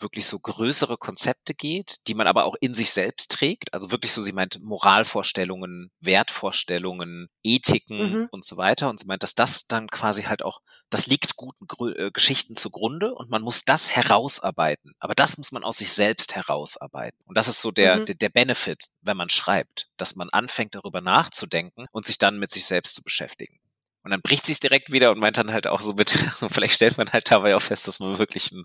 wirklich 0.02 0.26
so 0.26 0.38
größere 0.38 0.96
Konzepte 0.96 1.54
geht, 1.54 2.06
die 2.06 2.14
man 2.14 2.26
aber 2.26 2.44
auch 2.44 2.56
in 2.60 2.74
sich 2.74 2.90
selbst 2.90 3.30
trägt. 3.30 3.72
Also 3.72 3.90
wirklich 3.90 4.12
so, 4.12 4.22
sie 4.22 4.32
meint 4.32 4.60
Moralvorstellungen, 4.62 5.90
Wertvorstellungen, 6.00 7.28
Ethiken 7.42 8.18
mhm. 8.18 8.28
und 8.30 8.44
so 8.44 8.56
weiter. 8.56 8.90
Und 8.90 8.98
sie 8.98 9.06
meint, 9.06 9.22
dass 9.22 9.34
das 9.34 9.66
dann 9.66 9.88
quasi 9.88 10.24
halt 10.24 10.42
auch, 10.42 10.60
das 10.90 11.06
liegt 11.06 11.36
guten 11.36 11.66
Grü 11.66 11.92
äh, 11.92 12.10
Geschichten 12.10 12.56
zugrunde 12.56 13.14
und 13.14 13.30
man 13.30 13.42
muss 13.42 13.64
das 13.64 13.90
herausarbeiten. 13.94 14.92
Aber 14.98 15.14
das 15.14 15.38
muss 15.38 15.52
man 15.52 15.64
aus 15.64 15.78
sich 15.78 15.92
selbst 15.92 16.34
herausarbeiten. 16.34 17.18
Und 17.24 17.36
das 17.38 17.48
ist 17.48 17.60
so 17.60 17.70
der, 17.70 17.98
mhm. 17.98 18.04
der, 18.06 18.14
der 18.16 18.28
Benefit, 18.28 18.88
wenn 19.00 19.16
man 19.16 19.28
schreibt, 19.28 19.88
dass 19.96 20.16
man 20.16 20.30
anfängt 20.30 20.74
darüber 20.74 21.00
nachzudenken 21.00 21.86
und 21.92 22.06
sich 22.06 22.18
dann 22.18 22.38
mit 22.38 22.50
sich 22.50 22.64
selbst 22.64 22.94
zu 22.94 23.02
beschäftigen. 23.02 23.61
Und 24.04 24.10
dann 24.10 24.20
bricht 24.20 24.46
sie 24.46 24.52
es 24.52 24.60
direkt 24.60 24.90
wieder 24.90 25.12
und 25.12 25.20
meint 25.20 25.36
dann 25.36 25.52
halt 25.52 25.66
auch 25.66 25.80
so 25.80 25.92
mit, 25.92 26.10
vielleicht 26.50 26.74
stellt 26.74 26.98
man 26.98 27.12
halt 27.12 27.30
dabei 27.30 27.54
auch 27.54 27.62
fest, 27.62 27.86
dass 27.86 28.00
man 28.00 28.18
wirklich 28.18 28.50
ein, 28.52 28.64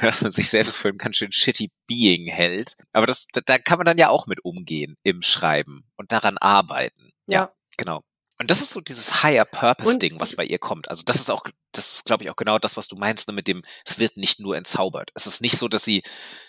sich 0.30 0.48
selbst 0.48 0.78
für 0.78 0.88
ein 0.88 0.98
ganz 0.98 1.16
schön 1.16 1.32
shitty 1.32 1.70
Being 1.86 2.26
hält. 2.26 2.76
Aber 2.92 3.06
das, 3.06 3.26
da 3.32 3.58
kann 3.58 3.78
man 3.78 3.86
dann 3.86 3.98
ja 3.98 4.08
auch 4.08 4.26
mit 4.26 4.44
umgehen 4.44 4.96
im 5.02 5.22
Schreiben 5.22 5.84
und 5.96 6.12
daran 6.12 6.38
arbeiten. 6.38 7.12
Ja, 7.26 7.40
ja 7.40 7.52
genau. 7.76 8.02
Und 8.38 8.50
das 8.50 8.60
ist 8.60 8.70
so 8.70 8.80
dieses 8.80 9.22
Higher 9.22 9.44
Purpose 9.44 9.98
Ding, 9.98 10.18
was 10.18 10.34
bei 10.34 10.44
ihr 10.44 10.58
kommt. 10.58 10.88
Also 10.88 11.04
das 11.04 11.16
ist 11.16 11.30
auch, 11.30 11.44
das 11.70 11.92
ist 11.94 12.06
glaube 12.06 12.24
ich 12.24 12.30
auch 12.30 12.36
genau 12.36 12.58
das, 12.58 12.76
was 12.76 12.88
du 12.88 12.96
meinst, 12.96 13.28
ne, 13.28 13.34
mit 13.34 13.46
dem, 13.46 13.62
es 13.86 13.98
wird 13.98 14.16
nicht 14.16 14.40
nur 14.40 14.56
entzaubert. 14.56 15.10
Es 15.14 15.26
ist 15.26 15.42
nicht 15.42 15.56
so, 15.56 15.68
dass 15.68 15.84
sie 15.84 16.02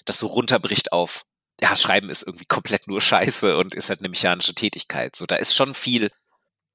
das 0.06 0.18
so 0.18 0.28
runterbricht 0.28 0.92
auf, 0.92 1.24
ja, 1.62 1.76
Schreiben 1.76 2.10
ist 2.10 2.24
irgendwie 2.24 2.46
komplett 2.46 2.88
nur 2.88 3.00
Scheiße 3.00 3.58
und 3.58 3.76
ist 3.76 3.90
halt 3.90 4.00
eine 4.00 4.10
mechanische 4.10 4.56
Tätigkeit. 4.56 5.16
So, 5.16 5.28
da 5.28 5.36
ist 5.36 5.56
schon 5.56 5.76
viel 5.76 6.10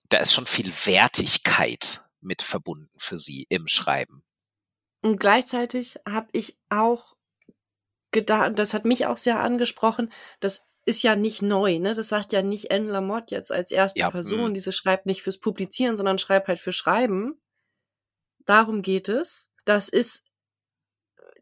da 0.08 0.18
ist 0.18 0.32
schon 0.32 0.46
viel 0.46 0.72
Wertigkeit 0.86 2.00
mit 2.20 2.42
verbunden 2.42 2.90
für 2.96 3.16
sie 3.16 3.46
im 3.48 3.68
Schreiben. 3.68 4.22
Und 5.02 5.18
gleichzeitig 5.18 5.98
habe 6.06 6.28
ich 6.32 6.58
auch 6.70 7.16
gedacht, 8.10 8.58
das 8.58 8.74
hat 8.74 8.84
mich 8.84 9.06
auch 9.06 9.16
sehr 9.16 9.38
angesprochen, 9.40 10.12
dass 10.40 10.68
ist 10.88 11.02
ja 11.02 11.16
nicht 11.16 11.42
neu, 11.42 11.78
ne? 11.78 11.92
Das 11.92 12.08
sagt 12.08 12.32
ja 12.32 12.40
nicht 12.40 12.72
Anne 12.72 12.90
Lamotte 12.90 13.34
jetzt 13.34 13.52
als 13.52 13.70
erste 13.70 14.00
Ja, 14.00 14.10
Person, 14.10 14.52
mm. 14.52 14.54
diese 14.54 14.72
schreibt 14.72 15.04
nicht 15.04 15.22
fürs 15.22 15.36
Publizieren, 15.36 15.98
sondern 15.98 16.16
schreibt 16.16 16.48
halt 16.48 16.60
für 16.60 16.72
Schreiben. 16.72 17.38
Darum 18.46 18.80
geht 18.80 19.10
es. 19.10 19.52
Das 19.66 19.90
ist, 19.90 20.24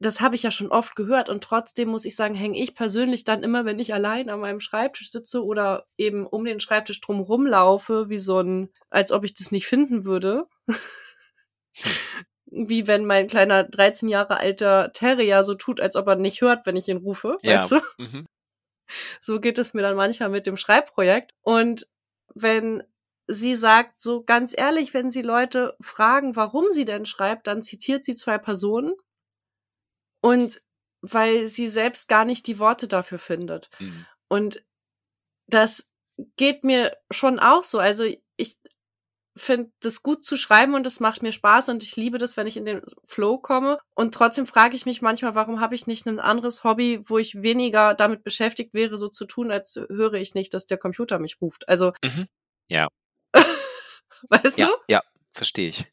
das 0.01 0.21
habe 0.21 0.35
ich 0.35 0.43
ja 0.43 0.51
schon 0.51 0.69
oft 0.71 0.95
gehört 0.97 1.29
und 1.29 1.43
trotzdem 1.43 1.89
muss 1.89 2.05
ich 2.05 2.17
sagen, 2.17 2.35
hänge 2.35 2.59
ich 2.63 2.75
persönlich 2.75 3.25
dann 3.25 3.43
immer, 3.43 3.65
wenn 3.65 3.79
ich 3.79 3.95
allein 3.95 4.29
an 4.29 4.41
meinem 4.41 4.61
Schreibtisch 4.61 5.11
sitze 5.11 5.45
oder 5.45 5.87
eben 5.97 6.27
um 6.27 6.45
den 6.45 6.61
Schreibtisch 6.61 7.01
drum 7.01 7.21
rumlaufe, 7.21 8.09
wie 8.09 8.19
so 8.19 8.41
ein, 8.41 8.71
als 8.91 9.13
ob 9.13 9.25
ich 9.25 9.35
das 9.35 9.53
nicht 9.53 9.67
finden 9.67 10.05
würde. 10.05 10.47
wie 12.47 12.87
wenn 12.87 13.05
mein 13.05 13.27
kleiner 13.27 13.65
13 13.65 14.09
Jahre 14.09 14.39
alter 14.39 14.93
Terrier 14.93 15.43
so 15.45 15.55
tut, 15.55 15.81
als 15.81 15.97
ob 15.97 16.07
er 16.07 16.17
nicht 16.17 16.41
hört, 16.43 16.67
wenn 16.67 16.77
ich 16.77 16.89
ihn 16.89 16.99
rufe, 16.99 17.39
Ja. 17.43 17.55
weißt 17.55 17.73
du? 17.73 17.81
Mhm. 17.99 18.27
So 19.21 19.41
geht 19.41 19.59
es 19.59 19.75
mir 19.75 19.83
dann 19.83 19.97
manchmal 19.97 20.29
mit 20.29 20.47
dem 20.47 20.57
Schreibprojekt. 20.57 21.33
Und 21.43 21.89
wenn 22.35 22.85
sie 23.27 23.57
sagt, 23.57 24.01
so 24.01 24.23
ganz 24.23 24.55
ehrlich, 24.57 24.95
wenn 24.95 25.11
sie 25.11 25.23
Leute 25.23 25.77
fragen, 25.81 26.37
warum 26.37 26.71
sie 26.71 26.85
denn 26.85 27.07
schreibt, 27.07 27.49
dann 27.49 27.63
zitiert 27.63 28.05
sie 28.05 28.15
zwei 28.15 28.39
Personen. 28.39 28.93
Und 30.27 30.63
weil 31.03 31.47
sie 31.47 31.69
selbst 31.69 32.09
gar 32.09 32.25
nicht 32.25 32.47
die 32.47 32.59
Worte 32.59 32.89
dafür 32.89 33.19
findet. 33.19 33.71
Mhm. 33.79 34.07
Und 34.29 34.65
das 35.47 35.89
geht 36.37 36.65
mir 36.65 36.97
schon 37.11 37.39
auch 37.39 37.63
so. 37.63 37.79
Also 37.79 38.05
ich 38.37 38.57
finde 39.37 39.71
das 39.81 40.03
gut 40.03 40.25
zu 40.25 40.37
schreiben 40.37 40.75
und 40.75 40.87
es 40.87 40.99
macht 40.99 41.23
mir 41.23 41.33
Spaß 41.33 41.69
und 41.69 41.83
ich 41.83 41.95
liebe 41.97 42.17
das, 42.19 42.37
wenn 42.37 42.47
ich 42.47 42.57
in 42.57 42.65
den 42.65 42.81
Flow 43.05 43.39
komme. 43.39 43.79
Und 43.95 44.15
trotzdem 44.15 44.47
frage 44.47 44.75
ich 44.75 44.87
mich 44.87 45.03
manchmal, 45.03 45.35
warum 45.35 45.61
habe 45.61 45.75
ich 45.75 45.87
nicht 45.87 46.07
ein 46.07 46.21
anderes 46.21 46.65
Hobby, 46.65 47.03
wo 47.05 47.19
ich 47.19 47.43
weniger 47.43 47.95
damit 47.95 48.25
beschäftigt 48.25 48.73
wäre, 48.73 48.97
so 48.97 49.09
zu 49.09 49.27
tun, 49.27 49.51
als 49.51 49.77
höre 49.89 50.15
ich 50.15 50.35
nicht, 50.35 50.55
dass 50.55 50.67
der 50.67 50.79
Computer 50.79 51.19
mich 51.19 51.41
ruft. 51.41 51.69
Also, 51.69 51.93
Mhm. 52.03 52.27
Ja. 52.69 52.89
weißt 54.29 54.59
Ja, 54.59 54.71
ja, 54.89 55.03
verstehe 55.31 55.69
ich. 55.69 55.87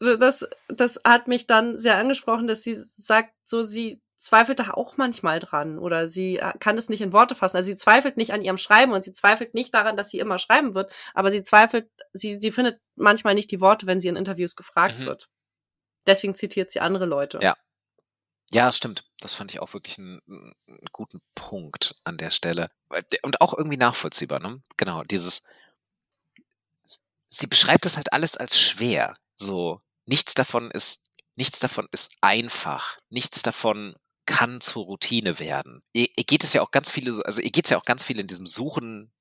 Das, 0.00 0.46
das 0.68 1.00
hat 1.04 1.28
mich 1.28 1.46
dann 1.46 1.78
sehr 1.78 1.96
angesprochen, 1.96 2.46
dass 2.46 2.62
sie 2.62 2.76
sagt, 2.96 3.32
so 3.44 3.62
sie 3.62 4.00
zweifelt 4.18 4.58
da 4.58 4.70
auch 4.72 4.96
manchmal 4.96 5.38
dran 5.38 5.78
oder 5.78 6.08
sie 6.08 6.38
äh, 6.38 6.52
kann 6.58 6.78
es 6.78 6.88
nicht 6.88 7.00
in 7.00 7.12
Worte 7.12 7.34
fassen. 7.34 7.56
Also 7.56 7.66
sie 7.68 7.76
zweifelt 7.76 8.16
nicht 8.16 8.32
an 8.32 8.42
ihrem 8.42 8.58
Schreiben 8.58 8.92
und 8.92 9.04
sie 9.04 9.12
zweifelt 9.12 9.54
nicht 9.54 9.72
daran, 9.74 9.96
dass 9.96 10.10
sie 10.10 10.18
immer 10.18 10.38
schreiben 10.38 10.74
wird, 10.74 10.92
aber 11.14 11.30
sie 11.30 11.42
zweifelt, 11.42 11.88
sie, 12.12 12.40
sie 12.40 12.50
findet 12.50 12.80
manchmal 12.94 13.34
nicht 13.34 13.50
die 13.50 13.60
Worte, 13.60 13.86
wenn 13.86 14.00
sie 14.00 14.08
in 14.08 14.16
Interviews 14.16 14.56
gefragt 14.56 14.98
Mhm. 14.98 15.06
wird. 15.06 15.28
Deswegen 16.06 16.34
zitiert 16.34 16.70
sie 16.70 16.80
andere 16.80 17.04
Leute. 17.06 17.38
Ja. 17.42 17.56
Ja, 18.52 18.70
stimmt. 18.70 19.04
Das 19.20 19.34
fand 19.34 19.52
ich 19.52 19.60
auch 19.60 19.74
wirklich 19.74 19.98
einen, 19.98 20.20
einen 20.28 20.86
guten 20.92 21.20
Punkt 21.34 21.96
an 22.04 22.16
der 22.16 22.30
Stelle. 22.30 22.70
Und 23.22 23.40
auch 23.40 23.54
irgendwie 23.54 23.76
nachvollziehbar, 23.76 24.38
ne? 24.38 24.62
Genau, 24.76 25.02
dieses, 25.02 25.42
sie 27.16 27.48
beschreibt 27.48 27.84
das 27.84 27.96
halt 27.96 28.12
alles 28.12 28.36
als 28.36 28.58
schwer. 28.58 29.14
So, 29.34 29.80
nichts 30.06 30.34
davon 30.34 30.70
ist, 30.70 31.10
nichts 31.36 31.58
davon 31.60 31.86
ist 31.92 32.12
einfach. 32.20 32.98
Nichts 33.10 33.42
davon 33.42 33.94
kann 34.26 34.60
zur 34.60 34.84
Routine 34.84 35.38
werden. 35.38 35.82
Ihr, 35.92 36.08
geht 36.16 36.42
es 36.44 36.52
ja 36.52 36.62
auch 36.62 36.70
ganz 36.70 36.90
viele, 36.90 37.12
so- 37.12 37.22
also 37.22 37.40
ihr 37.40 37.50
geht 37.50 37.66
es 37.66 37.70
ja 37.70 37.78
auch 37.78 37.84
ganz 37.84 38.02
viel 38.02 38.18
in 38.18 38.26
diesem 38.26 38.46
Suchen 38.46 39.12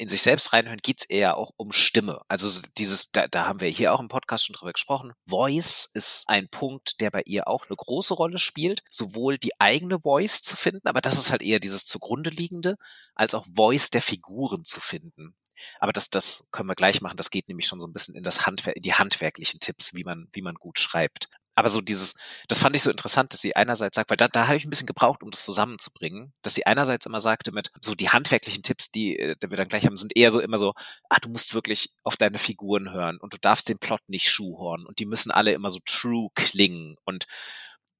in 0.00 0.08
sich 0.08 0.22
selbst 0.22 0.52
reinhören, 0.52 0.78
geht 0.80 1.00
es 1.00 1.04
eher 1.06 1.36
auch 1.36 1.50
um 1.56 1.72
Stimme. 1.72 2.20
Also 2.28 2.48
so 2.48 2.62
dieses, 2.78 3.10
da, 3.10 3.26
da 3.26 3.46
haben 3.46 3.60
wir 3.60 3.68
hier 3.68 3.92
auch 3.92 3.98
im 4.00 4.06
Podcast 4.08 4.46
schon 4.46 4.54
drüber 4.54 4.72
gesprochen. 4.72 5.12
Voice 5.28 5.90
ist 5.92 6.24
ein 6.28 6.48
Punkt, 6.48 7.00
der 7.00 7.10
bei 7.10 7.22
ihr 7.26 7.48
auch 7.48 7.66
eine 7.66 7.76
große 7.76 8.14
Rolle 8.14 8.38
spielt, 8.38 8.82
sowohl 8.90 9.38
die 9.38 9.60
eigene 9.60 9.98
Voice 10.00 10.40
zu 10.42 10.56
finden, 10.56 10.86
aber 10.86 11.00
das 11.00 11.18
ist 11.18 11.32
halt 11.32 11.42
eher 11.42 11.58
dieses 11.58 11.84
zugrunde 11.84 12.30
liegende, 12.30 12.76
als 13.14 13.34
auch 13.34 13.44
Voice 13.54 13.90
der 13.90 14.02
Figuren 14.02 14.64
zu 14.64 14.80
finden. 14.80 15.34
Aber 15.80 15.92
das, 15.92 16.10
das 16.10 16.48
können 16.52 16.68
wir 16.68 16.74
gleich 16.74 17.00
machen. 17.00 17.16
Das 17.16 17.30
geht 17.30 17.48
nämlich 17.48 17.66
schon 17.66 17.80
so 17.80 17.86
ein 17.86 17.92
bisschen 17.92 18.14
in 18.14 18.22
das 18.22 18.46
Handwerk, 18.46 18.76
in 18.76 18.82
die 18.82 18.94
handwerklichen 18.94 19.60
Tipps, 19.60 19.94
wie 19.94 20.04
man, 20.04 20.28
wie 20.32 20.42
man 20.42 20.54
gut 20.54 20.78
schreibt. 20.78 21.28
Aber 21.58 21.70
so 21.70 21.80
dieses, 21.80 22.14
das 22.46 22.58
fand 22.58 22.76
ich 22.76 22.82
so 22.82 22.90
interessant, 22.90 23.32
dass 23.32 23.40
sie 23.40 23.56
einerseits 23.56 23.96
sagt, 23.96 24.10
weil 24.10 24.16
da, 24.16 24.28
da 24.28 24.46
habe 24.46 24.56
ich 24.56 24.64
ein 24.64 24.70
bisschen 24.70 24.86
gebraucht, 24.86 25.24
um 25.24 25.32
das 25.32 25.44
zusammenzubringen, 25.44 26.32
dass 26.42 26.54
sie 26.54 26.66
einerseits 26.66 27.04
immer 27.04 27.18
sagte 27.18 27.50
mit 27.50 27.72
so 27.80 27.96
die 27.96 28.10
handwerklichen 28.10 28.62
Tipps, 28.62 28.92
die, 28.92 29.18
äh, 29.18 29.34
die 29.42 29.50
wir 29.50 29.56
dann 29.56 29.66
gleich 29.66 29.84
haben, 29.84 29.96
sind 29.96 30.16
eher 30.16 30.30
so 30.30 30.38
immer 30.38 30.56
so, 30.56 30.74
ah, 31.08 31.18
du 31.20 31.28
musst 31.28 31.54
wirklich 31.54 31.90
auf 32.04 32.16
deine 32.16 32.38
Figuren 32.38 32.92
hören 32.92 33.18
und 33.18 33.34
du 33.34 33.38
darfst 33.38 33.68
den 33.68 33.80
Plot 33.80 34.02
nicht 34.06 34.28
schuhhorn 34.28 34.86
und 34.86 35.00
die 35.00 35.06
müssen 35.06 35.32
alle 35.32 35.52
immer 35.52 35.70
so 35.70 35.80
true 35.84 36.28
klingen 36.36 36.96
und 37.04 37.26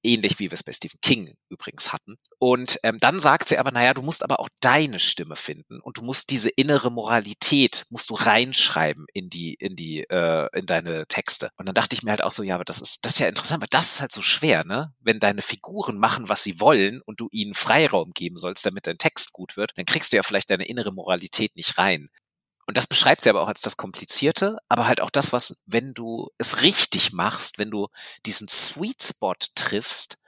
ähnlich 0.02 0.38
wie 0.38 0.50
wir 0.50 0.54
es 0.54 0.62
bei 0.62 0.72
Stephen 0.72 1.00
King 1.00 1.34
übrigens 1.48 1.92
hatten. 1.92 2.16
Und 2.38 2.78
ähm, 2.82 2.98
dann 3.00 3.20
sagt 3.20 3.48
sie 3.48 3.58
aber, 3.58 3.70
naja, 3.70 3.94
du 3.94 4.02
musst 4.02 4.22
aber 4.22 4.40
auch 4.40 4.48
deine 4.60 4.98
Stimme 4.98 5.36
finden 5.36 5.80
und 5.80 5.98
du 5.98 6.02
musst 6.02 6.30
diese 6.30 6.50
innere 6.50 6.90
Moralität 6.90 7.84
musst 7.90 8.10
du 8.10 8.14
reinschreiben 8.14 9.06
in 9.12 9.30
die 9.30 9.54
in 9.54 9.76
die 9.76 10.04
äh, 10.08 10.48
in 10.56 10.66
deine 10.66 11.06
Texte. 11.06 11.50
Und 11.56 11.66
dann 11.66 11.74
dachte 11.74 11.94
ich 11.94 12.02
mir 12.02 12.10
halt 12.10 12.22
auch 12.22 12.32
so, 12.32 12.42
ja, 12.42 12.54
aber 12.54 12.64
das 12.64 12.80
ist 12.80 13.04
das 13.04 13.14
ist 13.14 13.18
ja 13.20 13.28
interessant, 13.28 13.62
weil 13.62 13.68
das 13.70 13.94
ist 13.94 14.00
halt 14.00 14.12
so 14.12 14.22
schwer, 14.22 14.64
ne? 14.64 14.92
Wenn 15.00 15.20
deine 15.20 15.42
Figuren 15.42 15.98
machen, 15.98 16.28
was 16.28 16.42
sie 16.42 16.60
wollen 16.60 17.00
und 17.04 17.20
du 17.20 17.28
ihnen 17.32 17.54
Freiraum 17.54 18.12
geben 18.12 18.36
sollst, 18.36 18.64
damit 18.66 18.86
dein 18.86 18.98
Text 18.98 19.32
gut 19.32 19.56
wird, 19.56 19.72
dann 19.76 19.86
kriegst 19.86 20.12
du 20.12 20.16
ja 20.16 20.22
vielleicht 20.22 20.50
deine 20.50 20.66
innere 20.66 20.92
Moralität 20.92 21.56
nicht 21.56 21.78
rein. 21.78 22.08
Und 22.68 22.76
das 22.76 22.86
beschreibt 22.86 23.22
sie 23.22 23.30
aber 23.30 23.40
auch 23.40 23.48
als 23.48 23.62
das 23.62 23.78
Komplizierte, 23.78 24.58
aber 24.68 24.86
halt 24.86 25.00
auch 25.00 25.08
das, 25.08 25.32
was, 25.32 25.62
wenn 25.64 25.94
du 25.94 26.28
es 26.36 26.60
richtig 26.62 27.14
machst, 27.14 27.58
wenn 27.58 27.70
du 27.70 27.88
diesen 28.26 28.46
Sweet 28.46 29.02
Spot 29.02 29.32
triffst, 29.54 30.18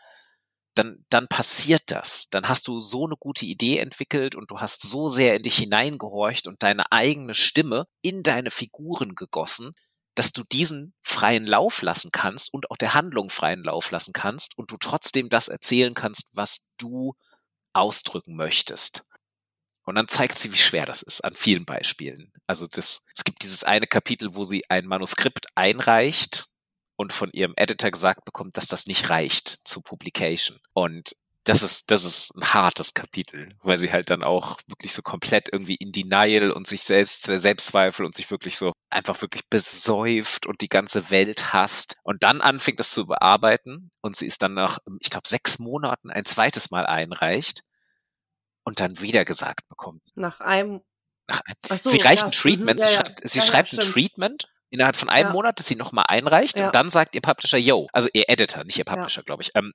dann, 0.74 1.04
dann 1.10 1.28
passiert 1.28 1.82
das. 1.88 2.30
Dann 2.30 2.48
hast 2.48 2.66
du 2.66 2.80
so 2.80 3.04
eine 3.04 3.16
gute 3.18 3.44
Idee 3.44 3.76
entwickelt 3.76 4.36
und 4.36 4.50
du 4.50 4.58
hast 4.58 4.80
so 4.80 5.10
sehr 5.10 5.36
in 5.36 5.42
dich 5.42 5.56
hineingehorcht 5.58 6.46
und 6.46 6.62
deine 6.62 6.90
eigene 6.90 7.34
Stimme 7.34 7.86
in 8.00 8.22
deine 8.22 8.50
Figuren 8.50 9.14
gegossen, 9.14 9.74
dass 10.14 10.32
du 10.32 10.42
diesen 10.42 10.94
freien 11.02 11.46
Lauf 11.46 11.82
lassen 11.82 12.10
kannst 12.10 12.54
und 12.54 12.70
auch 12.70 12.78
der 12.78 12.94
Handlung 12.94 13.28
freien 13.28 13.64
Lauf 13.64 13.90
lassen 13.90 14.14
kannst 14.14 14.56
und 14.56 14.70
du 14.70 14.78
trotzdem 14.78 15.28
das 15.28 15.48
erzählen 15.48 15.92
kannst, 15.92 16.30
was 16.36 16.70
du 16.78 17.12
ausdrücken 17.74 18.34
möchtest. 18.34 19.09
Und 19.84 19.94
dann 19.94 20.08
zeigt 20.08 20.38
sie, 20.38 20.52
wie 20.52 20.58
schwer 20.58 20.86
das 20.86 21.02
ist 21.02 21.24
an 21.24 21.34
vielen 21.34 21.64
Beispielen. 21.64 22.32
Also 22.46 22.66
das, 22.66 23.06
es 23.14 23.24
gibt 23.24 23.42
dieses 23.42 23.64
eine 23.64 23.86
Kapitel, 23.86 24.34
wo 24.34 24.44
sie 24.44 24.68
ein 24.68 24.86
Manuskript 24.86 25.46
einreicht 25.54 26.46
und 26.96 27.12
von 27.12 27.30
ihrem 27.32 27.54
Editor 27.56 27.90
gesagt 27.90 28.24
bekommt, 28.24 28.56
dass 28.56 28.66
das 28.66 28.86
nicht 28.86 29.08
reicht 29.08 29.60
zu 29.64 29.80
Publication. 29.80 30.58
Und 30.74 31.16
das 31.44 31.62
ist, 31.62 31.90
das 31.90 32.04
ist 32.04 32.36
ein 32.36 32.52
hartes 32.52 32.92
Kapitel, 32.92 33.56
weil 33.62 33.78
sie 33.78 33.90
halt 33.90 34.10
dann 34.10 34.22
auch 34.22 34.58
wirklich 34.66 34.92
so 34.92 35.00
komplett 35.00 35.48
irgendwie 35.50 35.76
in 35.76 35.92
Denial 35.92 36.50
und 36.52 36.66
sich 36.66 36.82
selbst, 36.82 37.22
Selbstzweifel 37.22 38.04
und 38.04 38.14
sich 38.14 38.30
wirklich 38.30 38.58
so 38.58 38.72
einfach 38.90 39.20
wirklich 39.22 39.48
besäuft 39.48 40.46
und 40.46 40.60
die 40.60 40.68
ganze 40.68 41.10
Welt 41.10 41.52
hasst 41.52 41.96
und 42.02 42.22
dann 42.22 42.42
anfängt 42.42 42.78
das 42.78 42.90
zu 42.90 43.06
bearbeiten 43.06 43.90
und 44.02 44.16
sie 44.16 44.26
ist 44.26 44.42
dann 44.42 44.52
nach, 44.52 44.78
ich 45.00 45.08
glaube, 45.10 45.28
sechs 45.28 45.58
Monaten 45.58 46.10
ein 46.10 46.26
zweites 46.26 46.70
Mal 46.70 46.84
einreicht 46.84 47.62
und 48.64 48.80
dann 48.80 49.00
wieder 49.00 49.24
gesagt 49.24 49.68
bekommt. 49.68 50.02
Nach 50.14 50.40
einem. 50.40 50.80
Nach 51.28 51.40
ein, 51.44 51.78
so, 51.78 51.90
sie 51.90 52.00
reicht 52.00 52.22
ja, 52.22 52.26
ein 52.26 52.32
Treatment, 52.32 52.80
mhm, 52.80 52.82
sie 52.82 52.88
ja, 52.88 52.92
ja. 52.92 52.98
schreibt, 52.98 53.28
sie 53.28 53.40
schreibt 53.40 53.72
ein. 53.72 53.78
Treatment 53.78 54.48
innerhalb 54.70 54.96
von 54.96 55.08
einem. 55.08 55.32
Monat, 55.32 55.58
das 55.58 55.66
sie 55.66 55.76
nochmal 55.76 56.06
einreicht 56.08 56.56
und 56.58 56.74
dann 56.74 56.90
sagt 56.90 57.14
ihr 57.14 57.20
Publisher, 57.20 57.58
yo, 57.58 57.88
also 57.92 58.08
ihr 58.12 58.28
Editor, 58.28 58.64
nicht 58.64 58.78
ihr. 58.78 58.84
Publisher, 58.84 59.22
glaube 59.22 59.42
ich, 59.42 59.50
ähm, 59.54 59.72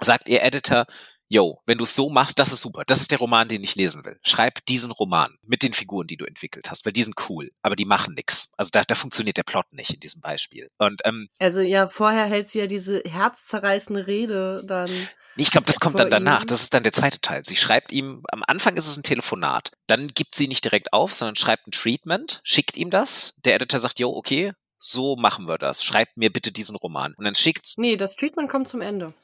sagt 0.00 0.28
ihr 0.28 0.42
Editor, 0.42 0.86
yo, 1.28 1.60
wenn 1.66 1.78
du 1.78 1.84
es 1.84 1.94
so 1.94 2.08
machst, 2.08 2.38
das 2.38 2.52
ist 2.52 2.60
super. 2.60 2.84
Das 2.86 3.00
ist 3.00 3.10
der 3.10 3.18
Roman, 3.18 3.48
den 3.48 3.62
ich 3.62 3.74
lesen 3.74 4.04
will. 4.04 4.18
Schreib 4.22 4.64
diesen 4.66 4.90
Roman 4.90 5.36
mit 5.42 5.62
den 5.62 5.72
Figuren, 5.72 6.06
die 6.06 6.16
du 6.16 6.24
entwickelt 6.24 6.70
hast, 6.70 6.86
weil 6.86 6.92
die 6.92 7.02
sind 7.02 7.16
cool, 7.28 7.50
aber 7.62 7.76
die 7.76 7.84
machen 7.84 8.14
nix. 8.14 8.52
Also 8.56 8.70
da, 8.72 8.82
da 8.82 8.94
funktioniert 8.94 9.36
der 9.36 9.42
Plot 9.42 9.66
nicht 9.72 9.92
in 9.92 10.00
diesem 10.00 10.20
Beispiel. 10.20 10.68
Und 10.78 11.02
ähm, 11.04 11.28
Also 11.38 11.60
ja, 11.60 11.86
vorher 11.86 12.24
hält 12.24 12.48
sie 12.48 12.60
ja 12.60 12.66
diese 12.66 13.02
herzzerreißende 13.04 14.06
Rede 14.06 14.64
dann. 14.66 14.90
Ich 15.36 15.50
glaube, 15.50 15.66
das 15.66 15.80
kommt 15.80 15.98
Vor 15.98 16.08
dann 16.08 16.24
danach. 16.24 16.44
Das 16.44 16.62
ist 16.62 16.74
dann 16.74 16.82
der 16.82 16.92
zweite 16.92 17.20
Teil. 17.20 17.44
Sie 17.44 17.56
schreibt 17.56 17.92
ihm, 17.92 18.22
am 18.32 18.42
Anfang 18.46 18.76
ist 18.76 18.86
es 18.86 18.96
ein 18.96 19.02
Telefonat. 19.02 19.72
Dann 19.86 20.08
gibt 20.08 20.34
sie 20.34 20.48
nicht 20.48 20.64
direkt 20.64 20.92
auf, 20.92 21.14
sondern 21.14 21.36
schreibt 21.36 21.68
ein 21.68 21.72
Treatment, 21.72 22.40
schickt 22.42 22.76
ihm 22.76 22.90
das. 22.90 23.34
Der 23.44 23.54
Editor 23.54 23.78
sagt, 23.78 23.98
yo, 23.98 24.10
okay, 24.10 24.52
so 24.78 25.16
machen 25.16 25.46
wir 25.46 25.58
das. 25.58 25.84
Schreibt 25.84 26.16
mir 26.16 26.32
bitte 26.32 26.52
diesen 26.52 26.76
Roman. 26.76 27.14
Und 27.14 27.24
dann 27.24 27.34
schickt 27.34 27.66
Nee, 27.76 27.96
das 27.96 28.16
Treatment 28.16 28.50
kommt 28.50 28.68
zum 28.68 28.80
Ende. 28.80 29.14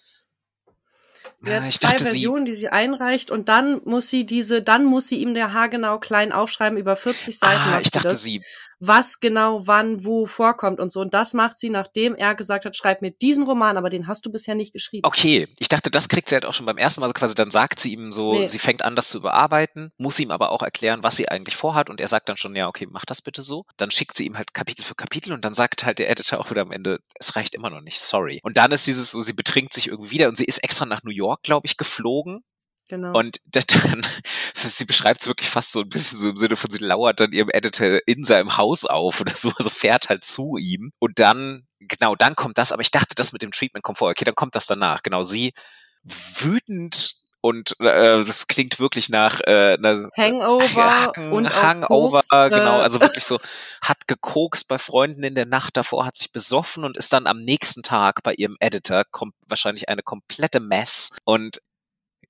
Sie 1.41 1.53
Ah, 1.53 1.61
hat 1.61 1.69
ich 1.69 1.81
zwei 1.81 1.89
dachte, 1.89 2.05
sie, 2.05 2.11
Versionen, 2.11 2.45
die 2.45 2.57
sie 2.57 2.69
einreicht 2.69 3.31
und 3.31 3.49
dann 3.49 3.81
muss 3.85 4.09
sie 4.09 4.25
diese, 4.25 4.63
dann 4.63 4.85
muss 4.85 5.09
sie 5.09 5.17
ihm 5.17 5.35
der 5.35 5.53
haargenau 5.53 5.99
klein 5.99 6.33
aufschreiben, 6.33 6.79
über 6.79 6.97
40 6.97 7.39
Seiten 7.39 7.61
ah, 7.61 7.79
ich 7.81 7.87
sie 7.87 7.91
dachte, 7.91 8.09
das, 8.09 8.23
sie, 8.23 8.43
was 8.81 9.21
genau 9.21 9.67
wann 9.67 10.05
wo 10.05 10.27
vorkommt 10.27 10.81
und 10.81 10.91
so. 10.93 11.01
Und 11.01 11.15
das 11.15 11.35
macht 11.35 11.59
sie, 11.59 11.71
nachdem 11.71 12.15
er 12.15 12.35
gesagt 12.35 12.65
hat, 12.65 12.77
schreib 12.77 13.03
mir 13.03 13.11
diesen 13.11 13.45
Roman, 13.45 13.77
aber 13.77 13.91
den 13.91 14.07
hast 14.07 14.25
du 14.27 14.33
bisher 14.33 14.55
nicht 14.55 14.73
geschrieben. 14.73 15.07
okay, 15.07 15.49
ich 15.59 15.69
dachte, 15.69 15.91
das 15.91 16.09
kriegt 16.09 16.29
sie 16.29 16.35
halt 16.35 16.47
auch 16.47 16.55
schon 16.55 16.67
beim 16.67 16.79
ersten 16.79 17.01
Mal. 17.01 17.05
Also 17.07 17.15
quasi 17.15 17.35
dann 17.35 17.51
sagt 17.51 17.81
sie 17.81 17.93
ihm 17.93 18.13
so, 18.13 18.35
Nee. 18.35 18.47
sie 18.47 18.59
fängt 18.59 18.85
an, 18.85 18.97
das 18.97 19.09
zu 19.09 19.19
überarbeiten, 19.19 19.91
muss 19.99 20.19
ihm 20.21 20.31
aber 20.31 20.51
auch 20.51 20.63
erklären, 20.63 21.03
was 21.03 21.17
sie 21.17 21.29
eigentlich 21.29 21.57
vorhat. 21.57 21.91
Und 21.91 22.01
er 22.01 22.09
sagt 22.09 22.29
dann 22.29 22.37
schon, 22.37 22.55
ja, 22.57 22.69
okay, 22.69 22.87
mach 22.91 23.05
das 23.05 23.23
bitte 23.23 23.43
so. 23.43 23.65
Dann 23.77 23.91
schickt 23.91 24.17
sie 24.17 24.27
ihm 24.27 24.37
halt 24.37 24.55
Kapitel 24.55 24.85
für 24.85 24.95
Kapitel 24.95 25.33
und 25.33 25.45
dann 25.45 25.55
sagt 25.55 25.85
halt 25.85 25.99
der 25.99 26.11
Editor 26.11 26.41
auch 26.41 26.51
wieder 26.51 26.63
am 26.63 26.73
Ende, 26.73 26.97
es 27.19 27.37
reicht 27.37 27.55
immer 27.55 27.71
noch 27.71 27.81
nicht, 27.81 28.01
sorry. 28.01 28.41
Und 28.43 28.57
dann 28.57 28.73
ist 28.73 28.87
dieses 28.87 29.11
so, 29.11 29.21
sie 29.23 29.33
betrinkt 29.35 29.73
sich 29.75 29.89
irgendwie 29.89 30.11
wieder 30.11 30.29
und 30.29 30.37
sie 30.37 30.45
ist 30.45 30.59
extra 30.65 30.87
nach 30.87 31.03
New 31.03 31.11
York, 31.13 31.43
glaube 31.43 31.67
ich, 31.67 31.77
geflogen 31.77 32.43
Genau. 32.89 33.19
Und 33.19 33.39
dann 33.47 34.07
sie 34.53 34.85
beschreibt 34.85 35.23
es 35.23 35.27
wirklich 35.27 35.49
fast 35.49 35.73
so 35.73 35.81
ein 35.81 35.89
bisschen 35.89 36.19
so 36.19 36.31
im 36.31 36.37
Sinne 36.37 36.57
von, 36.57 36.71
sie 36.71 36.85
lauert 36.85 37.21
dann 37.21 37.33
ihrem 37.33 37.51
Editor 37.51 38.01
in 38.07 38.25
seinem 38.25 38.57
Haus 38.57 38.85
auf 38.85 39.21
oder 39.21 39.37
so, 39.37 39.53
also 39.57 39.71
fährt 39.71 40.09
halt 40.09 40.25
zu 40.25 40.57
ihm 40.59 40.93
und 40.99 41.19
dann, 41.19 41.67
genau, 41.81 42.15
dann 42.15 42.37
kommt 42.37 42.59
das, 42.59 42.73
aber 42.73 42.83
ich 42.83 42.91
dachte, 42.91 43.15
das 43.15 43.33
mit 43.33 43.43
dem 43.43 43.53
Treatment 43.53 43.85
kommt 43.85 43.99
vor, 43.99 44.11
okay, 44.11 44.25
dann 44.25 44.35
kommt 44.35 44.55
das 44.55 44.67
danach, 44.67 45.03
genau, 45.03 45.23
sie 45.23 45.53
wütend 46.03 47.15
und 47.41 47.79
äh, 47.81 48.25
das 48.25 48.47
klingt 48.47 48.81
wirklich 48.81 49.11
nach 49.11 49.39
äh, 49.41 49.75
einer 49.75 50.09
Hangover 50.17 51.03
Hacken, 51.03 51.31
und 51.31 51.55
Hangover, 51.55 52.23
Koks, 52.27 52.51
genau, 52.51 52.79
also 52.79 53.03
wirklich 53.03 53.25
so 53.25 53.39
hat 53.83 54.09
gekokst 54.09 54.67
bei 54.67 54.79
Freunden 54.79 55.23
in 55.23 55.35
der 55.35 55.45
Nacht 55.45 55.77
davor, 55.77 56.07
hat 56.07 56.17
sich 56.17 56.33
besoffen 56.33 56.85
und 56.85 56.97
ist 56.97 57.13
dann 57.13 57.27
am 57.27 57.43
nächsten 57.43 57.83
Tag 57.83 58.23
bei 58.23 58.33
ihrem 58.33 58.57
Editor 58.61 59.05
kommt 59.11 59.35
wahrscheinlich 59.47 59.91
eine 59.91 60.03
komplette 60.03 60.61
Mess 60.61 61.11
und 61.25 61.59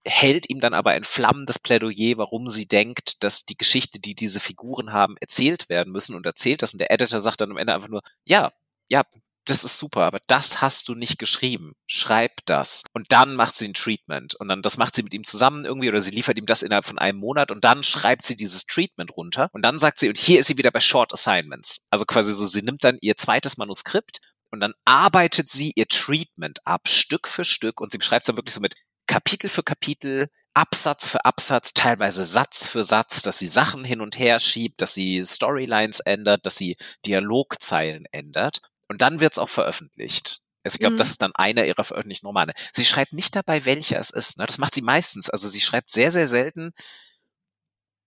hält 0.07 0.51
ihm 0.51 0.61
dann 0.61 0.75
aber 0.75 0.91
ein 0.91 1.05
flammendes 1.05 1.59
Plädoyer, 1.59 2.19
warum 2.19 2.49
sie 2.49 2.67
denkt, 2.67 3.23
dass 3.25 3.45
die 3.45 3.57
Geschichte, 3.57 4.01
die 4.01 4.15
diese 4.15 4.41
Figuren 4.41 4.93
haben, 4.93 5.17
erzählt 5.21 5.69
werden 5.69 5.93
müssen 5.93 6.15
und 6.15 6.27
erzählt 6.27 6.63
das 6.63 6.73
und 6.73 6.79
der 6.79 6.91
Editor 6.91 7.21
sagt 7.21 7.41
dann 7.41 7.51
am 7.51 7.57
Ende 7.57 7.75
einfach 7.75 7.89
nur, 7.89 8.03
ja, 8.25 8.53
ja, 8.89 9.03
das 9.47 9.65
ist 9.65 9.79
super, 9.79 10.03
aber 10.03 10.21
das 10.27 10.63
hast 10.63 10.89
du 10.89 10.95
nicht 10.95 11.19
geschrieben. 11.19 11.75
Schreib 11.87 12.33
das. 12.47 12.83
Und 12.93 13.13
dann 13.13 13.35
macht 13.35 13.55
sie 13.55 13.69
ein 13.69 13.75
Treatment. 13.75 14.35
Und 14.35 14.49
dann, 14.49 14.63
das 14.63 14.79
macht 14.79 14.95
sie 14.95 15.03
mit 15.03 15.13
ihm 15.13 15.25
zusammen 15.25 15.65
irgendwie 15.65 15.89
oder 15.89 16.01
sie 16.01 16.13
liefert 16.13 16.39
ihm 16.39 16.47
das 16.47 16.63
innerhalb 16.63 16.87
von 16.87 16.99
einem 16.99 17.19
Monat 17.19 17.51
und 17.51 17.63
dann 17.65 17.83
schreibt 17.83 18.25
sie 18.25 18.37
dieses 18.37 18.65
Treatment 18.67 19.17
runter. 19.17 19.49
Und 19.53 19.63
dann 19.63 19.79
sagt 19.79 19.99
sie, 19.99 20.09
und 20.09 20.19
hier 20.19 20.41
ist 20.41 20.47
sie 20.47 20.57
wieder 20.57 20.71
bei 20.71 20.81
Short 20.81 21.13
Assignments. 21.13 21.87
Also 21.91 22.05
quasi 22.07 22.33
so, 22.33 22.47
sie 22.47 22.63
nimmt 22.63 22.85
dann 22.85 22.99
ihr 23.01 23.17
zweites 23.17 23.57
Manuskript 23.59 24.21
und 24.51 24.61
dann 24.61 24.73
arbeitet 24.85 25.51
sie 25.51 25.73
ihr 25.75 25.89
Treatment 25.89 26.61
ab, 26.65 26.89
Stück 26.89 27.29
für 27.29 27.45
Stück. 27.45 27.81
Und 27.81 27.93
sie 27.93 27.99
beschreibt 27.99 28.23
es 28.23 28.27
dann 28.29 28.37
wirklich 28.37 28.55
so 28.55 28.61
mit 28.61 28.77
Kapitel 29.07 29.49
für 29.49 29.63
Kapitel, 29.63 30.29
Absatz 30.55 31.09
für 31.09 31.25
Absatz, 31.25 31.75
teilweise 31.75 32.25
Satz 32.25 32.67
für 32.67 32.85
Satz, 32.85 33.23
dass 33.23 33.39
sie 33.39 33.49
Sachen 33.49 33.85
hin 33.85 34.01
und 34.01 34.19
her 34.19 34.39
schiebt, 34.39 34.81
dass 34.81 34.95
sie 34.95 35.25
Storylines 35.25 36.01
ändert, 36.01 36.47
dass 36.47 36.57
sie 36.57 36.77
Dialogzeilen 37.07 38.07
ändert. 38.13 38.61
Und 38.89 39.03
dann 39.03 39.21
wird's 39.21 39.39
auch 39.39 39.49
veröffentlicht. 39.49 40.41
Also 40.63 40.77
ich 40.77 40.81
glaube, 40.81 40.95
Mhm. 40.95 40.99
das 40.99 41.11
ist 41.11 41.23
dann 41.23 41.35
einer 41.35 41.67
ihrer 41.67 41.85
veröffentlichten 41.85 42.27
Romane. 42.27 42.53
Sie 42.73 42.85
schreibt 42.85 43.13
nicht 43.13 43.35
dabei, 43.37 43.65
welcher 43.65 43.99
es 43.99 44.11
ist. 44.11 44.39
Ne? 44.39 44.47
Das 44.47 44.59
macht 44.59 44.75
sie 44.75 44.83
meistens. 44.83 45.29
Also 45.29 45.49
sie 45.49 45.61
schreibt 45.61 45.91
sehr, 45.91 46.11
sehr 46.11 46.29
selten. 46.29 46.73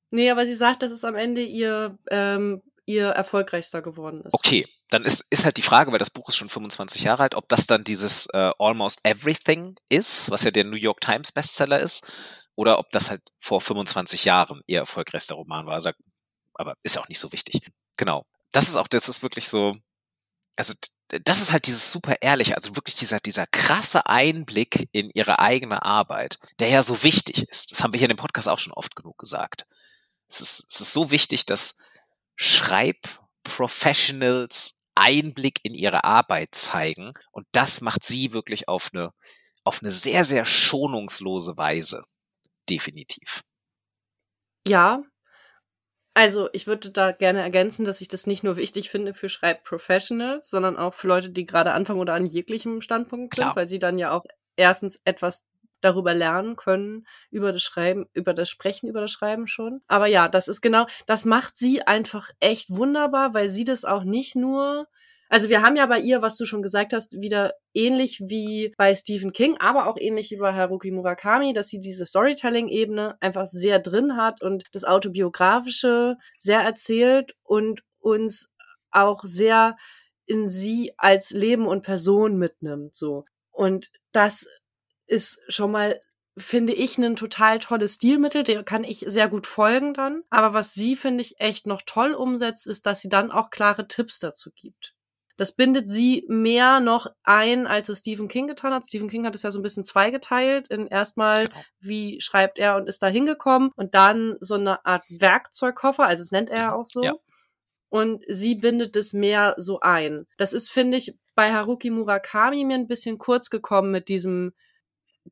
Nee, 0.10 0.32
aber 0.32 0.46
sie 0.46 0.56
sagt, 0.56 0.82
dass 0.84 0.92
es 0.92 1.04
am 1.04 1.16
Ende 1.16 1.42
ihr, 1.44 1.98
ähm, 2.10 2.62
ihr 2.88 3.10
erfolgreichster 3.10 3.82
geworden 3.82 4.22
ist. 4.22 4.34
Okay, 4.34 4.66
dann 4.90 5.04
ist, 5.04 5.26
ist 5.30 5.46
halt 5.46 5.58
die 5.58 5.62
Frage, 5.62 5.92
weil 5.92 6.00
das 6.00 6.10
Buch 6.10 6.28
ist 6.30 6.38
schon 6.38 6.50
25 6.50 7.04
Jahre 7.04 7.24
alt, 7.24 7.36
ob 7.36 7.48
das 7.50 7.68
dann 7.68 7.84
dieses 7.84 8.28
äh, 8.28 8.52
Almost 8.58 9.02
Everything 9.04 9.76
ist, 9.90 10.32
was 10.32 10.44
ja 10.44 10.52
der 10.52 10.64
New 10.64 10.78
York 10.78 11.02
Times 11.02 11.32
Bestseller 11.32 11.80
ist, 11.80 12.10
oder 12.56 12.80
ob 12.80 12.90
das 12.92 13.10
halt 13.10 13.22
vor 13.40 13.62
25 13.62 14.26
Jahren 14.26 14.62
ihr 14.66 14.80
erfolgreichster 14.80 15.36
Roman 15.36 15.68
war. 15.68 15.76
Also, 15.76 15.92
aber 16.54 16.76
ist 16.82 16.98
auch 16.98 17.08
nicht 17.10 17.20
so 17.20 17.32
wichtig. 17.32 17.70
Genau. 17.98 18.26
Das 18.52 18.68
ist 18.68 18.78
auch, 18.78 18.88
das 18.88 19.10
ist 19.10 19.22
wirklich 19.22 19.50
so, 19.50 19.76
also 20.56 20.74
das 21.10 21.42
ist 21.42 21.52
halt 21.52 21.68
dieses 21.68 21.92
super 21.92 22.16
ehrliche, 22.22 22.56
also 22.56 22.76
wirklich 22.76 22.96
dieser, 22.96 23.20
dieser 23.20 23.48
krasse 23.48 24.08
Einblick 24.08 24.88
in 24.92 25.10
ihre 25.14 25.40
eigene 25.40 25.84
Arbeit, 25.84 26.40
der 26.60 26.70
ja 26.70 26.82
so 26.82 27.04
wichtig 27.04 27.48
ist. 27.50 27.72
Das 27.72 27.84
haben 27.84 27.94
wir 27.94 28.00
hier 28.00 28.10
in 28.10 28.16
dem 28.16 28.22
Podcast 28.22 28.50
auch 28.50 28.60
schon 28.60 28.74
oft 28.74 28.96
genug 28.96 29.18
gesagt. 29.18 29.66
Es 30.30 30.42
ist, 30.42 30.66
es 30.70 30.82
ist 30.82 30.94
so 30.94 31.12
wichtig, 31.12 31.46
dass 31.46 31.78
Schreibprofessionals 32.38 34.80
Einblick 34.96 35.60
in 35.64 35.74
ihre 35.74 36.04
Arbeit 36.04 36.56
zeigen 36.56 37.14
und 37.32 37.48
das 37.52 37.82
macht 37.82 38.04
sie 38.04 38.34
wirklich 38.34 38.68
auf 38.68 38.90
eine, 38.94 39.12
auf 39.64 39.82
eine 39.82 39.92
sehr, 39.92 40.24
sehr 40.24 40.46
schonungslose 40.46 41.58
Weise. 41.58 42.04
Definitiv. 42.70 43.42
Ja. 44.68 45.04
Also, 46.14 46.50
ich 46.52 46.66
würde 46.66 46.90
da 46.90 47.12
gerne 47.12 47.42
ergänzen, 47.42 47.86
dass 47.86 48.02
ich 48.02 48.08
das 48.08 48.26
nicht 48.26 48.44
nur 48.44 48.58
wichtig 48.58 48.90
finde 48.90 49.14
für 49.14 49.30
Schreibprofessionals, 49.30 50.50
sondern 50.50 50.76
auch 50.76 50.96
für 50.96 51.08
Leute, 51.08 51.30
die 51.30 51.46
gerade 51.46 51.74
anfangen 51.74 52.00
oder 52.00 52.16
an 52.16 52.26
jeglichem 52.26 52.82
Standpunkt 52.82 53.36
sind, 53.36 53.44
Klar. 53.44 53.56
weil 53.56 53.68
sie 53.68 53.78
dann 53.78 54.00
ja 54.00 54.12
auch 54.12 54.26
erstens 54.56 55.00
etwas 55.06 55.44
darüber 55.82 56.14
lernen 56.14 56.56
können, 56.56 57.06
über 57.30 57.54
das 57.54 57.64
Schreiben, 57.64 58.08
über 58.14 58.34
das 58.34 58.50
Sprechen, 58.50 58.88
über 58.88 59.02
das 59.02 59.12
Schreiben 59.12 59.48
schon. 59.48 59.82
Aber 59.88 60.08
ja, 60.08 60.28
das 60.28 60.48
ist 60.48 60.62
genau, 60.62 60.86
das 61.06 61.26
macht 61.26 61.58
sie 61.58 61.82
einfach 61.82 62.30
echt 62.40 62.70
wunderbar, 62.70 63.34
weil 63.34 63.50
sie 63.50 63.64
das 63.64 63.86
auch 63.86 64.04
nicht 64.04 64.36
nur 64.36 64.88
also 65.30 65.50
wir 65.50 65.62
haben 65.62 65.76
ja 65.76 65.86
bei 65.86 66.00
ihr, 66.00 66.22
was 66.22 66.38
du 66.38 66.46
schon 66.46 66.62
gesagt 66.62 66.94
hast, 66.94 67.12
wieder 67.14 67.54
ähnlich 67.74 68.22
wie 68.26 68.74
bei 68.78 68.96
Stephen 68.96 69.34
King, 69.34 69.58
aber 69.60 69.88
auch 69.88 69.98
ähnlich 70.00 70.32
wie 70.32 70.38
bei 70.38 70.54
Haruki 70.54 70.92
Murakami, 70.92 71.54
dass 71.54 71.68
sie 71.68 71.82
diese 71.82 72.06
Storytelling-Ebene 72.06 73.18
einfach 73.20 73.46
sehr 73.46 73.80
drin 73.80 74.16
hat 74.16 74.42
und 74.42 74.64
das 74.72 74.86
Autobiografische 74.86 76.16
sehr 76.40 76.62
erzählt 76.62 77.36
und 77.44 77.82
uns 78.00 78.54
auch 78.92 79.24
sehr 79.24 79.76
in 80.26 80.50
sie 80.50 80.94
als 80.98 81.32
Leben 81.32 81.68
und 81.68 81.84
Person 81.84 82.38
mitnimmt, 82.38 82.96
so. 82.96 83.26
Und 83.52 83.90
das 84.12 84.48
ist 85.08 85.40
schon 85.48 85.72
mal 85.72 86.00
finde 86.38 86.74
ich 86.74 87.00
ein 87.00 87.16
total 87.16 87.58
tolles 87.58 87.96
Stilmittel, 87.96 88.44
dem 88.44 88.64
kann 88.64 88.84
ich 88.84 89.04
sehr 89.08 89.28
gut 89.28 89.48
folgen 89.48 89.96
dann. 89.96 90.22
Aber 90.30 90.54
was 90.54 90.74
sie, 90.76 90.96
finde 90.96 91.24
ich, 91.24 91.40
echt 91.40 91.66
noch 91.66 91.82
toll 91.84 92.14
umsetzt, 92.14 92.68
ist, 92.68 92.86
dass 92.86 93.02
sie 93.02 93.10
dann 93.10 93.32
auch 93.32 93.50
klare 93.50 93.88
Tipps 93.88 94.20
dazu 94.20 94.52
gibt. 94.56 94.94
Das 95.38 95.52
bindet 95.54 95.90
sie 95.90 96.26
mehr 96.28 96.80
noch 96.80 97.08
ein, 97.24 97.66
als 97.68 97.90
es 97.90 98.00
Stephen 98.00 98.28
King 98.28 98.48
getan 98.48 98.72
hat. 98.74 98.86
Stephen 98.86 99.10
King 99.10 99.26
hat 99.26 99.34
es 99.36 99.44
ja 99.44 99.52
so 99.52 99.60
ein 99.60 99.64
bisschen 99.64 99.84
zweigeteilt. 99.84 100.68
In 100.68 100.88
erstmal, 100.88 101.48
Genau. 101.48 101.62
wie 101.80 102.22
schreibt 102.22 102.60
er 102.60 102.76
und 102.76 102.88
ist 102.88 103.02
da 103.02 103.08
hingekommen 103.08 103.72
und 103.76 103.94
dann 103.96 104.36
so 104.40 104.56
eine 104.56 104.86
Art 104.86 105.04
Werkzeugkoffer, 105.10 106.06
also 106.06 106.22
es 106.22 106.32
nennt 106.32 106.50
er 106.52 106.58
ja 106.60 106.68
Mhm, 106.72 106.74
auch 106.76 106.86
so. 106.86 107.04
ja. 107.04 107.16
Und 107.90 108.24
sie 108.28 108.56
bindet 108.56 108.96
es 108.96 109.14
mehr 109.14 109.54
so 109.58 109.80
ein. 109.80 110.28
Das 110.38 110.54
ist, 110.54 110.70
finde 110.70 110.98
ich, 110.98 111.16
bei 111.36 111.54
Haruki 111.54 111.90
Murakami 111.90 112.64
mir 112.66 112.76
ein 112.76 112.88
bisschen 112.88 113.18
kurz 113.18 113.50
gekommen 113.50 113.92
mit 113.92 114.08
diesem 114.10 114.54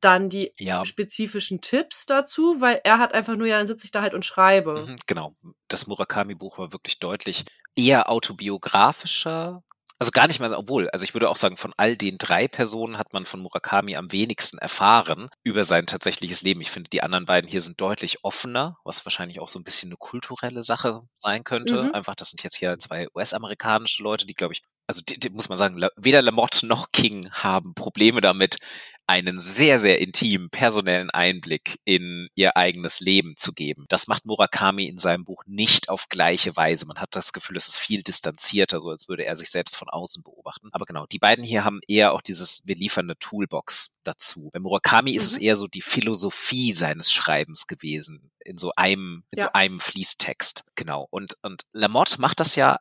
dann 0.00 0.28
die 0.28 0.52
Ja. 0.58 0.84
spezifischen 0.84 1.60
Tipps 1.60 2.06
dazu, 2.06 2.60
weil 2.60 2.80
er 2.84 2.98
hat 2.98 3.14
einfach 3.14 3.36
nur, 3.36 3.46
ja, 3.46 3.58
dann 3.58 3.66
sitze 3.66 3.84
ich 3.86 3.90
da 3.90 4.02
halt 4.02 4.14
und 4.14 4.24
schreibe. 4.24 4.86
Mhm, 4.86 4.96
genau. 5.06 5.34
Das 5.68 5.86
Murakami-Buch 5.86 6.58
war 6.58 6.72
wirklich 6.72 6.98
deutlich 6.98 7.44
eher 7.76 8.10
autobiografischer. 8.10 9.62
Also 9.98 10.10
gar 10.12 10.26
nicht 10.26 10.40
mal, 10.40 10.52
obwohl, 10.52 10.90
also 10.90 11.04
ich 11.04 11.14
würde 11.14 11.30
auch 11.30 11.38
sagen, 11.38 11.56
von 11.56 11.72
all 11.78 11.96
den 11.96 12.18
drei 12.18 12.48
Personen 12.48 12.98
hat 12.98 13.14
man 13.14 13.24
von 13.24 13.40
Murakami 13.40 13.96
am 13.96 14.12
wenigsten 14.12 14.58
erfahren 14.58 15.30
über 15.42 15.64
sein 15.64 15.86
tatsächliches 15.86 16.42
Leben. 16.42 16.60
Ich 16.60 16.70
finde, 16.70 16.90
die 16.90 17.02
anderen 17.02 17.24
beiden 17.24 17.48
hier 17.48 17.62
sind 17.62 17.80
deutlich 17.80 18.22
offener, 18.22 18.76
was 18.84 19.06
wahrscheinlich 19.06 19.40
auch 19.40 19.48
so 19.48 19.58
ein 19.58 19.64
bisschen 19.64 19.88
eine 19.88 19.96
kulturelle 19.96 20.62
Sache 20.62 21.02
sein 21.16 21.44
könnte. 21.44 21.84
Mhm. 21.84 21.92
Einfach, 21.92 22.14
das 22.14 22.28
sind 22.28 22.42
jetzt 22.42 22.56
hier 22.56 22.78
zwei 22.78 23.08
US-amerikanische 23.14 24.02
Leute, 24.02 24.26
die, 24.26 24.34
glaube 24.34 24.52
ich, 24.52 24.62
also 24.86 25.02
die, 25.06 25.18
die, 25.18 25.30
muss 25.30 25.48
man 25.48 25.58
sagen, 25.58 25.80
weder 25.96 26.22
Lamotte 26.22 26.66
noch 26.66 26.92
King 26.92 27.28
haben 27.32 27.74
Probleme 27.74 28.20
damit, 28.20 28.58
einen 29.08 29.38
sehr, 29.38 29.78
sehr 29.78 30.00
intimen 30.00 30.50
personellen 30.50 31.10
Einblick 31.10 31.78
in 31.84 32.28
ihr 32.34 32.56
eigenes 32.56 32.98
Leben 32.98 33.36
zu 33.36 33.52
geben. 33.52 33.84
Das 33.88 34.08
macht 34.08 34.26
Murakami 34.26 34.86
in 34.86 34.98
seinem 34.98 35.24
Buch 35.24 35.44
nicht 35.46 35.88
auf 35.88 36.08
gleiche 36.08 36.56
Weise. 36.56 36.86
Man 36.86 36.98
hat 36.98 37.14
das 37.14 37.32
Gefühl, 37.32 37.56
es 37.56 37.68
ist 37.68 37.76
viel 37.78 38.02
distanzierter, 38.02 38.80
so 38.80 38.90
als 38.90 39.08
würde 39.08 39.24
er 39.24 39.36
sich 39.36 39.48
selbst 39.50 39.76
von 39.76 39.88
außen 39.88 40.24
beobachten. 40.24 40.70
Aber 40.72 40.86
genau, 40.86 41.06
die 41.06 41.20
beiden 41.20 41.44
hier 41.44 41.64
haben 41.64 41.78
eher 41.86 42.12
auch 42.14 42.20
dieses, 42.20 42.62
wir 42.66 42.74
liefern 42.74 43.06
eine 43.06 43.16
Toolbox 43.18 44.00
dazu. 44.02 44.50
Bei 44.52 44.58
Murakami 44.58 45.12
ist 45.12 45.26
es 45.26 45.36
Mhm. 45.36 45.42
eher 45.44 45.56
so 45.56 45.68
die 45.68 45.82
Philosophie 45.82 46.72
seines 46.72 47.12
Schreibens 47.12 47.68
gewesen, 47.68 48.32
in 48.44 48.56
so 48.58 48.72
einem, 48.74 49.22
in 49.30 49.38
so 49.38 49.46
Ja. 49.46 49.54
einem 49.54 49.78
Fließtext. 49.78 50.64
Genau. 50.74 51.06
Und, 51.10 51.36
und 51.42 51.62
Lamotte 51.72 52.20
macht 52.20 52.40
das 52.40 52.56
ja 52.56 52.78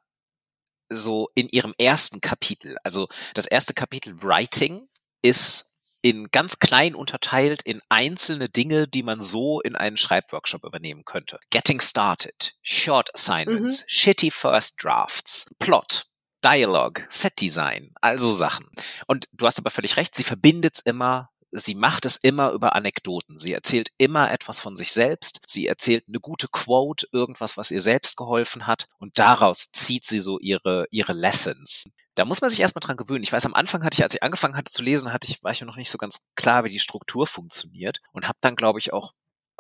so 0.90 1.30
in 1.36 1.48
ihrem 1.50 1.74
ersten 1.78 2.22
Kapitel. 2.22 2.78
Also 2.84 3.08
das 3.34 3.46
erste 3.46 3.74
Kapitel 3.74 4.22
Writing 4.22 4.88
ist 5.22 5.76
in 6.02 6.28
ganz 6.30 6.60
klein 6.60 6.94
unterteilt 6.94 7.64
in 7.64 7.82
einzelne 7.90 8.48
Dinge, 8.48 8.88
die 8.88 9.02
man 9.02 9.22
so 9.22 9.60
in 9.62 9.76
einen 9.76 9.98
Schreibworkshop 9.98 10.64
übernehmen 10.64 11.04
könnte. 11.04 11.40
Getting 11.50 11.80
started, 11.80 12.54
short 12.62 13.10
assignments, 13.16 13.84
shitty 13.88 14.30
first 14.30 14.76
drafts, 14.84 15.48
plot, 15.58 16.06
Dialogue, 16.44 17.08
Set 17.10 17.42
Design, 17.42 17.92
also 18.02 18.32
Sachen. 18.32 18.68
Und 19.08 19.28
du 19.34 19.48
hast 19.48 19.58
aber 19.58 19.72
völlig 19.72 19.98
recht, 19.98 20.14
sie 20.14 20.24
verbindet 20.24 20.76
es 20.76 20.82
immer 20.82 21.32
sie 21.60 21.76
macht 21.76 22.06
es 22.06 22.18
immer 22.18 22.52
über 22.52 22.76
Anekdoten. 22.76 23.38
Sie 23.38 23.54
erzählt 23.54 23.90
immer 23.98 24.32
etwas 24.32 24.60
von 24.60 24.76
sich 24.76 24.92
selbst. 24.92 25.42
Sie 25.48 25.68
erzählt 25.68 26.06
eine 26.08 26.20
gute 26.20 26.48
Quote, 26.48 27.08
irgendwas, 27.12 27.58
was 27.58 27.72
ihr 27.72 27.82
selbst 27.82 28.18
geholfen 28.18 28.68
hat. 28.68 28.88
Und 28.98 29.20
daraus 29.20 29.72
zieht 29.72 30.04
sie 30.04 30.20
so 30.20 30.40
ihre, 30.40 30.86
ihre 30.92 31.14
Lessons. 31.14 31.86
Da 32.16 32.24
muss 32.24 32.42
man 32.42 32.50
sich 32.50 32.62
erstmal 32.62 32.80
dran 32.80 32.98
gewöhnen. 32.98 33.24
Ich 33.24 33.34
weiß, 33.34 33.46
am 33.46 33.54
Anfang 33.54 33.84
hatte 33.84 33.96
ich, 33.96 34.04
als 34.04 34.14
ich 34.14 34.24
angefangen 34.24 34.56
hatte 34.56 34.72
zu 34.72 34.82
lesen, 34.82 35.12
hatte 35.12 35.28
ich, 35.28 35.44
war 35.44 35.52
ich 35.52 35.60
mir 35.62 35.68
noch 35.68 35.76
nicht 35.76 35.90
so 35.90 35.98
ganz 35.98 36.30
klar, 36.36 36.64
wie 36.64 36.70
die 36.70 36.80
Struktur 36.80 37.28
funktioniert 37.28 38.00
und 38.14 38.28
habe 38.28 38.38
dann, 38.42 38.56
glaube 38.56 38.80
ich, 38.80 38.94
auch 38.94 39.14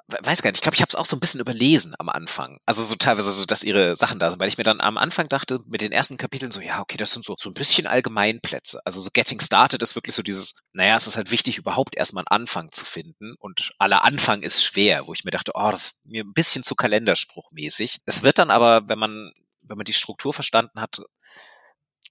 weiß 0.08 0.42
gar 0.42 0.52
nicht, 0.52 0.58
ich 0.58 0.62
glaube, 0.62 0.76
ich 0.76 0.82
habe 0.82 0.90
es 0.90 0.96
auch 0.96 1.08
so 1.08 1.16
ein 1.16 1.20
bisschen 1.20 1.40
überlesen 1.40 1.96
am 1.98 2.10
Anfang. 2.10 2.60
Also 2.66 2.84
so 2.84 2.96
teilweise 2.96 3.32
so, 3.32 3.46
dass 3.46 3.64
ihre 3.64 3.96
Sachen 3.96 4.20
da 4.20 4.30
sind, 4.30 4.40
weil 4.40 4.50
ich 4.50 4.58
mir 4.58 4.64
dann 4.64 4.80
am 4.80 4.98
Anfang 4.98 5.30
dachte, 5.30 5.60
mit 5.66 5.82
den 5.82 5.92
ersten 5.92 6.18
Kapiteln 6.18 6.52
so, 6.52 6.62
ja, 6.62 6.82
okay, 6.82 6.98
das 6.98 7.12
sind 7.12 7.26
so, 7.26 7.36
so 7.40 7.50
ein 7.50 7.56
bisschen 7.56 7.88
Allgemeinplätze. 7.88 8.82
Also 8.86 9.02
so 9.02 9.10
Getting 9.12 9.40
Started 9.40 9.82
ist 9.82 9.96
wirklich 9.96 10.14
so 10.14 10.22
dieses, 10.22 10.56
naja, 10.74 10.96
es 10.96 11.08
ist 11.08 11.18
halt 11.18 11.32
wichtig, 11.32 11.58
überhaupt 11.58 11.96
erstmal 11.98 12.24
einen 12.28 12.42
Anfang 12.42 12.72
zu 12.72 12.86
finden 12.86 13.36
und 13.40 13.72
aller 13.80 14.04
Anfang 14.04 14.44
ist 14.44 14.64
schwer, 14.64 15.08
wo 15.08 15.14
ich 15.14 15.24
mir 15.24 15.32
dachte, 15.32 15.54
oh, 15.56 15.72
das 15.72 15.86
ist 15.86 16.06
mir 16.06 16.24
ein 16.24 16.34
bisschen 16.34 16.64
zu 16.64 16.76
kalenderspruchmäßig. 16.76 18.02
Es 18.06 18.22
wird 18.22 18.38
dann 18.38 18.52
aber, 18.52 18.88
wenn 18.88 19.00
man, 19.00 19.32
wenn 19.64 19.78
man 19.78 19.86
die 19.86 19.94
Struktur 19.94 20.34
verstanden 20.34 20.80
hat, 20.82 21.02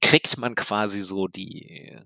kriegt 0.01 0.37
man 0.37 0.57
quasi 0.57 1.01
so 1.01 1.29
die, 1.29 1.97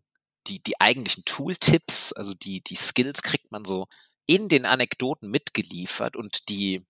die, 0.47 0.62
die 0.62 0.80
eigentlichen 0.80 1.24
Tooltips, 1.24 2.12
also 2.12 2.34
die, 2.34 2.62
die 2.62 2.76
Skills 2.76 3.22
kriegt 3.22 3.51
man 3.51 3.64
so 3.64 3.86
in 4.28 4.48
den 4.48 4.66
Anekdoten 4.66 5.30
mitgeliefert 5.30 6.14
und 6.14 6.48
die, 6.50 6.86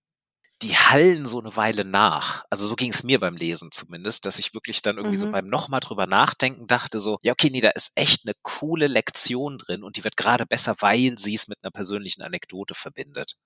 die 0.61 0.75
hallen 0.75 1.25
so 1.25 1.39
eine 1.39 1.55
Weile 1.55 1.85
nach. 1.85 2.43
Also 2.49 2.67
so 2.67 2.75
ging 2.75 2.91
es 2.91 3.03
mir 3.03 3.19
beim 3.19 3.35
Lesen 3.35 3.71
zumindest, 3.71 4.25
dass 4.25 4.39
ich 4.39 4.53
wirklich 4.53 4.81
dann 4.81 4.97
irgendwie 4.97 5.15
mhm. 5.15 5.21
so 5.21 5.31
beim 5.31 5.47
nochmal 5.47 5.79
drüber 5.79 6.05
nachdenken 6.05 6.67
dachte 6.67 6.99
so, 6.99 7.17
ja 7.23 7.31
okay, 7.31 7.49
nee, 7.49 7.61
da 7.61 7.69
ist 7.69 7.93
echt 7.95 8.25
eine 8.25 8.35
coole 8.43 8.87
Lektion 8.87 9.57
drin 9.57 9.83
und 9.83 9.95
die 9.95 10.03
wird 10.03 10.17
gerade 10.17 10.45
besser, 10.45 10.75
weil 10.81 11.17
sie 11.17 11.33
es 11.33 11.47
mit 11.47 11.59
einer 11.63 11.71
persönlichen 11.71 12.21
Anekdote 12.21 12.75
verbindet. 12.75 13.37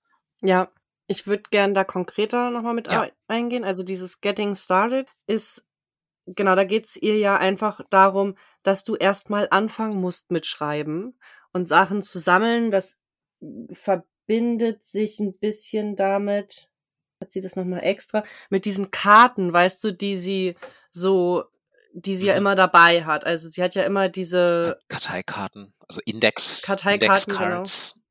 Ja, 0.42 0.72
ich 1.06 1.26
würde 1.28 1.44
gern 1.50 1.72
da 1.72 1.84
konkreter 1.84 2.50
nochmal 2.50 2.74
mit 2.74 2.90
ja. 2.90 3.08
eingehen. 3.28 3.64
Also 3.64 3.84
dieses 3.84 4.20
Getting 4.20 4.56
Started 4.56 5.08
ist, 5.28 5.64
genau, 6.26 6.56
da 6.56 6.64
geht's 6.64 6.96
ihr 6.96 7.16
ja 7.18 7.36
einfach 7.36 7.80
darum, 7.90 8.34
dass 8.64 8.82
du 8.82 8.96
erstmal 8.96 9.46
anfangen 9.50 10.00
musst 10.00 10.32
mit 10.32 10.46
Schreiben 10.46 11.16
und 11.52 11.68
Sachen 11.68 12.02
zu 12.02 12.18
sammeln. 12.18 12.72
Das 12.72 12.96
verbindet 13.72 14.82
sich 14.82 15.20
ein 15.20 15.36
bisschen 15.38 15.96
damit, 15.96 16.68
hat 17.20 17.32
sie 17.32 17.40
das 17.40 17.56
nochmal 17.56 17.84
extra, 17.84 18.24
mit 18.50 18.64
diesen 18.64 18.90
Karten, 18.90 19.52
weißt 19.52 19.82
du, 19.84 19.92
die 19.92 20.16
sie 20.16 20.56
so, 20.90 21.44
die 21.92 22.16
sie 22.16 22.24
mhm. 22.24 22.28
ja 22.28 22.36
immer 22.36 22.54
dabei 22.54 23.04
hat. 23.04 23.24
Also 23.24 23.48
sie 23.48 23.62
hat 23.62 23.74
ja 23.74 23.82
immer 23.82 24.08
diese 24.08 24.78
Karteikarten, 24.88 25.74
also 25.88 26.00
Index, 26.04 26.62
Karteikarten, 26.62 27.02
Indexcards. 27.02 27.94
Genau. 27.94 28.04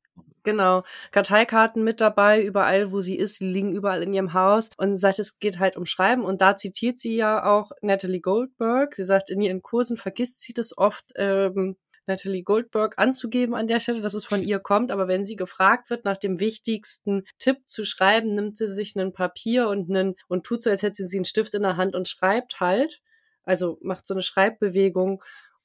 Genau, 0.44 0.82
Karteikarten 1.10 1.82
mit 1.84 2.02
dabei, 2.02 2.42
überall, 2.42 2.92
wo 2.92 3.00
sie 3.00 3.16
ist, 3.16 3.36
sie 3.38 3.48
liegen 3.48 3.72
überall 3.72 4.02
in 4.02 4.12
ihrem 4.12 4.34
Haus 4.34 4.68
und 4.76 4.98
sagt, 4.98 5.18
es 5.18 5.38
geht 5.38 5.58
halt 5.58 5.78
um 5.78 5.86
Schreiben 5.86 6.22
und 6.22 6.42
da 6.42 6.54
zitiert 6.54 6.98
sie 6.98 7.16
ja 7.16 7.46
auch 7.46 7.72
Natalie 7.80 8.20
Goldberg. 8.20 8.94
Sie 8.94 9.04
sagt, 9.04 9.30
in 9.30 9.40
ihren 9.40 9.62
Kursen 9.62 9.96
vergisst 9.96 10.42
sie 10.42 10.52
das 10.52 10.76
oft, 10.76 11.12
ähm, 11.16 11.76
Natalie 12.06 12.42
Goldberg 12.42 12.98
anzugeben 12.98 13.54
an 13.54 13.66
der 13.66 13.80
Stelle, 13.80 14.00
dass 14.00 14.14
es 14.14 14.24
von 14.24 14.42
ihr 14.42 14.58
kommt. 14.58 14.90
Aber 14.90 15.08
wenn 15.08 15.24
sie 15.24 15.36
gefragt 15.36 15.90
wird, 15.90 16.04
nach 16.04 16.16
dem 16.16 16.40
wichtigsten 16.40 17.24
Tipp 17.38 17.66
zu 17.66 17.84
schreiben, 17.84 18.30
nimmt 18.34 18.56
sie 18.56 18.68
sich 18.68 18.96
ein 18.96 19.12
Papier 19.12 19.68
und 19.68 19.90
einen, 19.90 20.14
und 20.28 20.44
tut 20.44 20.62
so, 20.62 20.70
als 20.70 20.82
hätte 20.82 21.06
sie 21.06 21.18
einen 21.18 21.24
Stift 21.24 21.54
in 21.54 21.62
der 21.62 21.76
Hand 21.76 21.94
und 21.94 22.08
schreibt 22.08 22.60
halt. 22.60 23.00
Also 23.44 23.78
macht 23.82 24.06
so 24.06 24.14
eine 24.14 24.22
Schreibbewegung 24.22 25.22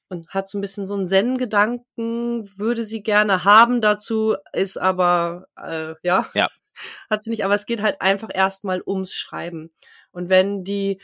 und 0.08 0.28
hat 0.28 0.48
so 0.48 0.58
ein 0.58 0.60
bisschen 0.60 0.86
so 0.86 0.94
einen 0.94 1.06
Zen-Gedanken, 1.06 2.50
würde 2.58 2.84
sie 2.84 3.02
gerne 3.02 3.44
haben 3.44 3.80
dazu, 3.80 4.36
ist 4.52 4.76
aber, 4.76 5.46
äh, 5.56 5.94
ja, 6.02 6.28
ja, 6.34 6.48
hat 7.10 7.22
sie 7.22 7.30
nicht. 7.30 7.44
Aber 7.44 7.54
es 7.54 7.66
geht 7.66 7.80
halt 7.80 8.00
einfach 8.00 8.30
erstmal 8.32 8.82
ums 8.84 9.14
Schreiben. 9.14 9.72
Und 10.10 10.28
wenn 10.28 10.64
die 10.64 11.00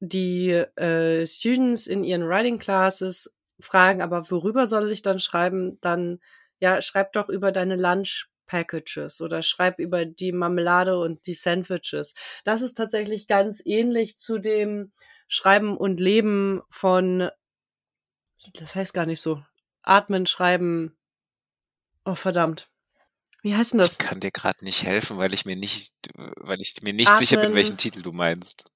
die 0.00 0.50
äh, 0.50 1.26
Students 1.26 1.86
in 1.86 2.04
ihren 2.04 2.28
Writing 2.28 2.58
Classes 2.58 3.33
fragen, 3.60 4.02
aber 4.02 4.30
worüber 4.30 4.66
soll 4.66 4.90
ich 4.90 5.02
dann 5.02 5.20
schreiben? 5.20 5.78
Dann, 5.80 6.20
ja, 6.60 6.82
schreib 6.82 7.12
doch 7.12 7.28
über 7.28 7.52
deine 7.52 7.76
Lunch 7.76 8.28
Packages 8.46 9.20
oder 9.20 9.42
schreib 9.42 9.78
über 9.78 10.04
die 10.04 10.32
Marmelade 10.32 10.98
und 10.98 11.26
die 11.26 11.34
Sandwiches. 11.34 12.14
Das 12.44 12.62
ist 12.62 12.76
tatsächlich 12.76 13.26
ganz 13.26 13.62
ähnlich 13.64 14.16
zu 14.16 14.38
dem 14.38 14.92
Schreiben 15.28 15.76
und 15.76 16.00
Leben 16.00 16.62
von, 16.70 17.30
das 18.54 18.74
heißt 18.74 18.94
gar 18.94 19.06
nicht 19.06 19.20
so, 19.20 19.42
atmen, 19.82 20.26
schreiben, 20.26 20.96
oh 22.04 22.14
verdammt. 22.14 22.68
Wie 23.42 23.54
heißt 23.54 23.72
denn 23.72 23.80
das? 23.80 23.92
Ich 23.92 23.98
kann 23.98 24.20
dir 24.20 24.30
gerade 24.30 24.64
nicht 24.64 24.84
helfen, 24.84 25.18
weil 25.18 25.34
ich 25.34 25.44
mir 25.44 25.56
nicht, 25.56 25.94
weil 26.14 26.60
ich 26.60 26.80
mir 26.82 26.94
nicht 26.94 27.08
atmen, 27.08 27.20
sicher 27.20 27.40
bin, 27.40 27.54
welchen 27.54 27.76
Titel 27.76 28.02
du 28.02 28.12
meinst. 28.12 28.70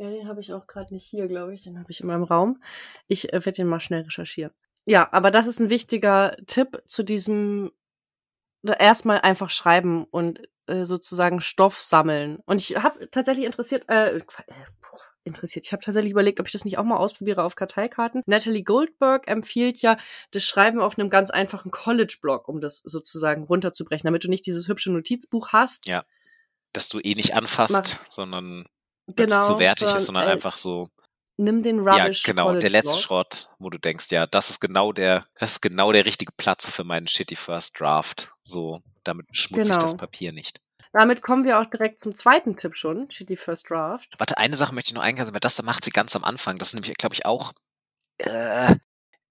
Ja, 0.00 0.08
den 0.08 0.26
habe 0.26 0.40
ich 0.40 0.54
auch 0.54 0.66
gerade 0.66 0.94
nicht 0.94 1.04
hier, 1.04 1.28
glaube 1.28 1.52
ich. 1.52 1.62
Den 1.62 1.78
habe 1.78 1.90
ich 1.90 2.00
in 2.00 2.06
meinem 2.06 2.22
Raum. 2.22 2.62
Ich 3.06 3.34
äh, 3.34 3.44
werde 3.44 3.52
den 3.52 3.68
mal 3.68 3.80
schnell 3.80 4.00
recherchieren. 4.00 4.52
Ja, 4.86 5.06
aber 5.12 5.30
das 5.30 5.46
ist 5.46 5.60
ein 5.60 5.68
wichtiger 5.68 6.36
Tipp 6.46 6.82
zu 6.86 7.02
diesem 7.02 7.70
erstmal 8.62 9.20
einfach 9.20 9.50
schreiben 9.50 10.04
und 10.04 10.40
äh, 10.68 10.86
sozusagen 10.86 11.42
Stoff 11.42 11.82
sammeln. 11.82 12.38
Und 12.46 12.62
ich 12.62 12.76
habe 12.76 13.10
tatsächlich 13.10 13.44
interessiert, 13.44 13.90
äh, 13.90 14.16
äh 14.16 14.22
interessiert. 15.24 15.66
Ich 15.66 15.72
habe 15.72 15.84
tatsächlich 15.84 16.12
überlegt, 16.12 16.40
ob 16.40 16.46
ich 16.46 16.52
das 16.52 16.64
nicht 16.64 16.78
auch 16.78 16.84
mal 16.84 16.96
ausprobiere 16.96 17.44
auf 17.44 17.54
Karteikarten. 17.54 18.22
Natalie 18.24 18.62
Goldberg 18.62 19.28
empfiehlt 19.28 19.82
ja 19.82 19.98
das 20.30 20.44
Schreiben 20.44 20.80
auf 20.80 20.98
einem 20.98 21.10
ganz 21.10 21.28
einfachen 21.28 21.70
College-Blog, 21.70 22.48
um 22.48 22.62
das 22.62 22.78
sozusagen 22.78 23.44
runterzubrechen, 23.44 24.08
damit 24.08 24.24
du 24.24 24.28
nicht 24.28 24.46
dieses 24.46 24.66
hübsche 24.66 24.90
Notizbuch 24.90 25.48
hast. 25.48 25.86
Ja. 25.86 26.06
Dass 26.72 26.88
du 26.88 27.00
eh 27.00 27.14
nicht 27.14 27.34
anfasst, 27.34 27.98
Mach. 28.00 28.06
sondern 28.10 28.64
genau, 29.16 29.46
zu 29.46 29.58
wertig 29.58 29.80
sondern, 29.80 29.96
ist, 29.98 30.06
sondern 30.06 30.28
äh, 30.28 30.32
einfach 30.32 30.56
so. 30.56 30.88
Nimm 31.36 31.62
den 31.62 31.78
Rubbish. 31.80 32.26
Ja, 32.26 32.32
genau, 32.32 32.52
der 32.54 32.70
letzte 32.70 32.98
Schrott, 32.98 33.48
wo 33.58 33.70
du 33.70 33.78
denkst, 33.78 34.10
ja, 34.10 34.26
das 34.26 34.50
ist 34.50 34.60
genau 34.60 34.92
der, 34.92 35.26
das 35.38 35.52
ist 35.52 35.62
genau 35.62 35.90
der 35.90 36.04
richtige 36.04 36.32
Platz 36.36 36.68
für 36.68 36.84
meinen 36.84 37.08
shitty 37.08 37.36
First 37.36 37.80
Draft. 37.80 38.32
So, 38.42 38.82
damit 39.04 39.26
schmutze 39.32 39.64
genau. 39.64 39.76
ich 39.76 39.82
das 39.82 39.96
Papier 39.96 40.32
nicht. 40.32 40.60
Damit 40.92 41.22
kommen 41.22 41.44
wir 41.44 41.60
auch 41.60 41.66
direkt 41.66 42.00
zum 42.00 42.14
zweiten 42.14 42.56
Tipp 42.56 42.76
schon, 42.76 43.10
Shitty 43.10 43.36
First 43.36 43.70
Draft. 43.70 44.16
Warte, 44.18 44.38
eine 44.38 44.56
Sache 44.56 44.74
möchte 44.74 44.90
ich 44.90 44.94
noch 44.94 45.02
eingehen, 45.02 45.32
weil 45.32 45.40
das 45.40 45.62
macht 45.62 45.84
sie 45.84 45.92
ganz 45.92 46.16
am 46.16 46.24
Anfang. 46.24 46.58
Das 46.58 46.68
ist 46.68 46.74
nämlich, 46.74 46.94
glaube 46.94 47.14
ich, 47.14 47.24
auch, 47.24 47.52
äh, 48.18 48.74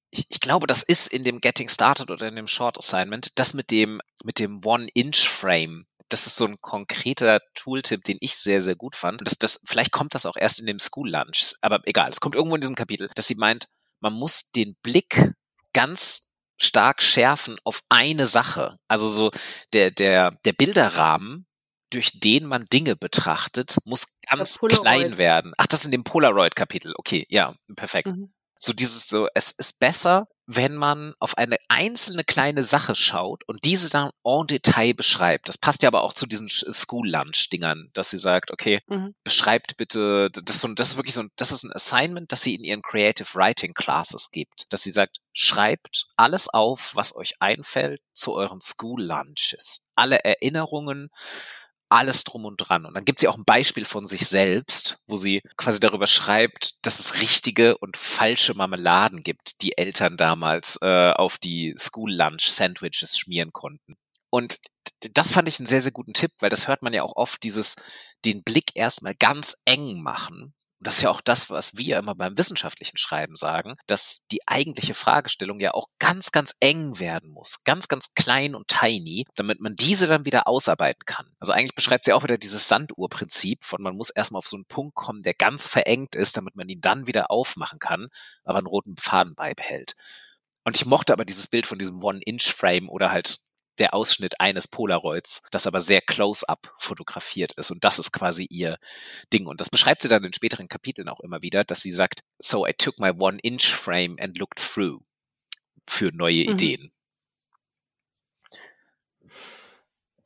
ich, 0.09 0.25
ich 0.29 0.39
glaube, 0.39 0.67
das 0.67 0.83
ist 0.83 1.07
in 1.07 1.23
dem 1.23 1.41
Getting 1.41 1.69
Started 1.69 2.09
oder 2.09 2.29
in 2.29 2.35
dem 2.35 2.47
Short 2.47 2.77
Assignment, 2.77 3.37
das 3.37 3.53
mit 3.53 3.71
dem, 3.71 4.01
mit 4.23 4.39
dem 4.39 4.65
One-Inch-Frame 4.65 5.85
das 6.09 6.27
ist 6.27 6.35
so 6.35 6.45
ein 6.45 6.57
konkreter 6.61 7.39
Tooltip, 7.55 8.03
den 8.03 8.17
ich 8.19 8.35
sehr, 8.35 8.61
sehr 8.61 8.75
gut 8.75 8.95
fand. 8.95 9.21
Das, 9.25 9.37
das, 9.37 9.61
vielleicht 9.65 9.91
kommt 9.91 10.15
das 10.15 10.25
auch 10.25 10.35
erst 10.35 10.59
in 10.59 10.65
dem 10.65 10.79
School 10.79 11.09
Lunch, 11.09 11.53
aber 11.61 11.81
egal, 11.85 12.09
es 12.09 12.19
kommt 12.19 12.35
irgendwo 12.35 12.55
in 12.55 12.61
diesem 12.61 12.75
Kapitel, 12.75 13.09
dass 13.15 13.27
sie 13.27 13.35
meint, 13.35 13.67
man 14.01 14.13
muss 14.13 14.51
den 14.51 14.75
Blick 14.81 15.33
ganz 15.73 16.33
stark 16.57 17.01
schärfen 17.01 17.55
auf 17.63 17.81
eine 17.89 18.27
Sache. 18.27 18.77
Also 18.87 19.07
so 19.07 19.31
der, 19.73 19.91
der, 19.91 20.31
der 20.43 20.53
Bilderrahmen, 20.53 21.45
durch 21.91 22.19
den 22.19 22.45
man 22.45 22.65
Dinge 22.65 22.95
betrachtet, 22.95 23.77
muss 23.85 24.17
ganz 24.29 24.59
klein 24.59 25.17
werden. 25.17 25.53
Ach, 25.57 25.67
das 25.67 25.81
ist 25.81 25.85
in 25.85 25.91
dem 25.91 26.03
Polaroid-Kapitel. 26.03 26.93
Okay, 26.97 27.25
ja, 27.29 27.55
perfekt. 27.75 28.07
Mhm. 28.07 28.31
So 28.59 28.73
dieses 28.73 29.07
so, 29.07 29.27
es 29.33 29.51
ist 29.51 29.79
besser, 29.79 30.27
wenn 30.51 30.75
man 30.75 31.13
auf 31.19 31.37
eine 31.37 31.57
einzelne 31.67 32.23
kleine 32.23 32.63
Sache 32.63 32.95
schaut 32.95 33.43
und 33.47 33.65
diese 33.65 33.91
dann 33.91 34.09
en 34.23 34.47
Detail 34.47 34.95
beschreibt. 34.95 35.47
Das 35.47 35.59
passt 35.59 35.83
ja 35.83 35.89
aber 35.89 36.01
auch 36.01 36.13
zu 36.13 36.25
diesen 36.25 36.49
School 36.49 37.07
Lunch 37.07 37.49
Dingern, 37.51 37.91
dass 37.93 38.09
sie 38.09 38.17
sagt, 38.17 38.49
okay, 38.49 38.79
mhm. 38.87 39.13
beschreibt 39.23 39.77
bitte, 39.77 40.31
das 40.31 40.55
ist, 40.55 40.61
so, 40.61 40.67
das 40.69 40.87
ist 40.89 40.95
wirklich 40.97 41.13
so, 41.13 41.23
das 41.35 41.51
ist 41.51 41.63
ein 41.63 41.73
Assignment, 41.73 42.31
das 42.31 42.41
sie 42.41 42.55
in 42.55 42.63
ihren 42.63 42.81
Creative 42.81 43.27
Writing 43.35 43.75
Classes 43.75 44.31
gibt, 44.31 44.73
dass 44.73 44.81
sie 44.81 44.89
sagt, 44.89 45.19
schreibt 45.33 46.07
alles 46.17 46.49
auf, 46.49 46.95
was 46.95 47.15
euch 47.15 47.35
einfällt 47.39 48.01
zu 48.13 48.33
euren 48.33 48.59
School 48.59 49.03
Lunches. 49.03 49.87
Alle 49.93 50.23
Erinnerungen, 50.23 51.11
alles 51.89 52.23
drum 52.23 52.45
und 52.45 52.57
dran. 52.57 52.85
Und 52.85 52.93
dann 52.93 53.05
gibt 53.05 53.19
sie 53.19 53.27
auch 53.27 53.37
ein 53.37 53.45
Beispiel 53.45 53.85
von 53.85 54.05
sich 54.05 54.27
selbst, 54.27 55.03
wo 55.07 55.17
sie 55.17 55.41
quasi 55.57 55.79
darüber 55.79 56.07
schreibt, 56.07 56.85
dass 56.85 56.99
es 56.99 57.21
richtige 57.21 57.77
und 57.77 57.97
falsche 57.97 58.53
Marmeladen 58.53 59.23
gibt, 59.23 59.61
die 59.61 59.77
Eltern 59.77 60.15
damals 60.15 60.77
äh, 60.81 61.11
auf 61.11 61.37
die 61.37 61.73
School 61.77 62.13
Lunch 62.13 62.47
Sandwiches 62.47 63.17
schmieren 63.17 63.51
konnten. 63.51 63.97
Und 64.29 64.59
das 65.13 65.31
fand 65.31 65.47
ich 65.47 65.59
einen 65.59 65.65
sehr, 65.65 65.81
sehr 65.81 65.91
guten 65.91 66.13
Tipp, 66.13 66.31
weil 66.39 66.49
das 66.49 66.67
hört 66.67 66.83
man 66.83 66.93
ja 66.93 67.03
auch 67.03 67.15
oft, 67.15 67.43
dieses 67.43 67.75
den 68.25 68.43
Blick 68.43 68.71
erstmal 68.75 69.15
ganz 69.15 69.57
eng 69.65 70.01
machen 70.01 70.53
das 70.81 70.97
ist 70.97 71.01
ja 71.01 71.09
auch 71.09 71.21
das, 71.21 71.49
was 71.49 71.75
wir 71.77 71.97
immer 71.97 72.15
beim 72.15 72.37
wissenschaftlichen 72.37 72.97
Schreiben 72.97 73.35
sagen, 73.35 73.75
dass 73.87 74.21
die 74.31 74.47
eigentliche 74.47 74.93
Fragestellung 74.93 75.59
ja 75.59 75.73
auch 75.73 75.87
ganz, 75.99 76.31
ganz 76.31 76.55
eng 76.61 76.99
werden 76.99 77.29
muss. 77.31 77.63
Ganz, 77.65 77.89
ganz 77.89 78.13
klein 78.13 78.55
und 78.55 78.69
tiny, 78.69 79.25
damit 79.35 79.59
man 79.59 79.75
diese 79.75 80.07
dann 80.07 80.25
wieder 80.25 80.47
ausarbeiten 80.47 81.03
kann. 81.05 81.27
Also 81.39 81.51
eigentlich 81.51 81.75
beschreibt 81.75 82.05
sie 82.05 82.13
auch 82.13 82.23
wieder 82.23 82.37
dieses 82.37 82.67
Sanduhrprinzip 82.69 83.63
von 83.63 83.81
man 83.81 83.95
muss 83.95 84.09
erstmal 84.09 84.39
auf 84.39 84.47
so 84.47 84.55
einen 84.55 84.65
Punkt 84.65 84.95
kommen, 84.95 85.21
der 85.21 85.33
ganz 85.33 85.67
verengt 85.67 86.15
ist, 86.15 86.37
damit 86.37 86.55
man 86.55 86.69
ihn 86.69 86.81
dann 86.81 87.07
wieder 87.07 87.29
aufmachen 87.29 87.79
kann, 87.79 88.07
aber 88.45 88.59
einen 88.59 88.67
roten 88.67 88.95
Faden 88.97 89.35
beibehält. 89.35 89.95
Und 90.63 90.77
ich 90.77 90.85
mochte 90.85 91.13
aber 91.13 91.25
dieses 91.25 91.47
Bild 91.47 91.65
von 91.65 91.79
diesem 91.79 92.01
One-Inch-Frame 92.01 92.89
oder 92.89 93.11
halt 93.11 93.39
der 93.79 93.93
Ausschnitt 93.93 94.39
eines 94.39 94.67
Polaroids, 94.67 95.43
das 95.51 95.67
aber 95.67 95.79
sehr 95.79 96.01
close-up 96.01 96.73
fotografiert 96.77 97.53
ist. 97.53 97.71
Und 97.71 97.83
das 97.83 97.99
ist 97.99 98.11
quasi 98.11 98.45
ihr 98.49 98.77
Ding. 99.33 99.47
Und 99.47 99.61
das 99.61 99.69
beschreibt 99.69 100.01
sie 100.01 100.09
dann 100.09 100.23
in 100.23 100.33
späteren 100.33 100.67
Kapiteln 100.67 101.09
auch 101.09 101.19
immer 101.21 101.41
wieder, 101.41 101.63
dass 101.63 101.81
sie 101.81 101.91
sagt, 101.91 102.23
so 102.39 102.67
I 102.67 102.73
took 102.73 102.99
my 102.99 103.11
one-inch 103.11 103.73
frame 103.73 104.17
and 104.19 104.37
looked 104.37 104.59
through 104.59 105.01
für 105.87 106.11
neue 106.11 106.43
mhm. 106.43 106.51
Ideen. 106.51 106.91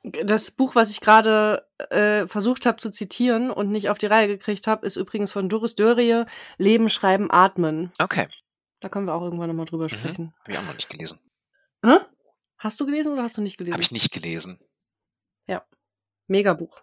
Das 0.04 0.52
Buch, 0.52 0.76
was 0.76 0.90
ich 0.90 1.00
gerade 1.00 1.66
äh, 1.90 2.28
versucht 2.28 2.66
habe 2.66 2.76
zu 2.78 2.92
zitieren 2.92 3.50
und 3.50 3.72
nicht 3.72 3.90
auf 3.90 3.98
die 3.98 4.08
Reihe 4.08 4.28
gekriegt 4.28 4.68
habe, 4.68 4.86
ist 4.86 4.98
übrigens 4.98 5.32
von 5.32 5.48
Doris 5.48 5.76
Dörrie, 5.76 6.26
Leben, 6.58 6.90
Schreiben, 6.90 7.32
Atmen. 7.32 7.92
Okay. 8.00 8.28
Da 8.82 8.90
können 8.90 9.08
wir 9.08 9.16
auch 9.16 9.22
irgendwann 9.24 9.48
nochmal 9.48 9.66
drüber 9.66 9.86
Mhm. 9.86 9.90
sprechen. 9.90 10.34
Habe 10.42 10.52
ich 10.52 10.58
auch 10.58 10.64
noch 10.64 10.74
nicht 10.74 10.90
gelesen. 10.90 11.20
Hä? 11.86 12.00
Hast 12.64 12.80
du 12.80 12.86
gelesen 12.86 13.12
oder 13.12 13.24
hast 13.24 13.36
du 13.36 13.42
nicht 13.42 13.58
gelesen? 13.58 13.74
Habe 13.74 13.84
ich 13.84 13.92
nicht 13.92 14.14
gelesen. 14.14 14.58
Megabuch. 16.28 16.82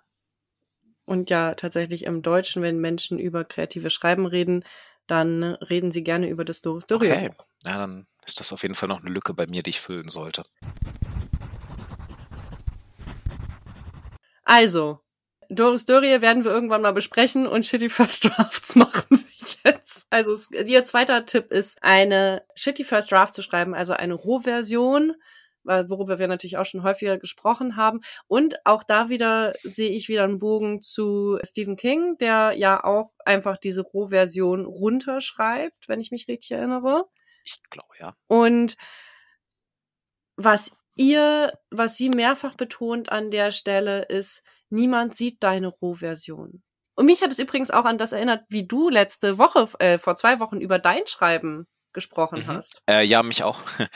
Und 1.07 1.31
ja, 1.31 1.55
tatsächlich 1.55 2.05
im 2.05 2.21
Deutschen, 2.21 2.61
wenn 2.63 2.79
Menschen 2.79 3.19
über 3.19 3.43
kreative 3.43 3.89
Schreiben 3.89 4.27
reden, 4.27 4.65
dann 5.07 5.43
reden 5.43 5.93
sie 5.93 6.05
gerne 6.05 6.29
über 6.29 6.45
das 6.45 6.61
Doris 6.61 6.85
Dörrie. 6.85 7.11
Okay. 7.11 7.31
Ja, 7.65 7.79
dann 7.79 8.07
ist 8.27 8.39
das 8.39 8.53
auf 8.53 8.63
jeden 8.63 8.75
Fall 8.75 8.91
noch 8.91 9.01
eine 9.01 9.11
Lücke 9.11 9.33
bei 9.33 9.47
mir, 9.47 9.63
die 9.63 9.71
ich 9.71 9.81
füllen 9.81 10.11
sollte. 10.11 10.45
Also, 14.45 15.01
Doris 15.49 15.87
Dörrie 15.87 16.21
werden 16.21 16.45
wir 16.45 16.51
irgendwann 16.51 16.83
mal 16.83 16.93
besprechen 16.93 17.47
und 17.47 17.65
Shitty 17.65 17.89
First 17.89 18.27
Drafts 18.27 18.77
machen 18.77 19.25
wir 19.63 19.73
jetzt. 19.73 20.07
Also, 20.11 20.37
ihr 20.53 20.85
zweiter 20.85 21.25
Tipp 21.25 21.51
ist, 21.51 21.83
eine 21.83 22.45
Shitty 22.55 22.85
First 22.85 23.11
Draft 23.11 23.33
zu 23.33 23.41
schreiben, 23.43 23.75
also 23.75 23.95
eine 23.95 24.15
Rohversion, 24.15 25.11
weil- 25.11 25.17
worüber 25.65 26.19
wir 26.19 26.29
natürlich 26.29 26.57
auch 26.59 26.65
schon 26.67 26.83
häufiger 26.83 27.19
gesprochen 27.19 27.77
haben. 27.77 28.01
Und 28.27 28.57
auch 28.65 28.83
da 28.83 29.09
wieder 29.09 29.53
sehe 29.63 29.91
ich 29.91 30.09
wieder 30.09 30.25
einen 30.25 30.39
Bogen 30.39 30.81
zu 30.81 31.39
Stephen 31.43 31.77
King, 31.77 32.17
der 32.19 32.53
ja 32.57 32.83
auch 32.85 33.11
einfach 33.25 33.57
diese 33.57 33.83
Rohversion 33.83 34.65
runterschreibt, 34.65 35.89
wenn 35.89 36.01
ich 36.01 36.11
mich 36.11 36.29
richtig 36.29 36.53
erinnere. 36.53 37.05
Ich 37.45 37.61
glaube, 37.71 37.95
ja. 37.99 38.15
Und 38.27 38.77
was 40.37 40.73
ihr, 40.97 41.53
was 41.71 41.97
sie 41.97 42.11
mehrfach 42.11 42.55
betont 42.55 43.11
an 43.13 43.31
der 43.31 43.53
Stelle 43.53 44.03
ist, 44.03 44.43
niemand 44.71 45.15
sieht 45.15 45.43
deine 45.43 45.69
Rohversion. 45.69 46.63
Und 46.95 47.07
mich 47.07 47.23
hat 47.23 47.33
es 47.33 47.39
übrigens 47.39 47.71
auch 47.71 47.85
an 47.85 47.99
das 47.99 48.13
erinnert, 48.13 48.45
wie 48.49 48.67
du 48.67 48.89
letzte 48.91 49.39
Woche, 49.39 49.69
äh, 49.79 49.99
vor 49.99 50.17
zwei 50.17 50.39
Wochen 50.41 50.61
über 50.61 50.79
dein 50.79 51.07
Schreiben 51.07 51.67
gesprochen 51.93 52.41
Mhm. 52.41 52.47
hast. 52.49 52.83
Äh, 52.89 53.05
ja, 53.05 53.23
mich 53.23 53.43
auch. 53.43 53.61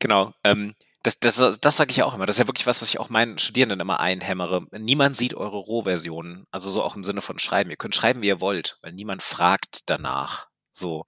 genau. 0.00 0.32
Ähm, 0.44 0.74
das, 1.02 1.18
das, 1.18 1.58
das 1.60 1.76
sage 1.76 1.90
ich 1.90 2.02
auch 2.02 2.14
immer. 2.14 2.26
Das 2.26 2.36
ist 2.36 2.40
ja 2.40 2.46
wirklich 2.46 2.66
was, 2.66 2.80
was 2.80 2.88
ich 2.88 3.00
auch 3.00 3.08
meinen 3.08 3.38
Studierenden 3.38 3.80
immer 3.80 4.00
einhämmere. 4.00 4.66
Niemand 4.72 5.16
sieht 5.16 5.34
eure 5.34 5.58
Rohversionen. 5.58 6.46
Also 6.50 6.70
so 6.70 6.82
auch 6.82 6.96
im 6.96 7.04
Sinne 7.04 7.20
von 7.20 7.38
Schreiben. 7.38 7.70
Ihr 7.70 7.76
könnt 7.76 7.94
schreiben, 7.94 8.22
wie 8.22 8.28
ihr 8.28 8.40
wollt, 8.40 8.78
weil 8.82 8.92
niemand 8.92 9.22
fragt 9.22 9.80
danach. 9.86 10.48
So, 10.70 11.06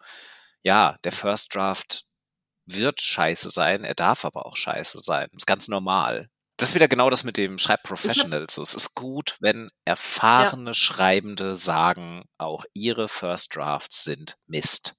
ja, 0.63 0.99
der 1.05 1.13
First 1.13 1.55
Draft 1.55 2.05
wird 2.67 3.01
scheiße 3.01 3.51
sein, 3.51 3.85
er 3.85 3.95
darf 3.95 4.25
aber 4.25 4.47
auch 4.47 4.57
scheiße 4.57 4.99
sein. 4.99 5.29
ist 5.37 5.47
ganz 5.47 5.69
normal. 5.69 6.31
Das 6.57 6.71
ist 6.71 6.75
wieder 6.75 6.89
genau 6.89 7.11
das 7.11 7.25
mit 7.25 7.37
dem 7.37 7.59
Schreibprofessionals. 7.59 8.55
So, 8.55 8.63
es 8.63 8.75
ist 8.75 8.95
gut, 8.95 9.37
wenn 9.41 9.71
erfahrene 9.85 10.73
Schreibende 10.73 11.57
sagen, 11.57 12.25
auch 12.39 12.65
ihre 12.75 13.09
First 13.09 13.57
Drafts 13.57 14.05
sind 14.05 14.37
Mist. 14.47 14.95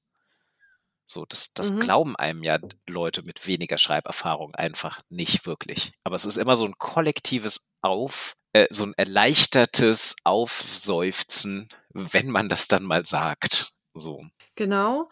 So, 1.16 1.26
das, 1.30 1.53
das 1.53 1.72
Mhm. 1.72 1.80
glauben 1.80 2.16
einem 2.18 2.43
ja 2.43 2.59
Leute 2.88 3.24
mit 3.24 3.47
weniger 3.47 3.78
Schreiberfahrung 3.78 4.53
einfach 4.53 4.99
nicht 5.07 5.45
wirklich. 5.45 5.93
Aber 6.03 6.18
es 6.18 6.26
ist 6.26 6.36
immer 6.36 6.57
so 6.57 6.66
ein 6.66 6.78
kollektives 6.78 7.72
Auf, 7.82 8.34
äh, 8.51 8.68
so 8.70 8.84
ein 8.84 8.93
erleichtertes 8.97 10.18
Aufseufzen, 10.26 11.70
wenn 11.93 12.30
man 12.30 12.49
das 12.49 12.68
dann 12.68 12.84
mal 12.84 13.05
sagt. 13.05 13.72
So. 13.93 14.26
Genau. 14.55 15.09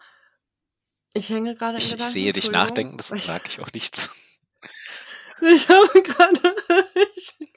Ich 1.14 1.30
hänge 1.30 1.54
gerade 1.54 1.78
Ich, 1.78 1.94
ich 1.94 2.02
sehe 2.02 2.34
dich 2.34 2.50
nachdenken, 2.50 2.98
Ich- 3.00 3.24
sage 3.24 3.44
ich 3.48 3.60
auch 3.60 3.72
nichts. 3.72 4.14
Ich 5.40 5.68
habe 5.70 6.02
gerade. 6.02 6.54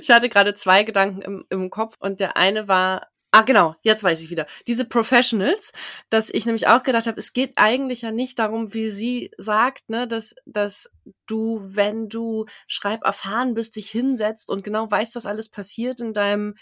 Ich 0.00 0.08
hatte 0.10 0.30
gerade 0.30 0.54
zwei 0.54 0.82
Gedanken 0.84 1.20
im, 1.20 1.44
im 1.50 1.68
Kopf 1.68 1.94
und 1.98 2.20
der 2.20 2.38
eine 2.38 2.66
war. 2.68 3.08
Ah, 3.30 3.42
genau, 3.42 3.74
jetzt 3.82 4.02
weiß 4.02 4.22
ich 4.22 4.30
wieder. 4.30 4.46
Diese 4.66 4.86
Professionals, 4.86 5.72
dass 6.08 6.30
ich 6.30 6.46
nämlich 6.46 6.66
auch 6.66 6.82
gedacht 6.82 7.06
habe, 7.06 7.20
es 7.20 7.34
geht 7.34 7.52
eigentlich 7.56 8.00
ja 8.02 8.10
nicht 8.10 8.38
darum, 8.38 8.72
wie 8.72 8.90
sie 8.90 9.30
sagt, 9.36 9.90
ne, 9.90 10.08
dass, 10.08 10.34
dass 10.46 10.90
du, 11.26 11.60
wenn 11.62 12.08
du 12.08 12.46
schreiberfahren 12.68 13.52
bist, 13.52 13.76
dich 13.76 13.90
hinsetzt 13.90 14.48
und 14.50 14.64
genau 14.64 14.90
weißt, 14.90 15.14
was 15.14 15.26
alles 15.26 15.50
passiert 15.50 16.00
in 16.00 16.14
deinem 16.14 16.54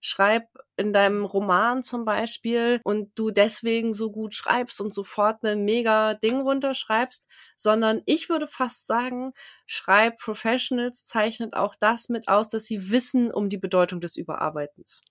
Schreib, 0.00 0.48
in 0.76 0.92
deinem 0.94 1.24
Roman 1.26 1.82
zum 1.82 2.04
Beispiel 2.06 2.80
und 2.84 3.10
du 3.18 3.30
deswegen 3.30 3.92
so 3.92 4.10
gut 4.10 4.32
schreibst 4.34 4.80
und 4.80 4.94
sofort 4.94 5.42
ein 5.44 5.64
mega 5.64 6.14
Ding 6.14 6.40
runterschreibst, 6.40 7.26
sondern 7.56 8.00
ich 8.06 8.28
würde 8.30 8.46
fast 8.46 8.86
sagen, 8.86 9.32
Schreibprofessionals 9.66 11.04
zeichnet 11.04 11.54
auch 11.54 11.74
das 11.74 12.08
mit 12.08 12.28
aus, 12.28 12.48
dass 12.48 12.64
sie 12.66 12.90
wissen 12.90 13.30
um 13.30 13.48
die 13.50 13.58
Bedeutung 13.58 14.00
des 14.00 14.16
Überarbeitens. 14.16 15.02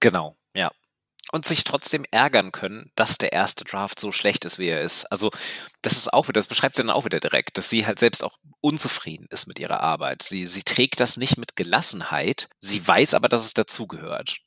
Genau, 0.00 0.36
ja. 0.54 0.70
Und 1.32 1.46
sich 1.46 1.62
trotzdem 1.64 2.04
ärgern 2.10 2.50
können, 2.50 2.90
dass 2.96 3.18
der 3.18 3.32
erste 3.32 3.64
Draft 3.64 4.00
so 4.00 4.10
schlecht 4.10 4.44
ist, 4.44 4.58
wie 4.58 4.68
er 4.68 4.80
ist. 4.80 5.04
Also, 5.12 5.30
das 5.82 5.92
ist 5.96 6.12
auch 6.12 6.26
wieder, 6.28 6.40
das 6.40 6.48
beschreibt 6.48 6.76
sie 6.76 6.82
dann 6.82 6.90
auch 6.90 7.04
wieder 7.04 7.20
direkt, 7.20 7.56
dass 7.56 7.68
sie 7.68 7.86
halt 7.86 8.00
selbst 8.00 8.24
auch 8.24 8.38
unzufrieden 8.60 9.26
ist 9.30 9.46
mit 9.46 9.58
ihrer 9.58 9.80
Arbeit. 9.80 10.22
Sie, 10.22 10.46
sie 10.46 10.64
trägt 10.64 10.98
das 11.00 11.16
nicht 11.16 11.36
mit 11.38 11.54
Gelassenheit. 11.56 12.48
Sie 12.58 12.86
weiß 12.86 13.14
aber, 13.14 13.28
dass 13.28 13.44
es 13.44 13.54
dazugehört. 13.54 14.38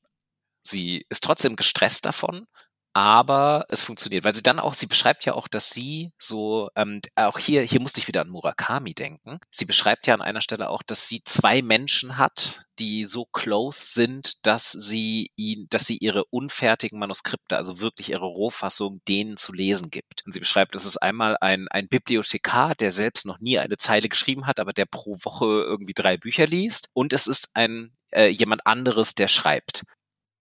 Sie 0.62 1.06
ist 1.10 1.24
trotzdem 1.24 1.56
gestresst 1.56 2.06
davon, 2.06 2.48
aber 2.94 3.66
es 3.70 3.82
funktioniert, 3.82 4.24
weil 4.24 4.36
sie 4.36 4.44
dann 4.44 4.60
auch, 4.60 4.76
sie 4.76 4.86
beschreibt 4.86 5.26
ja 5.26 5.34
auch, 5.34 5.48
dass 5.48 5.72
sie 5.72 6.12
so, 6.20 6.70
ähm, 6.76 7.02
auch 7.16 7.40
hier, 7.40 7.64
hier 7.64 7.82
musste 7.82 8.00
ich 8.00 8.08
wieder 8.08 8.22
an 8.22 8.30
Murakami 8.30 8.94
denken. 8.94 9.40
Sie 9.50 9.66
beschreibt 9.66 10.06
ja 10.06 10.14
an 10.14 10.22
einer 10.22 10.42
Stelle 10.42 10.70
auch, 10.70 10.84
dass 10.84 11.08
sie 11.08 11.24
zwei 11.24 11.64
Menschen 11.64 12.20
hat, 12.20 12.66
die 12.80 13.06
so 13.06 13.26
close 13.26 13.94
sind, 13.94 14.46
dass 14.46 14.72
sie 14.72 15.32
ihn, 15.36 15.68
dass 15.70 15.86
sie 15.86 15.98
ihre 15.98 16.26
unfertigen 16.26 17.00
Manuskripte, 17.00 17.58
also 17.58 17.80
wirklich 17.80 18.10
ihre 18.12 18.26
Rohfassung, 18.26 19.02
denen 19.08 19.38
zu 19.38 19.54
lesen 19.54 19.90
gibt. 19.90 20.24
Und 20.26 20.32
sie 20.32 20.40
beschreibt, 20.40 20.76
es 20.76 20.86
ist 20.86 20.98
einmal 20.98 21.38
ein, 21.42 21.68
ein 21.70 21.88
Bibliothekar, 21.88 22.76
der 22.76 22.92
selbst 22.92 23.26
noch 23.26 23.40
nie 23.40 23.58
eine 23.58 23.78
Zeile 23.78 24.08
geschrieben 24.08 24.46
hat, 24.46 24.60
aber 24.60 24.74
der 24.74 24.86
pro 24.86 25.18
Woche 25.24 25.46
irgendwie 25.46 25.94
drei 25.94 26.18
Bücher 26.18 26.46
liest. 26.46 26.90
Und 26.94 27.12
es 27.14 27.26
ist 27.26 27.50
ein 27.56 27.96
äh, 28.12 28.28
jemand 28.28 28.68
anderes, 28.68 29.16
der 29.16 29.28
schreibt. 29.28 29.84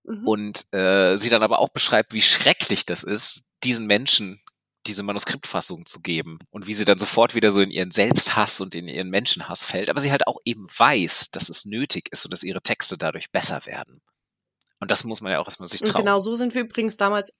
Mhm. 0.04 0.26
Und 0.26 0.74
äh, 0.74 1.16
sie 1.16 1.30
dann 1.30 1.42
aber 1.42 1.58
auch 1.60 1.68
beschreibt, 1.70 2.12
wie 2.14 2.22
schrecklich 2.22 2.86
das 2.86 3.02
ist, 3.02 3.44
diesen 3.62 3.86
Menschen 3.86 4.40
diese 4.86 5.02
Manuskriptfassung 5.04 5.86
zu 5.86 6.00
geben 6.02 6.40
und 6.50 6.66
wie 6.66 6.74
sie 6.74 6.84
dann 6.84 6.98
sofort 6.98 7.34
wieder 7.36 7.52
so 7.52 7.60
in 7.60 7.70
ihren 7.70 7.92
Selbsthass 7.92 8.60
und 8.60 8.74
in 8.74 8.88
ihren 8.88 9.10
Menschenhass 9.10 9.62
fällt, 9.64 9.88
aber 9.88 10.00
sie 10.00 10.10
halt 10.10 10.26
auch 10.26 10.38
eben 10.44 10.66
weiß, 10.76 11.30
dass 11.30 11.48
es 11.48 11.64
nötig 11.64 12.08
ist 12.10 12.24
und 12.24 12.32
dass 12.32 12.42
ihre 12.42 12.62
Texte 12.62 12.98
dadurch 12.98 13.30
besser 13.30 13.64
werden. 13.64 14.02
Und 14.80 14.90
das 14.90 15.04
muss 15.04 15.20
man 15.20 15.30
ja 15.30 15.38
auch 15.38 15.46
erstmal 15.46 15.68
sich 15.68 15.82
Und 15.82 15.88
trauen. 15.88 16.04
genau 16.04 16.18
so 16.18 16.34
sind 16.34 16.54
wir 16.54 16.62
übrigens 16.62 16.96
damals, 16.96 17.32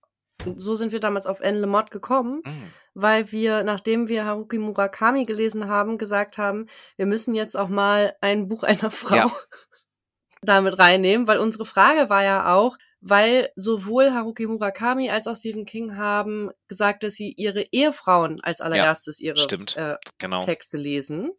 so 0.57 0.77
sind 0.77 0.93
wir 0.93 1.01
damals 1.01 1.27
auf 1.27 1.41
N. 1.41 1.57
Lamott 1.57 1.91
gekommen, 1.91 2.43
Mm, 2.45 2.71
weil 2.95 3.33
wir, 3.33 3.65
nachdem 3.65 4.07
wir 4.07 4.25
Haruki 4.25 4.59
Murakami 4.59 5.25
gelesen 5.25 5.67
haben, 5.67 5.99
gesagt 5.99 6.39
haben, 6.39 6.67
wir 6.97 7.07
müssen 7.07 7.35
jetzt 7.35 7.57
auch 7.57 7.69
mal 7.69 8.15
ein 8.21 8.47
Buch 8.49 8.63
einer 8.63 8.93
Frau 8.93 9.17
Ja. 9.17 9.33
Damit 10.43 10.79
reinnehmen, 10.79 11.27
weil 11.27 11.39
unsere 11.39 11.65
Frage 11.65 12.11
war 12.11 12.23
ja 12.23 12.55
auch, 12.55 12.77
weil 13.01 13.51
sowohl 13.57 14.13
Haruki 14.13 14.47
Murakami 14.47 15.11
als 15.11 15.27
auch 15.27 15.37
Stephen 15.37 15.65
King 15.65 15.97
haben 15.97 16.51
gesagt, 16.69 17.03
dass 17.03 17.15
sie 17.15 17.33
ihre 17.37 17.63
Ehefrauen 17.73 18.41
als 18.43 18.61
allererstes 18.61 19.21
ihre 19.21 19.39
stimmt. 19.39 19.77
äh, 19.77 19.97
genau. 20.19 20.41
Texte 20.41 20.77
lesen. 20.77 21.33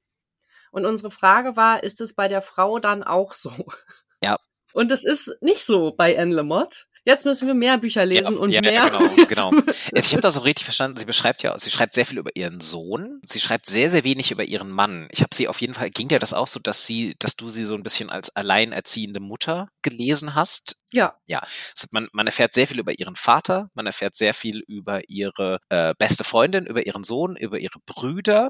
Und 0.71 0.85
unsere 0.85 1.11
Frage 1.11 1.55
war, 1.55 1.83
ist 1.83 2.01
es 2.01 2.15
bei 2.15 2.27
der 2.27 2.41
Frau 2.41 2.79
dann 2.79 3.03
auch 3.03 3.33
so? 3.33 3.51
Ja. 4.21 4.37
Und 4.73 4.91
es 4.91 5.03
ist 5.03 5.37
nicht 5.41 5.65
so 5.65 5.91
bei 5.91 6.17
Anne 6.17 6.33
Lamott. 6.33 6.87
Jetzt 7.05 7.25
müssen 7.25 7.47
wir 7.47 7.53
mehr 7.53 7.77
Bücher 7.77 8.05
lesen 8.05 8.35
ja, 8.35 8.39
und 8.39 8.51
ja, 8.51 8.61
mehr. 8.61 8.89
Genau, 8.89 9.25
genau. 9.27 9.51
Jetzt, 9.93 10.07
ich 10.07 10.13
habe 10.13 10.21
das 10.21 10.37
auch 10.37 10.45
richtig 10.45 10.63
verstanden. 10.63 10.97
Sie 10.97 11.05
beschreibt 11.05 11.43
ja, 11.43 11.57
sie 11.57 11.69
schreibt 11.69 11.95
sehr 11.95 12.05
viel 12.05 12.17
über 12.17 12.31
ihren 12.35 12.61
Sohn. 12.61 13.19
Sie 13.25 13.41
schreibt 13.41 13.67
sehr, 13.67 13.89
sehr 13.89 14.03
wenig 14.03 14.31
über 14.31 14.45
ihren 14.45 14.69
Mann. 14.69 15.07
Ich 15.11 15.21
habe 15.21 15.35
sie 15.35 15.47
auf 15.47 15.59
jeden 15.59 15.73
Fall, 15.73 15.89
ging 15.89 16.07
dir 16.07 16.19
das 16.19 16.33
auch 16.33 16.47
so, 16.47 16.59
dass 16.61 16.87
sie, 16.87 17.15
dass 17.19 17.35
du 17.35 17.49
sie 17.49 17.65
so 17.65 17.75
ein 17.75 17.83
bisschen 17.83 18.09
als 18.09 18.35
alleinerziehende 18.35 19.19
Mutter 19.19 19.67
gelesen 19.81 20.33
hast? 20.35 20.83
ja, 21.25 21.39
Also 21.39 21.87
man, 21.91 22.07
man 22.13 22.27
erfährt 22.27 22.53
sehr 22.53 22.67
viel 22.67 22.79
über 22.79 22.97
ihren 22.97 23.15
Vater, 23.15 23.69
man 23.73 23.85
erfährt 23.85 24.15
sehr 24.15 24.33
viel 24.33 24.63
über 24.67 25.01
ihre 25.09 25.59
äh, 25.69 25.93
beste 25.97 26.23
Freundin, 26.23 26.65
über 26.65 26.85
ihren 26.85 27.03
Sohn, 27.03 27.35
über 27.35 27.59
ihre 27.59 27.79
Brüder, 27.85 28.49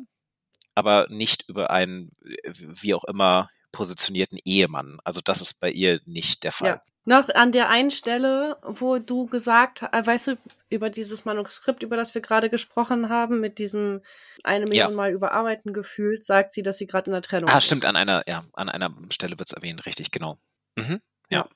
aber 0.75 1.07
nicht 1.09 1.47
über 1.47 1.71
einen, 1.71 2.11
wie 2.43 2.93
auch 2.93 3.05
immer, 3.05 3.49
positionierten 3.73 4.39
Ehemann. 4.45 4.99
Also 5.03 5.19
das 5.21 5.41
ist 5.41 5.55
bei 5.59 5.69
ihr 5.69 5.99
nicht 6.05 6.45
der 6.45 6.53
Fall. 6.53 6.69
Ja. 6.69 6.81
Noch 7.05 7.27
an 7.27 7.51
der 7.51 7.67
einen 7.69 7.91
Stelle, 7.91 8.55
wo 8.63 8.97
du 8.97 9.25
gesagt 9.25 9.81
hast, 9.81 9.93
äh, 9.93 10.07
weißt 10.07 10.27
du, 10.27 10.37
über 10.69 10.89
dieses 10.89 11.25
Manuskript, 11.25 11.83
über 11.83 11.97
das 11.97 12.15
wir 12.15 12.21
gerade 12.21 12.49
gesprochen 12.49 13.09
haben, 13.09 13.41
mit 13.41 13.59
diesem 13.59 14.01
eine 14.45 14.63
Million 14.65 14.91
Ja. 14.91 14.95
Mal 14.95 15.11
überarbeiten 15.11 15.73
gefühlt, 15.73 16.23
sagt 16.23 16.53
sie, 16.53 16.63
dass 16.63 16.77
sie 16.77 16.87
gerade 16.87 17.07
in 17.07 17.11
der 17.11 17.21
Trennung 17.21 17.49
Ah, 17.49 17.57
ist. 17.57 17.65
stimmt, 17.65 17.83
an 17.83 17.97
einer, 17.97 18.23
ja, 18.27 18.45
an 18.53 18.69
einer 18.69 18.95
Stelle 19.11 19.37
wird's 19.37 19.51
erwähnt, 19.51 19.85
richtig, 19.85 20.11
genau. 20.11 20.37
Mhm. 20.77 21.01
Ja, 21.29 21.49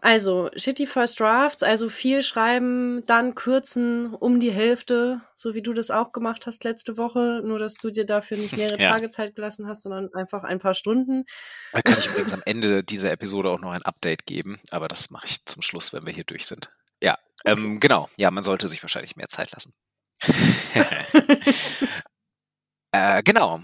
also 0.00 0.50
shitty 0.56 0.86
First 0.86 1.20
Drafts, 1.20 1.62
also 1.62 1.88
viel 1.88 2.22
schreiben, 2.22 3.04
dann 3.06 3.36
kürzen 3.36 4.12
um 4.12 4.40
die 4.40 4.50
Hälfte, 4.50 5.20
so 5.36 5.54
wie 5.54 5.62
du 5.62 5.72
das 5.72 5.92
auch 5.92 6.12
gemacht 6.12 6.46
hast 6.46 6.64
letzte 6.64 6.96
Woche, 6.96 7.42
nur 7.44 7.60
dass 7.60 7.74
du 7.74 7.90
dir 7.90 8.04
dafür 8.04 8.38
nicht 8.38 8.56
mehrere 8.56 8.78
ja. 8.80 8.90
Tage 8.90 9.10
Zeit 9.10 9.36
gelassen 9.36 9.68
hast, 9.68 9.84
sondern 9.84 10.12
einfach 10.14 10.42
ein 10.42 10.58
paar 10.58 10.74
Stunden. 10.74 11.24
Da 11.72 11.80
kann 11.80 11.98
ich 11.98 12.08
übrigens 12.08 12.32
am 12.32 12.42
Ende 12.44 12.82
dieser 12.82 13.12
Episode 13.12 13.50
auch 13.50 13.60
noch 13.60 13.70
ein 13.70 13.82
Update 13.82 14.26
geben, 14.26 14.58
aber 14.72 14.88
das 14.88 15.10
mache 15.10 15.26
ich 15.26 15.46
zum 15.46 15.62
Schluss, 15.62 15.92
wenn 15.92 16.04
wir 16.04 16.12
hier 16.12 16.24
durch 16.24 16.46
sind. 16.46 16.72
Ja, 17.00 17.16
okay. 17.44 17.52
ähm, 17.52 17.78
genau. 17.78 18.08
Ja, 18.16 18.32
man 18.32 18.42
sollte 18.42 18.66
sich 18.66 18.82
wahrscheinlich 18.82 19.14
mehr 19.14 19.28
Zeit 19.28 19.52
lassen. 19.52 19.74
äh, 22.92 23.22
genau. 23.22 23.62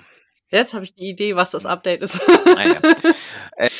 Jetzt 0.50 0.74
habe 0.74 0.84
ich 0.84 0.94
die 0.94 1.08
Idee, 1.08 1.36
was 1.36 1.50
das 1.50 1.66
Update 1.66 2.02
ist. 2.02 2.20
ah, 2.28 2.64
ja. 2.64 3.14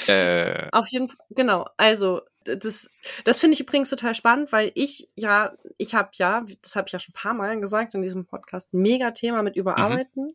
äh, 0.15 0.69
Auf 0.73 0.89
jeden 0.89 1.09
Fall, 1.09 1.27
genau. 1.31 1.67
Also, 1.77 2.23
das, 2.45 2.91
das 3.25 3.39
finde 3.39 3.55
ich 3.55 3.61
übrigens 3.61 3.91
total 3.91 4.15
spannend, 4.15 4.53
weil 4.53 4.73
ich 4.75 5.09
ja, 5.15 5.53
ich 5.77 5.95
habe 5.95 6.11
ja, 6.15 6.45
das 6.63 6.77
habe 6.77 6.89
ich 6.89 6.93
ja 6.93 6.99
schon 6.99 7.13
ein 7.13 7.21
paar 7.21 7.35
Mal 7.35 7.61
gesagt 7.61 7.95
in 7.95 8.03
diesem 8.03 8.27
Podcast, 8.27 8.73
mega 8.73 9.11
Thema 9.11 9.43
mit 9.43 9.57
Überarbeiten. 9.57 10.25
Mhm. 10.25 10.35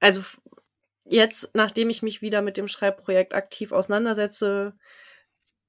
Also 0.00 0.22
jetzt, 1.04 1.50
nachdem 1.54 1.90
ich 1.90 2.02
mich 2.02 2.22
wieder 2.22 2.42
mit 2.42 2.56
dem 2.56 2.68
Schreibprojekt 2.68 3.34
aktiv 3.34 3.72
auseinandersetze, 3.72 4.74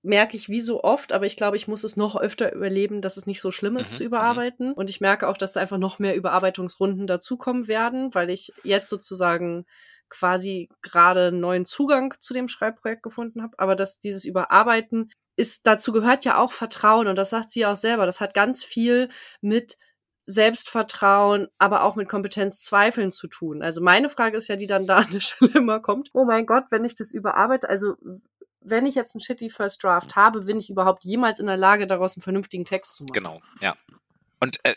merke 0.04 0.36
ich 0.36 0.50
wie 0.50 0.62
so 0.62 0.84
oft, 0.84 1.14
aber 1.14 1.26
ich 1.26 1.38
glaube, 1.38 1.58
ich 1.58 1.68
muss 1.68 1.84
es 1.84 1.96
noch 1.96 2.16
öfter 2.16 2.54
überleben, 2.54 3.02
dass 3.02 3.18
es 3.18 3.28
nicht 3.28 3.42
so 3.42 3.52
schlimm 3.52 3.78
ist 3.78 3.92
mhm, 3.94 3.96
zu 3.98 4.04
mhm. 4.04 4.08
überarbeiten. 4.08 4.74
Und 4.74 4.90
ich 4.90 5.02
merke 5.02 5.28
auch, 5.28 5.38
dass 5.38 5.54
da 5.54 5.60
einfach 5.60 5.78
noch 5.78 6.00
mehr 6.00 6.16
Überarbeitungsrunden 6.16 7.08
dazukommen 7.08 7.68
werden, 7.68 8.14
weil 8.14 8.30
ich 8.30 8.52
jetzt 8.64 8.90
sozusagen 8.90 9.66
quasi 10.10 10.70
gerade 10.82 11.28
einen 11.28 11.40
neuen 11.40 11.66
Zugang 11.66 12.14
zu 12.20 12.34
dem 12.34 12.48
Schreibprojekt 12.48 13.04
gefunden 13.04 13.42
habe. 13.42 13.58
Aber 13.60 13.76
dass 13.76 14.00
dieses 14.00 14.26
Überarbeiten 14.26 15.12
ist, 15.36 15.66
dazu 15.66 15.92
gehört 15.92 16.26
ja 16.26 16.38
auch 16.38 16.52
Vertrauen 16.52 17.08
und 17.08 17.16
das 17.16 17.30
sagt 17.30 17.52
sie 17.52 17.66
auch 17.66 17.76
selber. 17.76 18.06
Das 18.06 18.22
hat 18.22 18.34
ganz 18.34 18.64
viel 18.64 19.10
mit 19.40 19.78
Selbstvertrauen, 20.26 21.48
aber 21.58 21.84
auch 21.84 21.96
mit 21.96 22.10
Kompetenzzweifeln 22.10 23.12
zu 23.12 23.28
tun. 23.28 23.64
Also 23.64 23.82
meine 23.82 24.10
Frage 24.10 24.38
ist 24.38 24.48
ja, 24.48 24.56
die 24.56 24.68
dann 24.68 24.88
da 24.88 24.98
an 25.00 25.12
der 25.12 25.22
Stelle 25.22 25.52
immer 25.56 25.80
kommt. 25.80 26.10
Oh 26.14 26.26
mein 26.26 26.46
Gott, 26.46 26.66
wenn 26.72 26.86
ich 26.86 26.96
das 26.96 27.14
überarbeite, 27.14 27.70
also 27.70 27.96
wenn 28.62 28.86
ich 28.86 28.96
jetzt 28.96 29.16
einen 29.16 29.22
shitty 29.22 29.50
First 29.50 29.84
Draft 29.84 30.16
habe, 30.16 30.42
bin 30.42 30.58
ich 30.58 30.70
überhaupt 30.70 31.04
jemals 31.04 31.40
in 31.40 31.48
der 31.48 31.58
Lage, 31.58 31.88
daraus 31.88 32.16
einen 32.16 32.24
vernünftigen 32.24 32.66
Text 32.66 32.96
zu 32.96 33.04
machen? 33.04 33.14
Genau, 33.14 33.42
ja. 33.60 33.76
Und, 34.40 34.60
äh, 34.64 34.76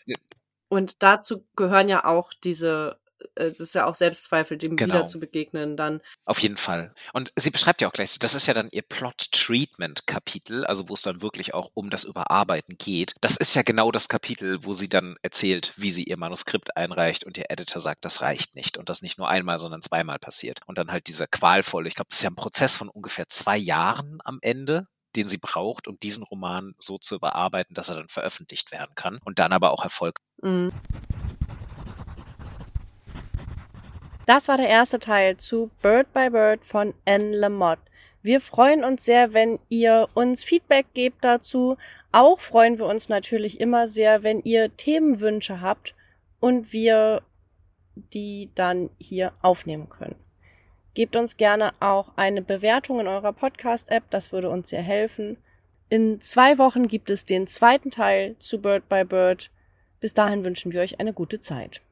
und 0.68 1.02
dazu 1.02 1.44
gehören 1.56 1.88
ja 1.88 2.04
auch 2.04 2.32
diese 2.32 2.98
äh, 3.34 3.50
das 3.50 3.60
ist 3.60 3.74
ja 3.74 3.86
auch 3.86 3.94
Selbstzweifel, 3.94 4.56
dem 4.58 4.76
genau. 4.76 4.94
wieder 4.94 5.06
zu 5.06 5.20
begegnen 5.20 5.76
dann. 5.76 6.00
Auf 6.24 6.38
jeden 6.38 6.56
Fall. 6.56 6.94
Und 7.12 7.32
sie 7.36 7.50
beschreibt 7.50 7.80
ja 7.80 7.88
auch 7.88 7.92
gleich, 7.92 8.18
das 8.18 8.34
ist 8.34 8.46
ja 8.46 8.54
dann 8.54 8.68
ihr 8.70 8.82
Plot-Treatment-Kapitel, 8.82 10.64
also 10.66 10.88
wo 10.88 10.94
es 10.94 11.02
dann 11.02 11.22
wirklich 11.22 11.54
auch 11.54 11.70
um 11.74 11.90
das 11.90 12.04
Überarbeiten 12.04 12.76
geht. 12.78 13.14
Das 13.20 13.36
ist 13.36 13.54
ja 13.54 13.62
genau 13.62 13.90
das 13.90 14.08
Kapitel, 14.08 14.64
wo 14.64 14.72
sie 14.72 14.88
dann 14.88 15.16
erzählt, 15.22 15.72
wie 15.76 15.90
sie 15.90 16.04
ihr 16.04 16.16
Manuskript 16.16 16.76
einreicht 16.76 17.24
und 17.24 17.36
ihr 17.36 17.50
Editor 17.50 17.80
sagt, 17.80 18.04
das 18.04 18.20
reicht 18.20 18.54
nicht 18.54 18.78
und 18.78 18.88
das 18.88 19.02
nicht 19.02 19.18
nur 19.18 19.28
einmal, 19.28 19.58
sondern 19.58 19.82
zweimal 19.82 20.18
passiert. 20.18 20.60
Und 20.66 20.78
dann 20.78 20.90
halt 20.90 21.06
dieser 21.06 21.26
qualvolle, 21.26 21.88
ich 21.88 21.94
glaube, 21.94 22.08
das 22.10 22.18
ist 22.18 22.24
ja 22.24 22.30
ein 22.30 22.36
Prozess 22.36 22.74
von 22.74 22.88
ungefähr 22.88 23.28
zwei 23.28 23.56
Jahren 23.56 24.18
am 24.24 24.38
Ende, 24.42 24.86
den 25.16 25.28
sie 25.28 25.38
braucht, 25.38 25.88
um 25.88 25.98
diesen 25.98 26.24
Roman 26.24 26.74
so 26.78 26.98
zu 26.98 27.14
überarbeiten, 27.14 27.74
dass 27.74 27.88
er 27.88 27.96
dann 27.96 28.08
veröffentlicht 28.08 28.72
werden 28.72 28.94
kann 28.94 29.20
und 29.24 29.38
dann 29.38 29.52
aber 29.52 29.70
auch 29.70 29.84
Erfolg. 29.84 30.20
Mhm. 30.42 30.72
Das 34.26 34.48
war 34.48 34.56
der 34.56 34.68
erste 34.68 34.98
Teil 34.98 35.36
zu 35.36 35.70
Bird 35.82 36.12
by 36.14 36.30
Bird 36.30 36.64
von 36.64 36.94
Anne 37.04 37.36
Lamott. 37.36 37.78
Wir 38.22 38.40
freuen 38.40 38.82
uns 38.82 39.04
sehr, 39.04 39.34
wenn 39.34 39.58
ihr 39.68 40.06
uns 40.14 40.42
Feedback 40.42 40.86
gebt 40.94 41.22
dazu. 41.22 41.76
Auch 42.10 42.40
freuen 42.40 42.78
wir 42.78 42.86
uns 42.86 43.10
natürlich 43.10 43.60
immer 43.60 43.86
sehr, 43.86 44.22
wenn 44.22 44.40
ihr 44.40 44.74
Themenwünsche 44.78 45.60
habt 45.60 45.94
und 46.40 46.72
wir 46.72 47.22
die 47.94 48.48
dann 48.54 48.88
hier 48.98 49.32
aufnehmen 49.42 49.90
können. 49.90 50.16
Gebt 50.94 51.16
uns 51.16 51.36
gerne 51.36 51.74
auch 51.80 52.12
eine 52.16 52.40
Bewertung 52.40 53.00
in 53.00 53.08
eurer 53.08 53.32
Podcast-App, 53.32 54.04
das 54.10 54.32
würde 54.32 54.48
uns 54.48 54.70
sehr 54.70 54.82
helfen. 54.82 55.36
In 55.90 56.20
zwei 56.20 56.56
Wochen 56.56 56.88
gibt 56.88 57.10
es 57.10 57.26
den 57.26 57.46
zweiten 57.46 57.90
Teil 57.90 58.36
zu 58.38 58.60
Bird 58.60 58.88
by 58.88 59.04
Bird. 59.04 59.50
Bis 60.00 60.14
dahin 60.14 60.44
wünschen 60.44 60.72
wir 60.72 60.80
euch 60.80 60.98
eine 60.98 61.12
gute 61.12 61.40
Zeit. 61.40 61.82